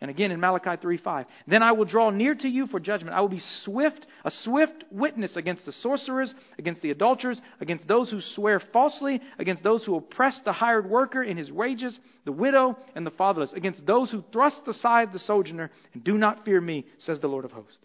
And 0.00 0.12
again 0.12 0.30
in 0.30 0.38
Malachi 0.38 0.76
3:5, 0.80 1.26
then 1.48 1.62
I 1.62 1.72
will 1.72 1.84
draw 1.84 2.10
near 2.10 2.32
to 2.32 2.48
you 2.48 2.68
for 2.68 2.78
judgment. 2.78 3.16
I 3.16 3.20
will 3.20 3.28
be 3.28 3.42
swift, 3.64 4.06
a 4.24 4.30
swift 4.30 4.84
witness 4.92 5.34
against 5.34 5.66
the 5.66 5.72
sorcerers, 5.72 6.32
against 6.56 6.82
the 6.82 6.92
adulterers, 6.92 7.40
against 7.60 7.88
those 7.88 8.08
who 8.08 8.20
swear 8.20 8.60
falsely, 8.72 9.20
against 9.40 9.64
those 9.64 9.84
who 9.84 9.96
oppress 9.96 10.40
the 10.44 10.52
hired 10.52 10.88
worker 10.88 11.22
in 11.22 11.36
his 11.36 11.50
wages, 11.50 11.98
the 12.24 12.30
widow 12.30 12.76
and 12.94 13.04
the 13.04 13.10
fatherless, 13.10 13.52
against 13.54 13.84
those 13.86 14.08
who 14.12 14.22
thrust 14.32 14.60
aside 14.68 15.12
the 15.12 15.18
sojourner 15.18 15.68
and 15.92 16.04
do 16.04 16.16
not 16.16 16.44
fear 16.44 16.60
me, 16.60 16.86
says 17.00 17.20
the 17.20 17.26
Lord 17.26 17.44
of 17.44 17.50
hosts. 17.50 17.80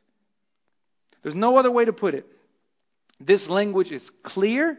There's 1.23 1.35
no 1.35 1.57
other 1.57 1.71
way 1.71 1.85
to 1.85 1.93
put 1.93 2.13
it. 2.13 2.27
This 3.19 3.47
language 3.49 3.91
is 3.91 4.07
clear. 4.23 4.77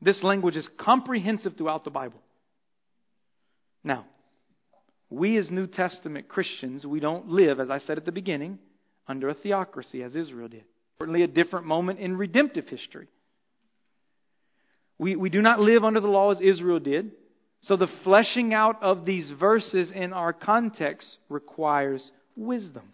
This 0.00 0.22
language 0.22 0.56
is 0.56 0.66
comprehensive 0.78 1.56
throughout 1.58 1.84
the 1.84 1.90
Bible. 1.90 2.20
Now, 3.84 4.06
we 5.10 5.36
as 5.36 5.50
New 5.50 5.66
Testament 5.66 6.28
Christians, 6.28 6.86
we 6.86 7.00
don't 7.00 7.28
live, 7.28 7.58
as 7.58 7.68
I 7.68 7.78
said 7.78 7.98
at 7.98 8.04
the 8.04 8.12
beginning, 8.12 8.58
under 9.08 9.28
a 9.28 9.34
theocracy 9.34 10.02
as 10.02 10.14
Israel 10.14 10.48
did. 10.48 10.64
Certainly 11.00 11.24
a 11.24 11.28
different 11.28 11.66
moment 11.66 11.98
in 11.98 12.16
redemptive 12.16 12.68
history. 12.68 13.08
We, 14.98 15.16
we 15.16 15.30
do 15.30 15.42
not 15.42 15.60
live 15.60 15.82
under 15.82 16.00
the 16.00 16.06
law 16.06 16.30
as 16.30 16.40
Israel 16.40 16.78
did. 16.78 17.10
So 17.62 17.76
the 17.76 17.88
fleshing 18.04 18.54
out 18.54 18.82
of 18.82 19.04
these 19.04 19.30
verses 19.38 19.90
in 19.94 20.12
our 20.12 20.32
context 20.32 21.06
requires 21.28 22.10
wisdom. 22.36 22.92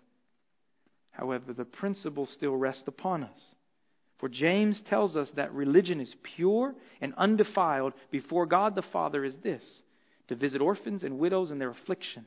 However, 1.11 1.53
the 1.53 1.65
principle 1.65 2.27
still 2.27 2.57
rests 2.57 2.85
upon 2.87 3.25
us. 3.25 3.55
For 4.19 4.29
James 4.29 4.81
tells 4.89 5.17
us 5.17 5.31
that 5.37 5.53
religion 5.53 6.01
is 6.01 6.15
pure 6.37 6.75
and 7.01 7.13
undefiled 7.17 7.93
before 8.11 8.47
God 8.47 8.75
the 8.75 8.83
Father 8.93 9.25
is 9.25 9.35
this 9.43 9.63
to 10.29 10.37
visit 10.37 10.61
orphans 10.61 11.03
and 11.03 11.19
widows 11.19 11.51
in 11.51 11.59
their 11.59 11.71
affliction 11.71 12.27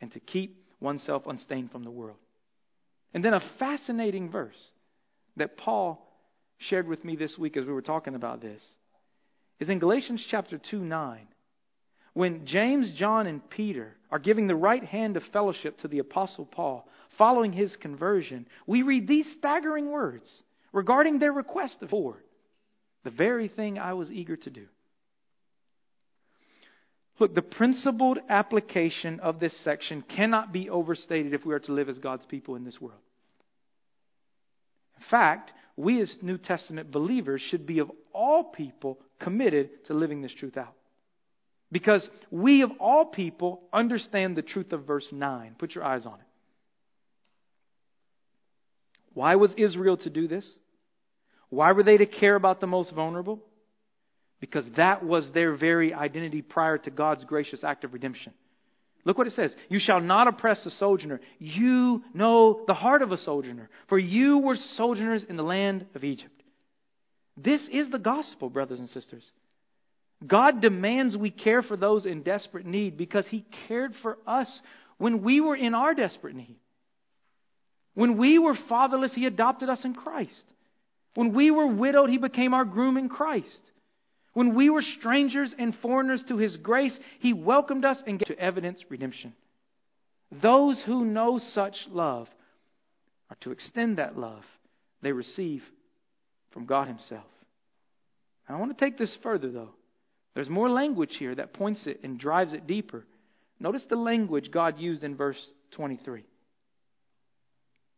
and 0.00 0.12
to 0.12 0.20
keep 0.20 0.64
oneself 0.80 1.24
unstained 1.26 1.70
from 1.70 1.84
the 1.84 1.90
world. 1.90 2.18
And 3.12 3.24
then 3.24 3.34
a 3.34 3.42
fascinating 3.58 4.30
verse 4.30 4.60
that 5.36 5.56
Paul 5.56 6.00
shared 6.58 6.88
with 6.88 7.04
me 7.04 7.16
this 7.16 7.36
week 7.38 7.56
as 7.56 7.64
we 7.64 7.72
were 7.72 7.82
talking 7.82 8.14
about 8.14 8.40
this 8.40 8.62
is 9.60 9.68
in 9.68 9.78
Galatians 9.78 10.24
chapter 10.30 10.58
2 10.58 10.80
9. 10.80 11.28
When 12.12 12.46
James, 12.46 12.92
John, 12.96 13.26
and 13.26 13.48
Peter 13.50 13.96
are 14.10 14.20
giving 14.20 14.46
the 14.46 14.54
right 14.54 14.84
hand 14.84 15.16
of 15.16 15.24
fellowship 15.32 15.78
to 15.80 15.88
the 15.88 15.98
Apostle 15.98 16.44
Paul 16.44 16.86
following 17.18 17.52
his 17.52 17.74
conversion, 17.76 18.46
we 18.66 18.82
read 18.82 19.08
these 19.08 19.26
staggering 19.38 19.90
words 19.90 20.42
regarding 20.72 21.18
their 21.18 21.32
request 21.32 21.78
of 21.82 21.90
for 21.90 22.16
the 23.04 23.10
very 23.10 23.48
thing 23.48 23.78
I 23.78 23.94
was 23.94 24.10
eager 24.10 24.36
to 24.36 24.50
do. 24.50 24.66
Look, 27.20 27.34
the 27.34 27.42
principled 27.42 28.18
application 28.28 29.20
of 29.20 29.38
this 29.38 29.56
section 29.62 30.02
cannot 30.02 30.52
be 30.52 30.68
overstated 30.68 31.32
if 31.32 31.46
we 31.46 31.54
are 31.54 31.60
to 31.60 31.72
live 31.72 31.88
as 31.88 31.98
God's 31.98 32.26
people 32.26 32.56
in 32.56 32.64
this 32.64 32.80
world. 32.80 33.00
In 34.96 35.04
fact, 35.10 35.52
we 35.76 36.00
as 36.00 36.16
New 36.22 36.38
Testament 36.38 36.90
believers 36.90 37.40
should 37.40 37.66
be 37.66 37.78
of 37.78 37.90
all 38.12 38.44
people 38.44 38.98
committed 39.20 39.84
to 39.86 39.94
living 39.94 40.22
this 40.22 40.34
truth 40.34 40.56
out. 40.56 40.74
Because 41.70 42.08
we 42.30 42.62
of 42.62 42.70
all 42.78 43.06
people 43.06 43.62
understand 43.72 44.36
the 44.36 44.42
truth 44.42 44.72
of 44.72 44.86
verse 44.86 45.06
9. 45.10 45.56
Put 45.58 45.74
your 45.74 45.84
eyes 45.84 46.06
on 46.06 46.14
it. 46.14 46.26
Why 49.12 49.36
was 49.36 49.54
Israel 49.56 49.96
to 49.98 50.10
do 50.10 50.26
this? 50.26 50.48
Why 51.48 51.72
were 51.72 51.84
they 51.84 51.96
to 51.96 52.06
care 52.06 52.34
about 52.34 52.60
the 52.60 52.66
most 52.66 52.92
vulnerable? 52.92 53.40
Because 54.44 54.66
that 54.76 55.02
was 55.02 55.26
their 55.32 55.56
very 55.56 55.94
identity 55.94 56.42
prior 56.42 56.76
to 56.76 56.90
God's 56.90 57.24
gracious 57.24 57.64
act 57.64 57.82
of 57.82 57.94
redemption. 57.94 58.34
Look 59.06 59.16
what 59.16 59.26
it 59.26 59.32
says. 59.32 59.56
You 59.70 59.78
shall 59.78 60.02
not 60.02 60.28
oppress 60.28 60.66
a 60.66 60.70
sojourner. 60.70 61.22
You 61.38 62.02
know 62.12 62.60
the 62.66 62.74
heart 62.74 63.00
of 63.00 63.10
a 63.10 63.16
sojourner, 63.16 63.70
for 63.88 63.98
you 63.98 64.36
were 64.36 64.56
sojourners 64.76 65.24
in 65.26 65.38
the 65.38 65.42
land 65.42 65.86
of 65.94 66.04
Egypt. 66.04 66.42
This 67.38 67.62
is 67.72 67.88
the 67.88 67.98
gospel, 67.98 68.50
brothers 68.50 68.80
and 68.80 68.88
sisters. 68.90 69.24
God 70.26 70.60
demands 70.60 71.16
we 71.16 71.30
care 71.30 71.62
for 71.62 71.78
those 71.78 72.04
in 72.04 72.22
desperate 72.22 72.66
need 72.66 72.98
because 72.98 73.26
He 73.26 73.46
cared 73.66 73.94
for 74.02 74.18
us 74.26 74.60
when 74.98 75.22
we 75.22 75.40
were 75.40 75.56
in 75.56 75.72
our 75.72 75.94
desperate 75.94 76.36
need. 76.36 76.56
When 77.94 78.18
we 78.18 78.38
were 78.38 78.58
fatherless, 78.68 79.14
He 79.14 79.24
adopted 79.24 79.70
us 79.70 79.86
in 79.86 79.94
Christ. 79.94 80.52
When 81.14 81.32
we 81.32 81.50
were 81.50 81.66
widowed, 81.66 82.10
He 82.10 82.18
became 82.18 82.52
our 82.52 82.66
groom 82.66 82.98
in 82.98 83.08
Christ. 83.08 83.70
When 84.34 84.54
we 84.54 84.68
were 84.68 84.82
strangers 84.82 85.54
and 85.58 85.74
foreigners 85.76 86.22
to 86.28 86.36
His 86.36 86.56
grace, 86.56 86.96
He 87.20 87.32
welcomed 87.32 87.84
us 87.84 88.02
and 88.06 88.18
gave 88.18 88.28
to 88.28 88.38
evidence 88.38 88.84
redemption. 88.88 89.32
Those 90.42 90.82
who 90.84 91.04
know 91.04 91.38
such 91.38 91.76
love 91.88 92.28
are 93.30 93.36
to 93.40 93.52
extend 93.52 93.98
that 93.98 94.18
love 94.18 94.42
they 95.02 95.12
receive 95.12 95.62
from 96.52 96.66
God 96.66 96.88
Himself. 96.88 97.24
I 98.48 98.56
want 98.56 98.76
to 98.76 98.84
take 98.84 98.98
this 98.98 99.16
further, 99.22 99.50
though. 99.50 99.70
There's 100.34 100.50
more 100.50 100.68
language 100.68 101.16
here 101.18 101.34
that 101.34 101.54
points 101.54 101.86
it 101.86 102.00
and 102.02 102.18
drives 102.18 102.52
it 102.52 102.66
deeper. 102.66 103.06
Notice 103.60 103.82
the 103.88 103.96
language 103.96 104.50
God 104.50 104.78
used 104.78 105.04
in 105.04 105.16
verse 105.16 105.40
23. 105.72 106.24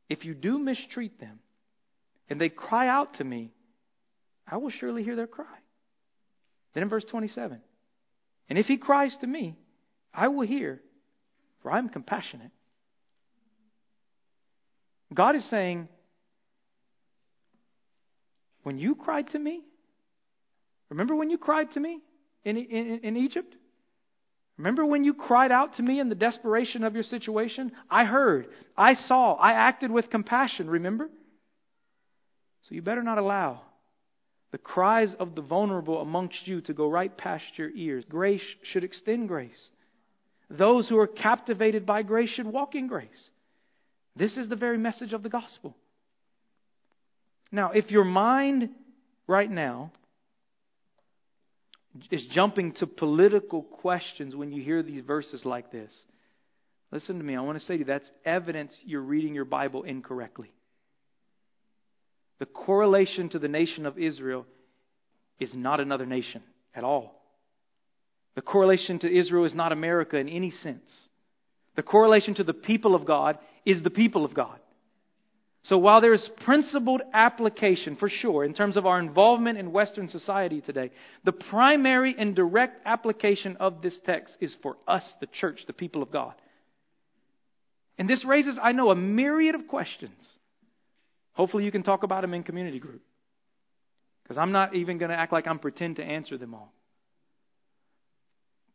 If 0.08 0.24
you 0.24 0.34
do 0.34 0.58
mistreat 0.58 1.18
them, 1.18 1.40
and 2.28 2.40
they 2.40 2.48
cry 2.48 2.88
out 2.88 3.14
to 3.14 3.24
me, 3.24 3.52
I 4.46 4.58
will 4.58 4.70
surely 4.70 5.02
hear 5.02 5.16
their 5.16 5.26
cry. 5.26 5.44
Then 6.76 6.82
in 6.82 6.88
verse 6.90 7.06
27, 7.10 7.58
and 8.50 8.58
if 8.58 8.66
he 8.66 8.76
cries 8.76 9.16
to 9.22 9.26
me, 9.26 9.56
I 10.12 10.28
will 10.28 10.46
hear, 10.46 10.82
for 11.62 11.72
I 11.72 11.78
am 11.78 11.88
compassionate. 11.88 12.50
God 15.14 15.36
is 15.36 15.48
saying, 15.48 15.88
when 18.62 18.76
you 18.76 18.94
cried 18.94 19.28
to 19.28 19.38
me, 19.38 19.62
remember 20.90 21.16
when 21.16 21.30
you 21.30 21.38
cried 21.38 21.72
to 21.72 21.80
me 21.80 22.00
in, 22.44 22.58
in, 22.58 23.00
in 23.02 23.16
Egypt? 23.16 23.54
Remember 24.58 24.84
when 24.84 25.02
you 25.02 25.14
cried 25.14 25.50
out 25.50 25.76
to 25.76 25.82
me 25.82 25.98
in 25.98 26.10
the 26.10 26.14
desperation 26.14 26.84
of 26.84 26.92
your 26.92 27.04
situation? 27.04 27.72
I 27.90 28.04
heard, 28.04 28.48
I 28.76 28.92
saw, 29.08 29.32
I 29.36 29.52
acted 29.52 29.90
with 29.90 30.10
compassion, 30.10 30.68
remember? 30.68 31.08
So 32.68 32.74
you 32.74 32.82
better 32.82 33.02
not 33.02 33.16
allow 33.16 33.62
the 34.56 34.62
cries 34.62 35.14
of 35.20 35.34
the 35.34 35.42
vulnerable 35.42 36.00
amongst 36.00 36.48
you 36.48 36.62
to 36.62 36.72
go 36.72 36.88
right 36.88 37.14
past 37.18 37.44
your 37.56 37.68
ears. 37.76 38.06
Grace 38.08 38.40
should 38.62 38.84
extend 38.84 39.28
grace. 39.28 39.68
Those 40.48 40.88
who 40.88 40.96
are 40.98 41.06
captivated 41.06 41.84
by 41.84 42.00
grace 42.00 42.30
should 42.30 42.46
walk 42.46 42.74
in 42.74 42.86
grace. 42.86 43.28
This 44.16 44.38
is 44.38 44.48
the 44.48 44.56
very 44.56 44.78
message 44.78 45.12
of 45.12 45.22
the 45.22 45.28
gospel. 45.28 45.76
Now, 47.52 47.72
if 47.72 47.90
your 47.90 48.04
mind 48.04 48.70
right 49.26 49.50
now 49.50 49.92
is 52.10 52.26
jumping 52.32 52.72
to 52.76 52.86
political 52.86 53.60
questions 53.60 54.34
when 54.34 54.52
you 54.52 54.62
hear 54.62 54.82
these 54.82 55.04
verses 55.04 55.44
like 55.44 55.70
this, 55.70 55.94
listen 56.90 57.18
to 57.18 57.24
me. 57.24 57.36
I 57.36 57.42
want 57.42 57.58
to 57.58 57.64
say 57.66 57.74
to 57.74 57.80
you 57.80 57.84
that's 57.84 58.10
evidence 58.24 58.74
you're 58.86 59.02
reading 59.02 59.34
your 59.34 59.44
Bible 59.44 59.82
incorrectly. 59.82 60.50
The 62.38 62.46
correlation 62.46 63.28
to 63.30 63.38
the 63.38 63.48
nation 63.48 63.86
of 63.86 63.98
Israel 63.98 64.46
is 65.38 65.52
not 65.54 65.80
another 65.80 66.06
nation 66.06 66.42
at 66.74 66.84
all. 66.84 67.22
The 68.34 68.42
correlation 68.42 68.98
to 69.00 69.18
Israel 69.18 69.44
is 69.44 69.54
not 69.54 69.72
America 69.72 70.16
in 70.18 70.28
any 70.28 70.50
sense. 70.50 70.90
The 71.76 71.82
correlation 71.82 72.34
to 72.34 72.44
the 72.44 72.52
people 72.52 72.94
of 72.94 73.06
God 73.06 73.38
is 73.64 73.82
the 73.82 73.90
people 73.90 74.24
of 74.24 74.34
God. 74.34 74.58
So 75.64 75.78
while 75.78 76.00
there's 76.00 76.30
principled 76.44 77.02
application 77.12 77.96
for 77.96 78.08
sure 78.08 78.44
in 78.44 78.54
terms 78.54 78.76
of 78.76 78.86
our 78.86 79.00
involvement 79.00 79.58
in 79.58 79.72
Western 79.72 80.06
society 80.06 80.60
today, 80.60 80.92
the 81.24 81.32
primary 81.32 82.14
and 82.16 82.36
direct 82.36 82.86
application 82.86 83.56
of 83.58 83.82
this 83.82 83.98
text 84.06 84.36
is 84.40 84.54
for 84.62 84.76
us, 84.86 85.02
the 85.20 85.26
church, 85.26 85.60
the 85.66 85.72
people 85.72 86.02
of 86.02 86.12
God. 86.12 86.34
And 87.98 88.08
this 88.08 88.24
raises, 88.24 88.58
I 88.62 88.72
know, 88.72 88.90
a 88.90 88.94
myriad 88.94 89.56
of 89.56 89.66
questions. 89.66 90.12
Hopefully, 91.36 91.64
you 91.64 91.70
can 91.70 91.82
talk 91.82 92.02
about 92.02 92.22
them 92.22 92.32
in 92.32 92.42
community 92.42 92.78
group. 92.78 93.02
Because 94.22 94.38
I'm 94.38 94.52
not 94.52 94.74
even 94.74 94.96
going 94.96 95.10
to 95.10 95.16
act 95.16 95.32
like 95.32 95.46
I'm 95.46 95.58
pretend 95.58 95.96
to 95.96 96.02
answer 96.02 96.38
them 96.38 96.54
all. 96.54 96.72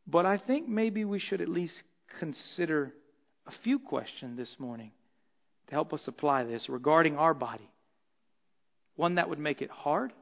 But 0.06 0.28
I 0.28 0.38
think 0.38 0.68
maybe 0.68 1.04
we 1.04 1.20
should 1.20 1.42
at 1.42 1.50
least 1.50 1.74
consider 2.20 2.94
a 3.48 3.52
few 3.64 3.80
questions 3.80 4.38
this 4.38 4.56
morning 4.60 4.92
to 5.68 5.74
help 5.74 5.92
us 5.92 6.04
apply 6.08 6.44
this 6.44 6.70
regarding 6.70 7.18
our 7.18 7.34
body. 7.34 7.70
One 8.96 9.16
that 9.16 9.28
would 9.28 9.40
make 9.40 9.64
it 9.64 9.72
hard, 9.72 10.14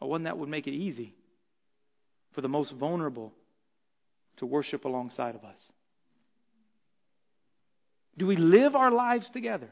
or 0.00 0.10
one 0.10 0.24
that 0.24 0.36
would 0.36 0.48
make 0.48 0.66
it 0.66 0.72
easy 0.72 1.14
for 2.34 2.40
the 2.40 2.48
most 2.48 2.72
vulnerable 2.72 3.32
to 4.38 4.46
worship 4.46 4.84
alongside 4.84 5.36
of 5.36 5.44
us. 5.44 5.58
Do 8.18 8.26
we 8.26 8.36
live 8.36 8.74
our 8.74 8.90
lives 8.90 9.30
together? 9.30 9.70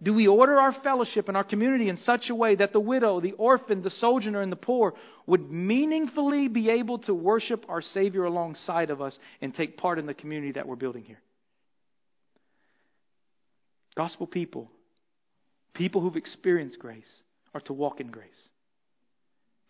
Do 0.00 0.14
we 0.14 0.28
order 0.28 0.56
our 0.56 0.72
fellowship 0.84 1.28
and 1.28 1.36
our 1.36 1.44
community 1.44 1.88
in 1.88 1.96
such 1.96 2.30
a 2.30 2.34
way 2.34 2.54
that 2.54 2.72
the 2.72 2.80
widow, 2.80 3.20
the 3.20 3.32
orphan, 3.32 3.82
the 3.82 3.90
sojourner, 3.90 4.40
and 4.40 4.52
the 4.52 4.56
poor 4.56 4.94
would 5.26 5.50
meaningfully 5.50 6.46
be 6.46 6.70
able 6.70 6.98
to 7.00 7.14
worship 7.14 7.64
our 7.68 7.82
Savior 7.82 8.24
alongside 8.24 8.90
of 8.90 9.02
us 9.02 9.18
and 9.40 9.54
take 9.54 9.76
part 9.76 9.98
in 9.98 10.06
the 10.06 10.14
community 10.14 10.52
that 10.52 10.68
we're 10.68 10.76
building 10.76 11.02
here? 11.02 11.20
Gospel 13.96 14.28
people, 14.28 14.70
people 15.74 16.00
who've 16.00 16.14
experienced 16.14 16.78
grace, 16.78 17.10
are 17.52 17.60
to 17.62 17.72
walk 17.72 17.98
in 17.98 18.12
grace. 18.12 18.48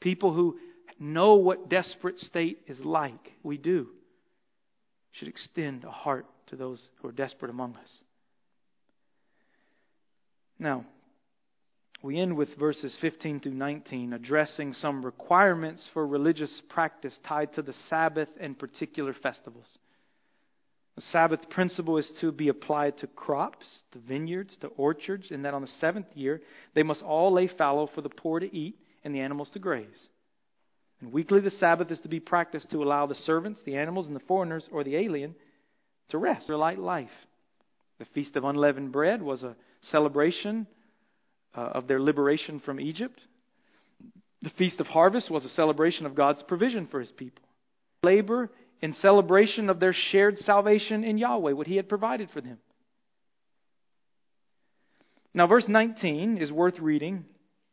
People 0.01 0.35
who 0.35 0.59
know 1.01 1.37
what 1.37 1.71
desperate 1.71 2.19
state 2.19 2.59
is 2.67 2.79
like, 2.81 3.33
we 3.43 3.57
do, 3.57 3.89
should 5.13 5.29
extend 5.29 5.85
a 5.85 5.91
heart 5.91 6.27
to 6.49 6.57
those 6.57 6.87
who 7.01 7.09
are 7.09 7.13
desperate 7.13 7.51
among 7.51 7.77
us. 7.77 7.91
Now, 10.59 10.85
we 12.03 12.19
end 12.19 12.37
with 12.37 12.55
verses 12.59 12.97
15 13.01 13.41
through 13.41 13.55
19 13.55 14.13
addressing 14.13 14.73
some 14.73 15.05
requirements 15.05 15.87
for 15.93 16.07
religious 16.07 16.63
practice 16.69 17.19
tied 17.27 17.55
to 17.55 17.63
the 17.63 17.75
Sabbath 17.89 18.29
and 18.41 18.59
particular 18.59 19.15
festivals. 19.15 19.67
The 20.95 21.03
Sabbath 21.13 21.49
principle 21.51 21.97
is 21.97 22.11
to 22.21 22.33
be 22.33 22.49
applied 22.49 22.99
to 22.99 23.07
crops, 23.07 23.65
to 23.93 23.99
vineyards, 24.01 24.57
to 24.63 24.69
orchards, 24.69 25.31
and 25.31 25.45
that 25.45 25.55
on 25.55 25.63
the 25.63 25.69
seventh 25.81 26.09
year 26.15 26.41
they 26.75 26.83
must 26.83 27.03
all 27.03 27.33
lay 27.33 27.47
fallow 27.47 27.89
for 27.95 28.01
the 28.01 28.09
poor 28.09 28.41
to 28.41 28.57
eat 28.57 28.77
and 29.05 29.15
the 29.15 29.21
animals 29.21 29.51
to 29.51 29.61
graze. 29.61 30.09
And 31.01 31.13
weekly 31.13 31.41
the 31.41 31.51
Sabbath 31.53 31.91
is 31.93 32.01
to 32.01 32.09
be 32.09 32.19
practiced 32.19 32.71
to 32.71 32.83
allow 32.83 33.07
the 33.07 33.15
servants, 33.15 33.61
the 33.65 33.77
animals, 33.77 34.09
and 34.09 34.17
the 34.17 34.21
foreigners 34.27 34.69
or 34.73 34.83
the 34.83 34.97
alien 34.97 35.37
to 36.09 36.19
rest 36.19 36.49
their 36.49 36.57
light 36.57 36.81
life. 36.81 37.11
The 37.99 38.07
Feast 38.07 38.37
of 38.37 38.45
Unleavened 38.45 38.91
Bread 38.91 39.23
was 39.23 39.43
a 39.45 39.55
celebration 39.83 40.67
uh, 41.55 41.61
of 41.61 41.87
their 41.89 42.01
liberation 42.01 42.61
from 42.61 42.81
Egypt. 42.81 43.21
The 44.43 44.51
Feast 44.51 44.81
of 44.81 44.87
Harvest 44.87 45.31
was 45.31 45.45
a 45.45 45.51
celebration 45.51 46.07
of 46.07 46.15
God's 46.15 46.43
provision 46.45 46.87
for 46.87 47.01
his 47.01 47.11
people. 47.11 47.43
Labor 48.03 48.51
in 48.81 48.95
celebration 48.95 49.71
of 49.71 49.81
their 49.81 49.95
shared 50.11 50.39
salvation 50.39 51.03
in 51.03 51.19
Yahweh, 51.19 51.53
what 51.53 51.67
he 51.67 51.77
had 51.77 51.89
provided 51.89 52.31
for 52.31 52.41
them. 52.41 52.59
Now, 55.35 55.47
verse 55.47 55.65
19 55.69 56.39
is 56.39 56.51
worth 56.51 56.79
reading, 56.79 57.25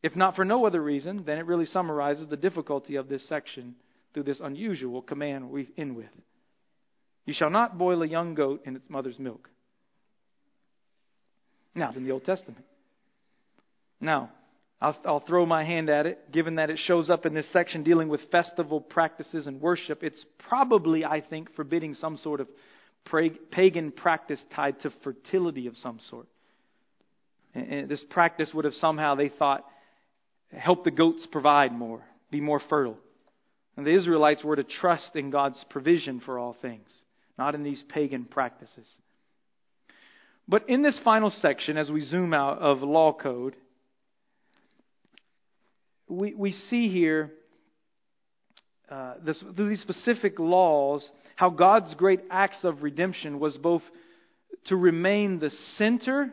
if 0.04 0.16
not 0.16 0.36
for 0.36 0.46
no 0.46 0.66
other 0.66 0.82
reason, 0.82 1.24
then 1.26 1.38
it 1.38 1.46
really 1.46 1.66
summarizes 1.66 2.28
the 2.28 2.38
difficulty 2.38 2.96
of 2.96 3.08
this 3.08 3.28
section 3.28 3.76
through 4.14 4.24
this 4.24 4.40
unusual 4.40 5.02
command 5.02 5.50
we 5.50 5.70
end 5.78 5.96
with. 5.96 6.10
You 7.26 7.34
shall 7.34 7.50
not 7.50 7.78
boil 7.78 8.04
a 8.04 8.08
young 8.08 8.36
goat 8.36 8.64
in 8.66 8.76
its 8.76 8.90
mother's 8.90 9.18
milk. 9.18 9.50
Now, 11.76 11.90
it's 11.90 11.98
in 11.98 12.06
the 12.06 12.12
Old 12.12 12.24
Testament. 12.24 12.64
Now, 14.00 14.32
I'll, 14.82 14.98
I'll, 15.06 15.20
throw 15.20 15.46
my 15.46 15.64
hand 15.64 15.90
at 15.90 16.06
it. 16.06 16.32
Given 16.32 16.56
that 16.56 16.70
it 16.70 16.80
shows 16.86 17.10
up 17.10 17.26
in 17.26 17.34
this 17.34 17.52
section 17.52 17.84
dealing 17.84 18.08
with 18.10 18.22
festival 18.32 18.82
practices 18.82 19.48
and 19.48 19.62
worship, 19.62 20.04
it's 20.04 20.24
probably, 20.48 21.04
I 21.06 21.22
think, 21.22 21.54
forbidding 21.56 21.94
some 21.94 22.18
sort 22.18 22.40
of 22.40 22.48
pagan 23.52 23.92
practice 23.92 24.42
tied 24.56 24.80
to 24.82 24.92
fertility 25.04 25.68
of 25.68 25.78
some 25.78 26.00
sort. 26.10 26.28
And 27.54 27.90
this 27.90 28.04
practice 28.10 28.52
would 28.54 28.66
have 28.66 28.74
somehow, 28.76 29.16
they 29.16 29.30
thought, 29.30 29.66
helped 30.52 30.86
the 30.86 30.92
goats 30.92 31.26
provide 31.32 31.72
more, 31.72 32.02
be 32.32 32.42
more 32.42 32.62
fertile. 32.70 32.98
And 33.78 33.86
the 33.86 33.96
Israelites 33.96 34.44
were 34.44 34.56
to 34.56 34.64
trust 34.64 35.16
in 35.16 35.30
God's 35.30 35.64
provision 35.70 36.22
for 36.26 36.40
all 36.40 36.56
things, 36.62 36.90
not 37.38 37.56
in 37.56 37.64
these 37.64 37.84
pagan 37.90 38.26
practices. 38.26 38.90
But 40.48 40.70
in 40.70 40.84
this 40.84 41.00
final 41.04 41.32
section, 41.42 41.78
as 41.78 41.90
we 41.90 42.02
zoom 42.02 42.34
out 42.34 42.60
of 42.60 42.82
law 42.82 43.14
code, 43.14 43.56
we, 46.08 46.34
we 46.36 46.52
see 46.52 46.88
here 46.90 47.32
uh, 48.90 49.16
this, 49.26 49.44
through 49.56 49.70
these 49.70 49.82
specific 49.82 50.38
laws 50.38 51.08
how 51.36 51.50
God's 51.50 51.94
great 51.96 52.22
acts 52.30 52.60
of 52.64 52.84
redemption 52.84 53.40
was 53.40 53.58
both 53.58 53.82
to 54.68 54.76
remain 54.76 55.40
the 55.40 55.50
center 55.78 56.30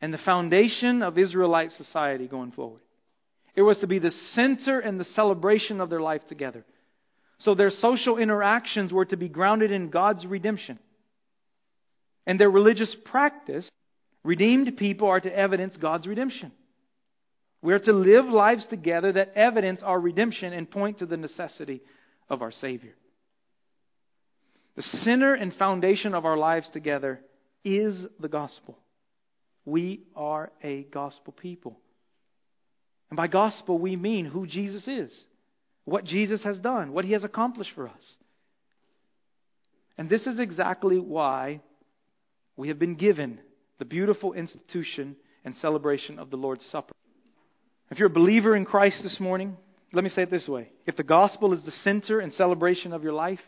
and 0.00 0.14
the 0.14 0.18
foundation 0.18 1.02
of 1.02 1.18
Israelite 1.18 1.72
society 1.72 2.28
going 2.28 2.52
forward. 2.52 2.80
It 3.56 3.62
was 3.62 3.78
to 3.80 3.86
be 3.86 3.98
the 3.98 4.12
center 4.34 4.78
and 4.78 4.98
the 4.98 5.04
celebration 5.04 5.80
of 5.80 5.90
their 5.90 6.00
life 6.00 6.22
together. 6.28 6.64
So 7.38 7.54
their 7.54 7.70
social 7.70 8.18
interactions 8.18 8.92
were 8.92 9.04
to 9.06 9.16
be 9.16 9.28
grounded 9.28 9.70
in 9.70 9.90
God's 9.90 10.24
redemption. 10.26 10.78
And 12.26 12.40
their 12.40 12.50
religious 12.50 12.94
practice, 13.04 13.68
redeemed 14.22 14.76
people 14.76 15.08
are 15.08 15.20
to 15.20 15.36
evidence 15.36 15.76
God's 15.76 16.06
redemption. 16.06 16.52
We 17.62 17.72
are 17.72 17.78
to 17.80 17.92
live 17.92 18.26
lives 18.26 18.66
together 18.68 19.12
that 19.12 19.32
evidence 19.34 19.80
our 19.82 19.98
redemption 19.98 20.52
and 20.52 20.70
point 20.70 20.98
to 20.98 21.06
the 21.06 21.16
necessity 21.16 21.82
of 22.28 22.42
our 22.42 22.52
Savior. 22.52 22.94
The 24.76 24.82
center 24.82 25.34
and 25.34 25.54
foundation 25.54 26.14
of 26.14 26.24
our 26.24 26.36
lives 26.36 26.68
together 26.72 27.20
is 27.64 28.04
the 28.20 28.28
gospel. 28.28 28.78
We 29.64 30.02
are 30.14 30.50
a 30.62 30.82
gospel 30.82 31.32
people. 31.32 31.78
And 33.10 33.16
by 33.16 33.28
gospel, 33.28 33.78
we 33.78 33.96
mean 33.96 34.26
who 34.26 34.46
Jesus 34.46 34.86
is, 34.88 35.10
what 35.84 36.04
Jesus 36.04 36.42
has 36.42 36.58
done, 36.58 36.92
what 36.92 37.04
he 37.04 37.12
has 37.12 37.24
accomplished 37.24 37.70
for 37.74 37.88
us. 37.88 38.16
And 39.96 40.10
this 40.10 40.26
is 40.26 40.38
exactly 40.38 40.98
why 40.98 41.60
we 42.56 42.68
have 42.68 42.78
been 42.78 42.94
given 42.94 43.40
the 43.78 43.84
beautiful 43.84 44.32
institution 44.32 45.16
and 45.44 45.54
celebration 45.56 46.18
of 46.18 46.30
the 46.30 46.36
Lord's 46.36 46.64
Supper. 46.70 46.94
If 47.90 47.98
you're 47.98 48.08
a 48.08 48.10
believer 48.10 48.56
in 48.56 48.64
Christ 48.64 49.00
this 49.02 49.20
morning, 49.20 49.56
let 49.92 50.04
me 50.04 50.10
say 50.10 50.22
it 50.22 50.30
this 50.30 50.48
way. 50.48 50.70
If 50.86 50.96
the 50.96 51.02
gospel 51.02 51.52
is 51.52 51.64
the 51.64 51.70
center 51.82 52.20
and 52.20 52.32
celebration 52.32 52.92
of 52.92 53.02
your 53.02 53.12
life, 53.12 53.40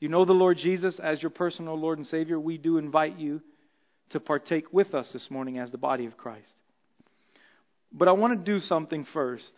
you 0.00 0.08
know 0.08 0.24
the 0.24 0.32
Lord 0.32 0.58
Jesus 0.58 0.98
as 1.02 1.22
your 1.22 1.30
personal 1.30 1.78
Lord 1.78 1.98
and 1.98 2.06
Savior, 2.06 2.40
we 2.40 2.56
do 2.56 2.78
invite 2.78 3.18
you 3.18 3.42
to 4.10 4.20
partake 4.20 4.72
with 4.72 4.94
us 4.94 5.08
this 5.12 5.28
morning 5.30 5.58
as 5.58 5.70
the 5.70 5.78
body 5.78 6.06
of 6.06 6.16
Christ. 6.16 6.50
But 7.92 8.08
I 8.08 8.12
want 8.12 8.38
to 8.38 8.52
do 8.52 8.60
something 8.60 9.06
first. 9.12 9.52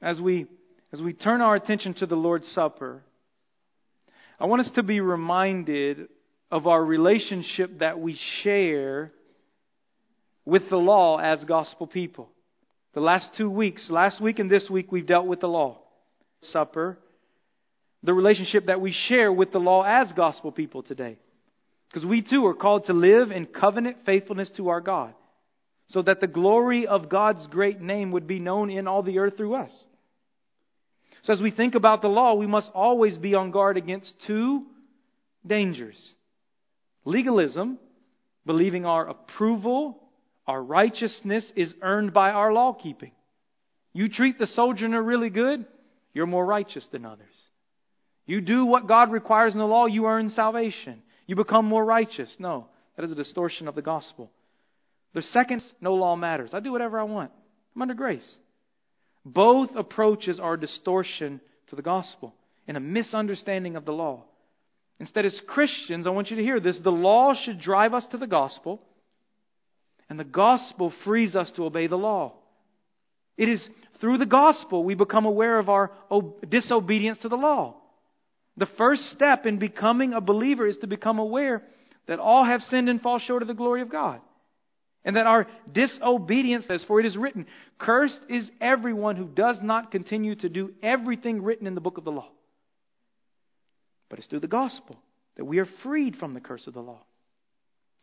As 0.00 0.20
we, 0.20 0.46
as 0.92 1.00
we 1.00 1.12
turn 1.12 1.40
our 1.40 1.54
attention 1.54 1.94
to 1.94 2.06
the 2.06 2.16
Lord's 2.16 2.48
Supper, 2.48 3.02
I 4.38 4.46
want 4.46 4.60
us 4.60 4.70
to 4.74 4.82
be 4.82 5.00
reminded 5.00 6.08
of 6.50 6.66
our 6.66 6.82
relationship 6.84 7.80
that 7.80 7.98
we 7.98 8.18
share 8.42 9.12
with 10.44 10.68
the 10.70 10.76
law 10.76 11.18
as 11.18 11.42
gospel 11.44 11.86
people. 11.86 12.28
The 12.94 13.00
last 13.00 13.30
two 13.36 13.50
weeks, 13.50 13.88
last 13.90 14.22
week 14.22 14.38
and 14.38 14.50
this 14.50 14.70
week, 14.70 14.90
we've 14.90 15.06
dealt 15.06 15.26
with 15.26 15.40
the 15.40 15.48
law. 15.48 15.78
Supper. 16.40 16.98
The 18.02 18.14
relationship 18.14 18.66
that 18.66 18.80
we 18.80 18.92
share 19.08 19.32
with 19.32 19.52
the 19.52 19.58
law 19.58 19.82
as 19.82 20.12
gospel 20.12 20.52
people 20.52 20.82
today. 20.82 21.18
Because 21.88 22.06
we 22.06 22.22
too 22.22 22.46
are 22.46 22.54
called 22.54 22.86
to 22.86 22.92
live 22.92 23.30
in 23.30 23.46
covenant 23.46 23.98
faithfulness 24.06 24.50
to 24.56 24.68
our 24.68 24.80
God. 24.80 25.14
So 25.88 26.02
that 26.02 26.20
the 26.20 26.26
glory 26.26 26.86
of 26.86 27.08
God's 27.08 27.46
great 27.48 27.80
name 27.80 28.12
would 28.12 28.26
be 28.26 28.38
known 28.38 28.70
in 28.70 28.86
all 28.86 29.02
the 29.02 29.18
earth 29.18 29.36
through 29.36 29.54
us. 29.54 29.70
So 31.24 31.32
as 31.32 31.40
we 31.40 31.50
think 31.50 31.74
about 31.74 32.02
the 32.02 32.08
law, 32.08 32.34
we 32.34 32.46
must 32.46 32.70
always 32.74 33.16
be 33.18 33.34
on 33.34 33.50
guard 33.50 33.76
against 33.76 34.14
two 34.26 34.64
dangers. 35.44 35.96
Legalism, 37.06 37.78
believing 38.44 38.84
our 38.84 39.08
approval 39.08 40.02
our 40.46 40.62
righteousness 40.62 41.50
is 41.56 41.74
earned 41.82 42.12
by 42.12 42.30
our 42.30 42.52
law 42.52 42.72
keeping. 42.72 43.12
You 43.92 44.08
treat 44.08 44.38
the 44.38 44.46
sojourner 44.46 45.02
really 45.02 45.30
good, 45.30 45.66
you're 46.14 46.26
more 46.26 46.46
righteous 46.46 46.86
than 46.92 47.04
others. 47.04 47.34
You 48.26 48.40
do 48.40 48.64
what 48.64 48.88
God 48.88 49.10
requires 49.10 49.54
in 49.54 49.58
the 49.58 49.66
law, 49.66 49.86
you 49.86 50.06
earn 50.06 50.30
salvation. 50.30 51.02
You 51.26 51.34
become 51.34 51.64
more 51.64 51.84
righteous. 51.84 52.32
No, 52.38 52.66
that 52.96 53.04
is 53.04 53.10
a 53.10 53.16
distortion 53.16 53.66
of 53.66 53.74
the 53.74 53.82
gospel. 53.82 54.30
The 55.14 55.22
second, 55.22 55.62
no 55.80 55.94
law 55.94 56.14
matters. 56.14 56.50
I 56.52 56.60
do 56.60 56.72
whatever 56.72 57.00
I 57.00 57.04
want. 57.04 57.32
I'm 57.74 57.82
under 57.82 57.94
grace. 57.94 58.36
Both 59.24 59.70
approaches 59.74 60.38
are 60.38 60.54
a 60.54 60.60
distortion 60.60 61.40
to 61.68 61.76
the 61.76 61.82
gospel 61.82 62.34
and 62.68 62.76
a 62.76 62.80
misunderstanding 62.80 63.74
of 63.74 63.84
the 63.84 63.92
law. 63.92 64.24
Instead, 64.98 65.26
as 65.26 65.40
Christians, 65.46 66.06
I 66.06 66.10
want 66.10 66.30
you 66.30 66.36
to 66.36 66.42
hear 66.42 66.60
this 66.60 66.80
the 66.82 66.90
law 66.90 67.34
should 67.34 67.60
drive 67.60 67.94
us 67.94 68.06
to 68.10 68.16
the 68.16 68.26
gospel 68.26 68.80
and 70.08 70.18
the 70.18 70.24
gospel 70.24 70.92
frees 71.04 71.34
us 71.34 71.50
to 71.56 71.64
obey 71.64 71.86
the 71.86 71.96
law. 71.96 72.34
It 73.36 73.48
is 73.48 73.66
through 74.00 74.18
the 74.18 74.26
gospel 74.26 74.84
we 74.84 74.94
become 74.94 75.26
aware 75.26 75.58
of 75.58 75.68
our 75.68 75.90
disobedience 76.48 77.18
to 77.18 77.28
the 77.28 77.36
law. 77.36 77.76
The 78.56 78.68
first 78.78 79.10
step 79.10 79.44
in 79.44 79.58
becoming 79.58 80.14
a 80.14 80.20
believer 80.20 80.66
is 80.66 80.78
to 80.78 80.86
become 80.86 81.18
aware 81.18 81.62
that 82.08 82.18
all 82.18 82.44
have 82.44 82.62
sinned 82.62 82.88
and 82.88 83.02
fall 83.02 83.18
short 83.18 83.42
of 83.42 83.48
the 83.48 83.54
glory 83.54 83.82
of 83.82 83.90
God. 83.90 84.20
And 85.04 85.16
that 85.16 85.26
our 85.26 85.46
disobedience 85.70 86.66
says, 86.66 86.84
for 86.88 86.98
it 86.98 87.06
is 87.06 87.16
written, 87.16 87.46
Cursed 87.78 88.20
is 88.28 88.50
everyone 88.60 89.16
who 89.16 89.26
does 89.26 89.58
not 89.62 89.92
continue 89.92 90.34
to 90.36 90.48
do 90.48 90.72
everything 90.82 91.42
written 91.42 91.66
in 91.66 91.74
the 91.74 91.80
book 91.80 91.98
of 91.98 92.04
the 92.04 92.10
law. 92.10 92.30
But 94.08 94.18
it's 94.18 94.28
through 94.28 94.40
the 94.40 94.46
gospel 94.46 94.96
that 95.36 95.44
we 95.44 95.58
are 95.58 95.68
freed 95.82 96.16
from 96.16 96.34
the 96.34 96.40
curse 96.40 96.66
of 96.66 96.74
the 96.74 96.80
law. 96.80 97.00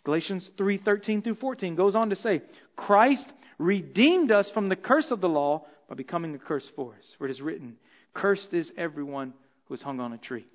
Galatians 0.03 0.49
3:13 0.57 1.23
through 1.23 1.35
14 1.35 1.75
goes 1.75 1.95
on 1.95 2.09
to 2.09 2.15
say, 2.15 2.41
Christ 2.75 3.31
redeemed 3.57 4.31
us 4.31 4.49
from 4.53 4.69
the 4.69 4.75
curse 4.75 5.11
of 5.11 5.21
the 5.21 5.29
law 5.29 5.65
by 5.87 5.95
becoming 5.95 6.35
a 6.35 6.39
curse 6.39 6.69
for 6.75 6.93
us. 6.93 7.05
For 7.17 7.25
it 7.25 7.31
is 7.31 7.41
written, 7.41 7.77
Cursed 8.13 8.53
is 8.53 8.71
everyone 8.77 9.33
who 9.65 9.73
is 9.73 9.81
hung 9.81 9.99
on 9.99 10.13
a 10.13 10.17
tree. 10.17 10.45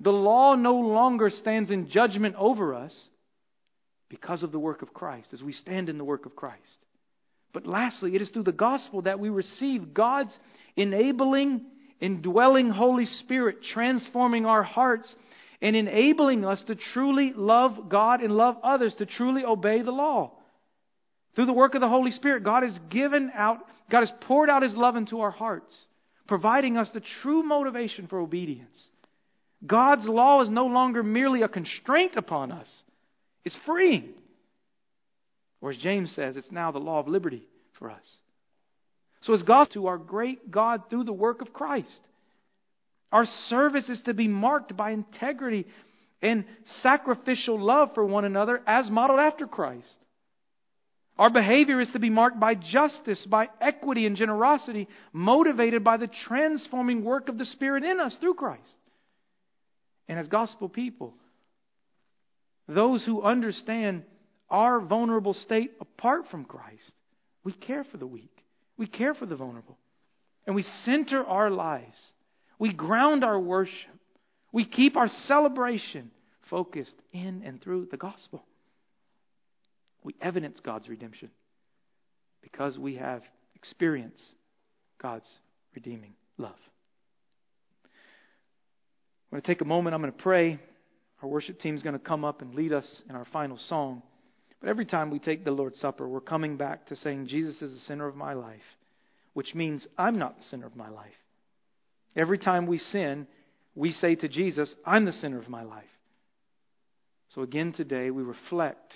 The 0.00 0.12
law 0.12 0.54
no 0.54 0.76
longer 0.76 1.30
stands 1.30 1.70
in 1.70 1.88
judgment 1.88 2.36
over 2.36 2.74
us 2.74 2.94
because 4.08 4.42
of 4.42 4.52
the 4.52 4.58
work 4.58 4.82
of 4.82 4.94
Christ, 4.94 5.28
as 5.32 5.42
we 5.42 5.52
stand 5.52 5.88
in 5.88 5.98
the 5.98 6.04
work 6.04 6.24
of 6.24 6.36
Christ. 6.36 6.84
But 7.52 7.66
lastly, 7.66 8.14
it 8.14 8.22
is 8.22 8.30
through 8.30 8.44
the 8.44 8.52
gospel 8.52 9.02
that 9.02 9.18
we 9.18 9.28
receive 9.28 9.94
God's 9.94 10.36
enabling, 10.76 11.62
indwelling 12.00 12.70
Holy 12.70 13.06
Spirit, 13.06 13.58
transforming 13.72 14.46
our 14.46 14.62
hearts 14.62 15.14
and 15.60 15.74
enabling 15.74 16.44
us 16.44 16.62
to 16.66 16.76
truly 16.92 17.32
love 17.34 17.88
God 17.88 18.20
and 18.20 18.32
love 18.32 18.56
others, 18.62 18.94
to 18.98 19.06
truly 19.06 19.44
obey 19.44 19.82
the 19.82 19.90
law. 19.90 20.32
Through 21.34 21.46
the 21.46 21.52
work 21.52 21.74
of 21.74 21.80
the 21.80 21.88
Holy 21.88 22.10
Spirit, 22.10 22.44
God 22.44 22.62
has 22.62 22.78
given 22.90 23.30
out, 23.34 23.58
God 23.90 24.00
has 24.00 24.12
poured 24.22 24.50
out 24.50 24.62
His 24.62 24.74
love 24.74 24.96
into 24.96 25.20
our 25.20 25.30
hearts, 25.30 25.74
providing 26.26 26.76
us 26.76 26.90
the 26.92 27.02
true 27.22 27.42
motivation 27.42 28.06
for 28.06 28.18
obedience. 28.18 28.76
God's 29.66 30.06
law 30.06 30.42
is 30.42 30.50
no 30.50 30.66
longer 30.66 31.02
merely 31.02 31.42
a 31.42 31.48
constraint 31.48 32.12
upon 32.16 32.52
us, 32.52 32.68
it's 33.44 33.56
freeing. 33.66 34.14
Or 35.60 35.70
as 35.70 35.78
James 35.78 36.12
says, 36.14 36.36
it's 36.36 36.52
now 36.52 36.70
the 36.70 36.78
law 36.78 37.00
of 37.00 37.08
liberty 37.08 37.42
for 37.78 37.90
us. 37.90 38.06
So 39.22 39.34
as 39.34 39.42
God 39.42 39.68
to 39.72 39.86
our 39.86 39.98
great 39.98 40.50
God 40.50 40.82
through 40.88 41.04
the 41.04 41.12
work 41.12 41.42
of 41.42 41.52
Christ. 41.52 42.00
Our 43.10 43.26
service 43.48 43.88
is 43.88 44.00
to 44.04 44.14
be 44.14 44.28
marked 44.28 44.76
by 44.76 44.90
integrity 44.90 45.66
and 46.20 46.44
sacrificial 46.82 47.60
love 47.60 47.90
for 47.94 48.04
one 48.04 48.24
another 48.24 48.60
as 48.66 48.90
modeled 48.90 49.20
after 49.20 49.46
Christ. 49.46 49.88
Our 51.18 51.30
behavior 51.30 51.80
is 51.80 51.90
to 51.92 51.98
be 51.98 52.10
marked 52.10 52.38
by 52.38 52.54
justice, 52.54 53.24
by 53.28 53.48
equity 53.60 54.06
and 54.06 54.16
generosity, 54.16 54.86
motivated 55.12 55.82
by 55.82 55.96
the 55.96 56.08
transforming 56.28 57.02
work 57.02 57.28
of 57.28 57.38
the 57.38 57.44
Spirit 57.44 57.82
in 57.82 57.98
us 57.98 58.16
through 58.20 58.34
Christ. 58.34 58.62
And 60.06 60.18
as 60.18 60.28
gospel 60.28 60.68
people, 60.68 61.14
those 62.68 63.04
who 63.04 63.22
understand 63.22 64.04
our 64.48 64.80
vulnerable 64.80 65.34
state 65.34 65.72
apart 65.80 66.26
from 66.30 66.44
Christ, 66.44 66.92
we 67.42 67.52
care 67.52 67.84
for 67.84 67.96
the 67.96 68.06
weak, 68.06 68.37
we 68.78 68.86
care 68.86 69.12
for 69.12 69.26
the 69.26 69.36
vulnerable, 69.36 69.76
and 70.46 70.54
we 70.56 70.64
center 70.84 71.22
our 71.24 71.50
lives, 71.50 71.96
we 72.58 72.72
ground 72.72 73.24
our 73.24 73.38
worship, 73.38 73.90
we 74.52 74.64
keep 74.64 74.96
our 74.96 75.08
celebration 75.26 76.10
focused 76.48 76.94
in 77.12 77.42
and 77.44 77.60
through 77.60 77.88
the 77.90 77.96
gospel. 77.96 78.42
We 80.02 80.14
evidence 80.22 80.60
God's 80.60 80.88
redemption 80.88 81.30
because 82.40 82.78
we 82.78 82.94
have 82.96 83.22
experienced 83.54 84.24
God's 85.02 85.28
redeeming 85.74 86.14
love. 86.38 86.54
I'm 87.84 89.36
going 89.36 89.42
to 89.42 89.46
take 89.46 89.60
a 89.60 89.66
moment. 89.66 89.94
I'm 89.94 90.00
going 90.00 90.12
to 90.12 90.22
pray. 90.22 90.58
Our 91.22 91.28
worship 91.28 91.60
team 91.60 91.74
is 91.74 91.82
going 91.82 91.98
to 91.98 91.98
come 91.98 92.24
up 92.24 92.40
and 92.40 92.54
lead 92.54 92.72
us 92.72 92.86
in 93.10 93.16
our 93.16 93.26
final 93.26 93.58
song. 93.68 94.02
But 94.60 94.70
every 94.70 94.86
time 94.86 95.10
we 95.10 95.18
take 95.18 95.44
the 95.44 95.50
Lord's 95.50 95.78
Supper, 95.78 96.08
we're 96.08 96.20
coming 96.20 96.56
back 96.56 96.86
to 96.86 96.96
saying, 96.96 97.28
Jesus 97.28 97.62
is 97.62 97.72
the 97.72 97.80
center 97.80 98.08
of 98.08 98.16
my 98.16 98.32
life, 98.32 98.60
which 99.34 99.54
means 99.54 99.86
I'm 99.96 100.18
not 100.18 100.36
the 100.36 100.44
center 100.44 100.66
of 100.66 100.76
my 100.76 100.88
life. 100.88 101.12
Every 102.16 102.38
time 102.38 102.66
we 102.66 102.78
sin, 102.78 103.26
we 103.74 103.92
say 103.92 104.16
to 104.16 104.28
Jesus, 104.28 104.74
I'm 104.84 105.04
the 105.04 105.12
center 105.12 105.38
of 105.38 105.48
my 105.48 105.62
life. 105.62 105.84
So 107.34 107.42
again 107.42 107.72
today, 107.72 108.10
we 108.10 108.22
reflect, 108.22 108.92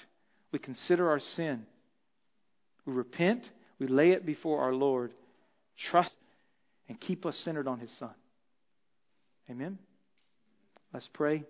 we 0.51 0.59
consider 0.59 1.11
our 1.11 1.21
sin, 1.37 1.67
we 2.85 2.93
repent, 2.93 3.45
we 3.79 3.87
lay 3.87 4.11
it 4.11 4.27
before 4.27 4.63
our 4.63 4.75
Lord, 4.75 5.13
trust, 5.91 6.17
and 6.89 7.01
keep 7.01 7.25
us 7.25 7.41
centered 7.45 7.69
on 7.69 7.79
His 7.79 7.97
Son. 7.99 8.15
Amen? 9.49 9.79
Let's 10.93 11.09
pray. 11.13 11.45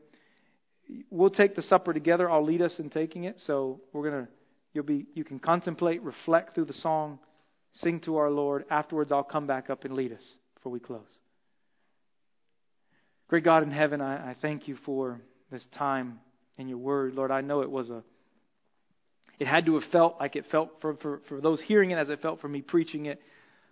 We'll 1.10 1.30
take 1.30 1.54
the 1.54 1.62
supper 1.62 1.92
together. 1.92 2.30
I'll 2.30 2.44
lead 2.44 2.62
us 2.62 2.74
in 2.78 2.90
taking 2.90 3.24
it. 3.24 3.36
So 3.46 3.80
we're 3.92 4.10
gonna 4.10 4.28
you'll 4.72 4.84
be 4.84 5.06
you 5.14 5.24
can 5.24 5.38
contemplate, 5.38 6.02
reflect 6.02 6.54
through 6.54 6.66
the 6.66 6.74
song, 6.74 7.18
sing 7.74 8.00
to 8.00 8.16
our 8.16 8.30
Lord. 8.30 8.64
Afterwards 8.70 9.12
I'll 9.12 9.22
come 9.22 9.46
back 9.46 9.70
up 9.70 9.84
and 9.84 9.94
lead 9.94 10.12
us 10.12 10.24
before 10.54 10.72
we 10.72 10.80
close. 10.80 11.00
Great 13.28 13.44
God 13.44 13.62
in 13.62 13.70
heaven, 13.70 14.00
I, 14.00 14.32
I 14.32 14.36
thank 14.42 14.68
you 14.68 14.76
for 14.84 15.20
this 15.50 15.66
time 15.78 16.20
in 16.58 16.68
your 16.68 16.78
word. 16.78 17.14
Lord, 17.14 17.30
I 17.30 17.40
know 17.40 17.62
it 17.62 17.70
was 17.70 17.88
a 17.88 18.02
it 19.38 19.46
had 19.46 19.66
to 19.66 19.74
have 19.74 19.90
felt 19.90 20.16
like 20.20 20.36
it 20.36 20.44
felt 20.50 20.70
for, 20.80 20.94
for, 20.96 21.20
for 21.28 21.40
those 21.40 21.60
hearing 21.62 21.90
it 21.90 21.96
as 21.96 22.08
it 22.08 22.20
felt 22.20 22.40
for 22.40 22.48
me 22.48 22.60
preaching 22.60 23.06
it, 23.06 23.20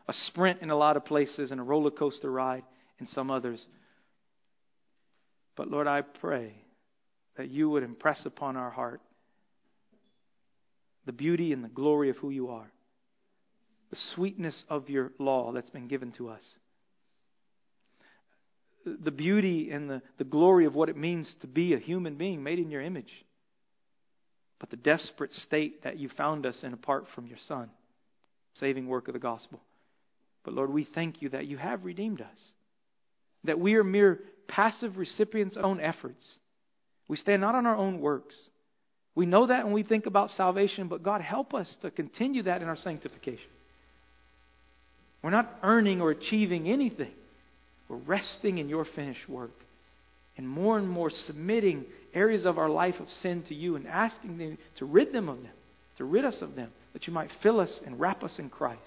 a 0.08 0.12
sprint 0.26 0.62
in 0.62 0.70
a 0.70 0.76
lot 0.76 0.96
of 0.96 1.04
places 1.04 1.50
and 1.50 1.60
a 1.60 1.62
roller 1.62 1.90
coaster 1.90 2.30
ride 2.30 2.64
in 2.98 3.06
some 3.06 3.30
others. 3.30 3.64
But 5.56 5.68
Lord, 5.68 5.86
I 5.86 6.00
pray 6.00 6.54
that 7.36 7.48
you 7.48 7.70
would 7.70 7.82
impress 7.82 8.24
upon 8.26 8.56
our 8.56 8.70
heart 8.70 9.00
the 11.06 11.12
beauty 11.12 11.52
and 11.52 11.64
the 11.64 11.68
glory 11.68 12.10
of 12.10 12.16
who 12.18 12.30
you 12.30 12.50
are, 12.50 12.70
the 13.90 13.98
sweetness 14.14 14.64
of 14.68 14.88
your 14.88 15.12
law 15.18 15.52
that's 15.52 15.70
been 15.70 15.88
given 15.88 16.12
to 16.12 16.28
us, 16.28 16.42
the 18.84 19.10
beauty 19.10 19.70
and 19.70 19.90
the, 19.90 20.02
the 20.18 20.24
glory 20.24 20.66
of 20.66 20.74
what 20.74 20.88
it 20.88 20.96
means 20.96 21.34
to 21.40 21.46
be 21.46 21.74
a 21.74 21.78
human 21.78 22.16
being 22.16 22.42
made 22.42 22.58
in 22.58 22.70
your 22.70 22.82
image, 22.82 23.10
but 24.58 24.70
the 24.70 24.76
desperate 24.76 25.32
state 25.32 25.84
that 25.84 25.98
you 25.98 26.08
found 26.16 26.46
us 26.46 26.58
in 26.62 26.72
apart 26.72 27.06
from 27.14 27.26
your 27.26 27.38
Son, 27.48 27.70
saving 28.54 28.86
work 28.86 29.08
of 29.08 29.14
the 29.14 29.20
gospel. 29.20 29.60
But 30.44 30.54
Lord, 30.54 30.70
we 30.72 30.84
thank 30.94 31.22
you 31.22 31.30
that 31.30 31.46
you 31.46 31.56
have 31.56 31.84
redeemed 31.84 32.20
us, 32.20 32.38
that 33.44 33.58
we 33.58 33.74
are 33.74 33.84
mere 33.84 34.20
passive 34.48 34.96
recipients 34.96 35.56
own 35.60 35.80
efforts. 35.80 36.38
We 37.10 37.16
stand 37.16 37.40
not 37.40 37.56
on 37.56 37.66
our 37.66 37.76
own 37.76 38.00
works. 38.00 38.36
We 39.16 39.26
know 39.26 39.48
that 39.48 39.64
when 39.64 39.72
we 39.72 39.82
think 39.82 40.06
about 40.06 40.30
salvation, 40.30 40.86
but 40.86 41.02
God, 41.02 41.20
help 41.20 41.54
us 41.54 41.68
to 41.82 41.90
continue 41.90 42.44
that 42.44 42.62
in 42.62 42.68
our 42.68 42.76
sanctification. 42.76 43.48
We're 45.20 45.30
not 45.30 45.50
earning 45.64 46.00
or 46.00 46.12
achieving 46.12 46.68
anything. 46.68 47.10
We're 47.88 47.96
resting 47.96 48.58
in 48.58 48.68
your 48.68 48.86
finished 48.94 49.28
work 49.28 49.50
and 50.36 50.48
more 50.48 50.78
and 50.78 50.88
more 50.88 51.10
submitting 51.10 51.84
areas 52.14 52.46
of 52.46 52.58
our 52.58 52.68
life 52.68 52.94
of 53.00 53.08
sin 53.22 53.42
to 53.48 53.56
you 53.56 53.74
and 53.74 53.88
asking 53.88 54.38
you 54.38 54.56
to 54.78 54.84
rid 54.84 55.12
them 55.12 55.28
of 55.28 55.38
them, 55.38 55.52
to 55.98 56.04
rid 56.04 56.24
us 56.24 56.36
of 56.40 56.54
them, 56.54 56.70
that 56.92 57.08
you 57.08 57.12
might 57.12 57.30
fill 57.42 57.58
us 57.58 57.76
and 57.84 57.98
wrap 57.98 58.22
us 58.22 58.36
in 58.38 58.50
Christ. 58.50 58.80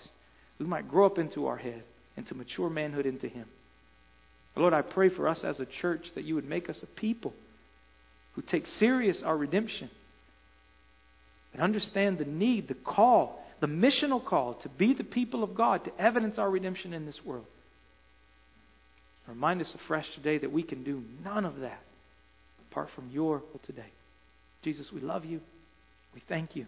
We 0.62 0.66
might 0.66 0.88
grow 0.88 1.06
up 1.06 1.18
into 1.18 1.48
our 1.48 1.58
head, 1.58 1.84
into 2.16 2.36
mature 2.36 2.70
manhood 2.70 3.06
into 3.06 3.28
Him. 3.28 3.48
Lord, 4.56 4.74
I 4.74 4.82
pray 4.82 5.10
for 5.10 5.28
us 5.28 5.42
as 5.44 5.60
a 5.60 5.68
church 5.82 6.04
that 6.16 6.24
you 6.24 6.36
would 6.36 6.48
make 6.48 6.70
us 6.70 6.80
a 6.82 7.00
people 7.02 7.34
who 8.34 8.42
take 8.42 8.66
serious 8.80 9.22
our 9.24 9.38
redemption 9.38 9.90
and 11.54 11.62
understand 11.62 12.18
the 12.18 12.26
need, 12.26 12.68
the 12.68 12.76
call, 12.76 13.44
the 13.62 13.68
missional 13.68 14.24
call 14.24 14.56
to 14.64 14.70
be 14.78 14.94
the 14.94 15.04
people 15.04 15.44
of 15.44 15.56
God, 15.56 15.84
to 15.86 16.02
evidence 16.02 16.38
our 16.38 16.50
redemption 16.50 16.94
in 16.94 17.06
this 17.06 17.20
world. 17.26 17.46
Remind 19.28 19.62
us 19.62 19.74
afresh 19.84 20.06
today 20.16 20.38
that 20.40 20.52
we 20.52 20.64
can 20.64 20.84
do 20.84 21.02
none 21.24 21.46
of 21.46 21.58
that 21.58 21.80
apart 22.70 22.90
from 22.96 23.10
your 23.12 23.38
will 23.38 23.62
today. 23.66 23.92
Jesus, 24.64 24.90
we 24.94 25.02
love 25.02 25.26
you. 25.26 25.40
We 26.14 26.22
thank 26.28 26.56
you. 26.56 26.66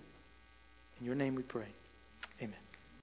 In 0.99 1.05
your 1.05 1.15
name 1.15 1.35
we 1.35 1.43
pray. 1.43 1.67
Amen. 2.41 2.64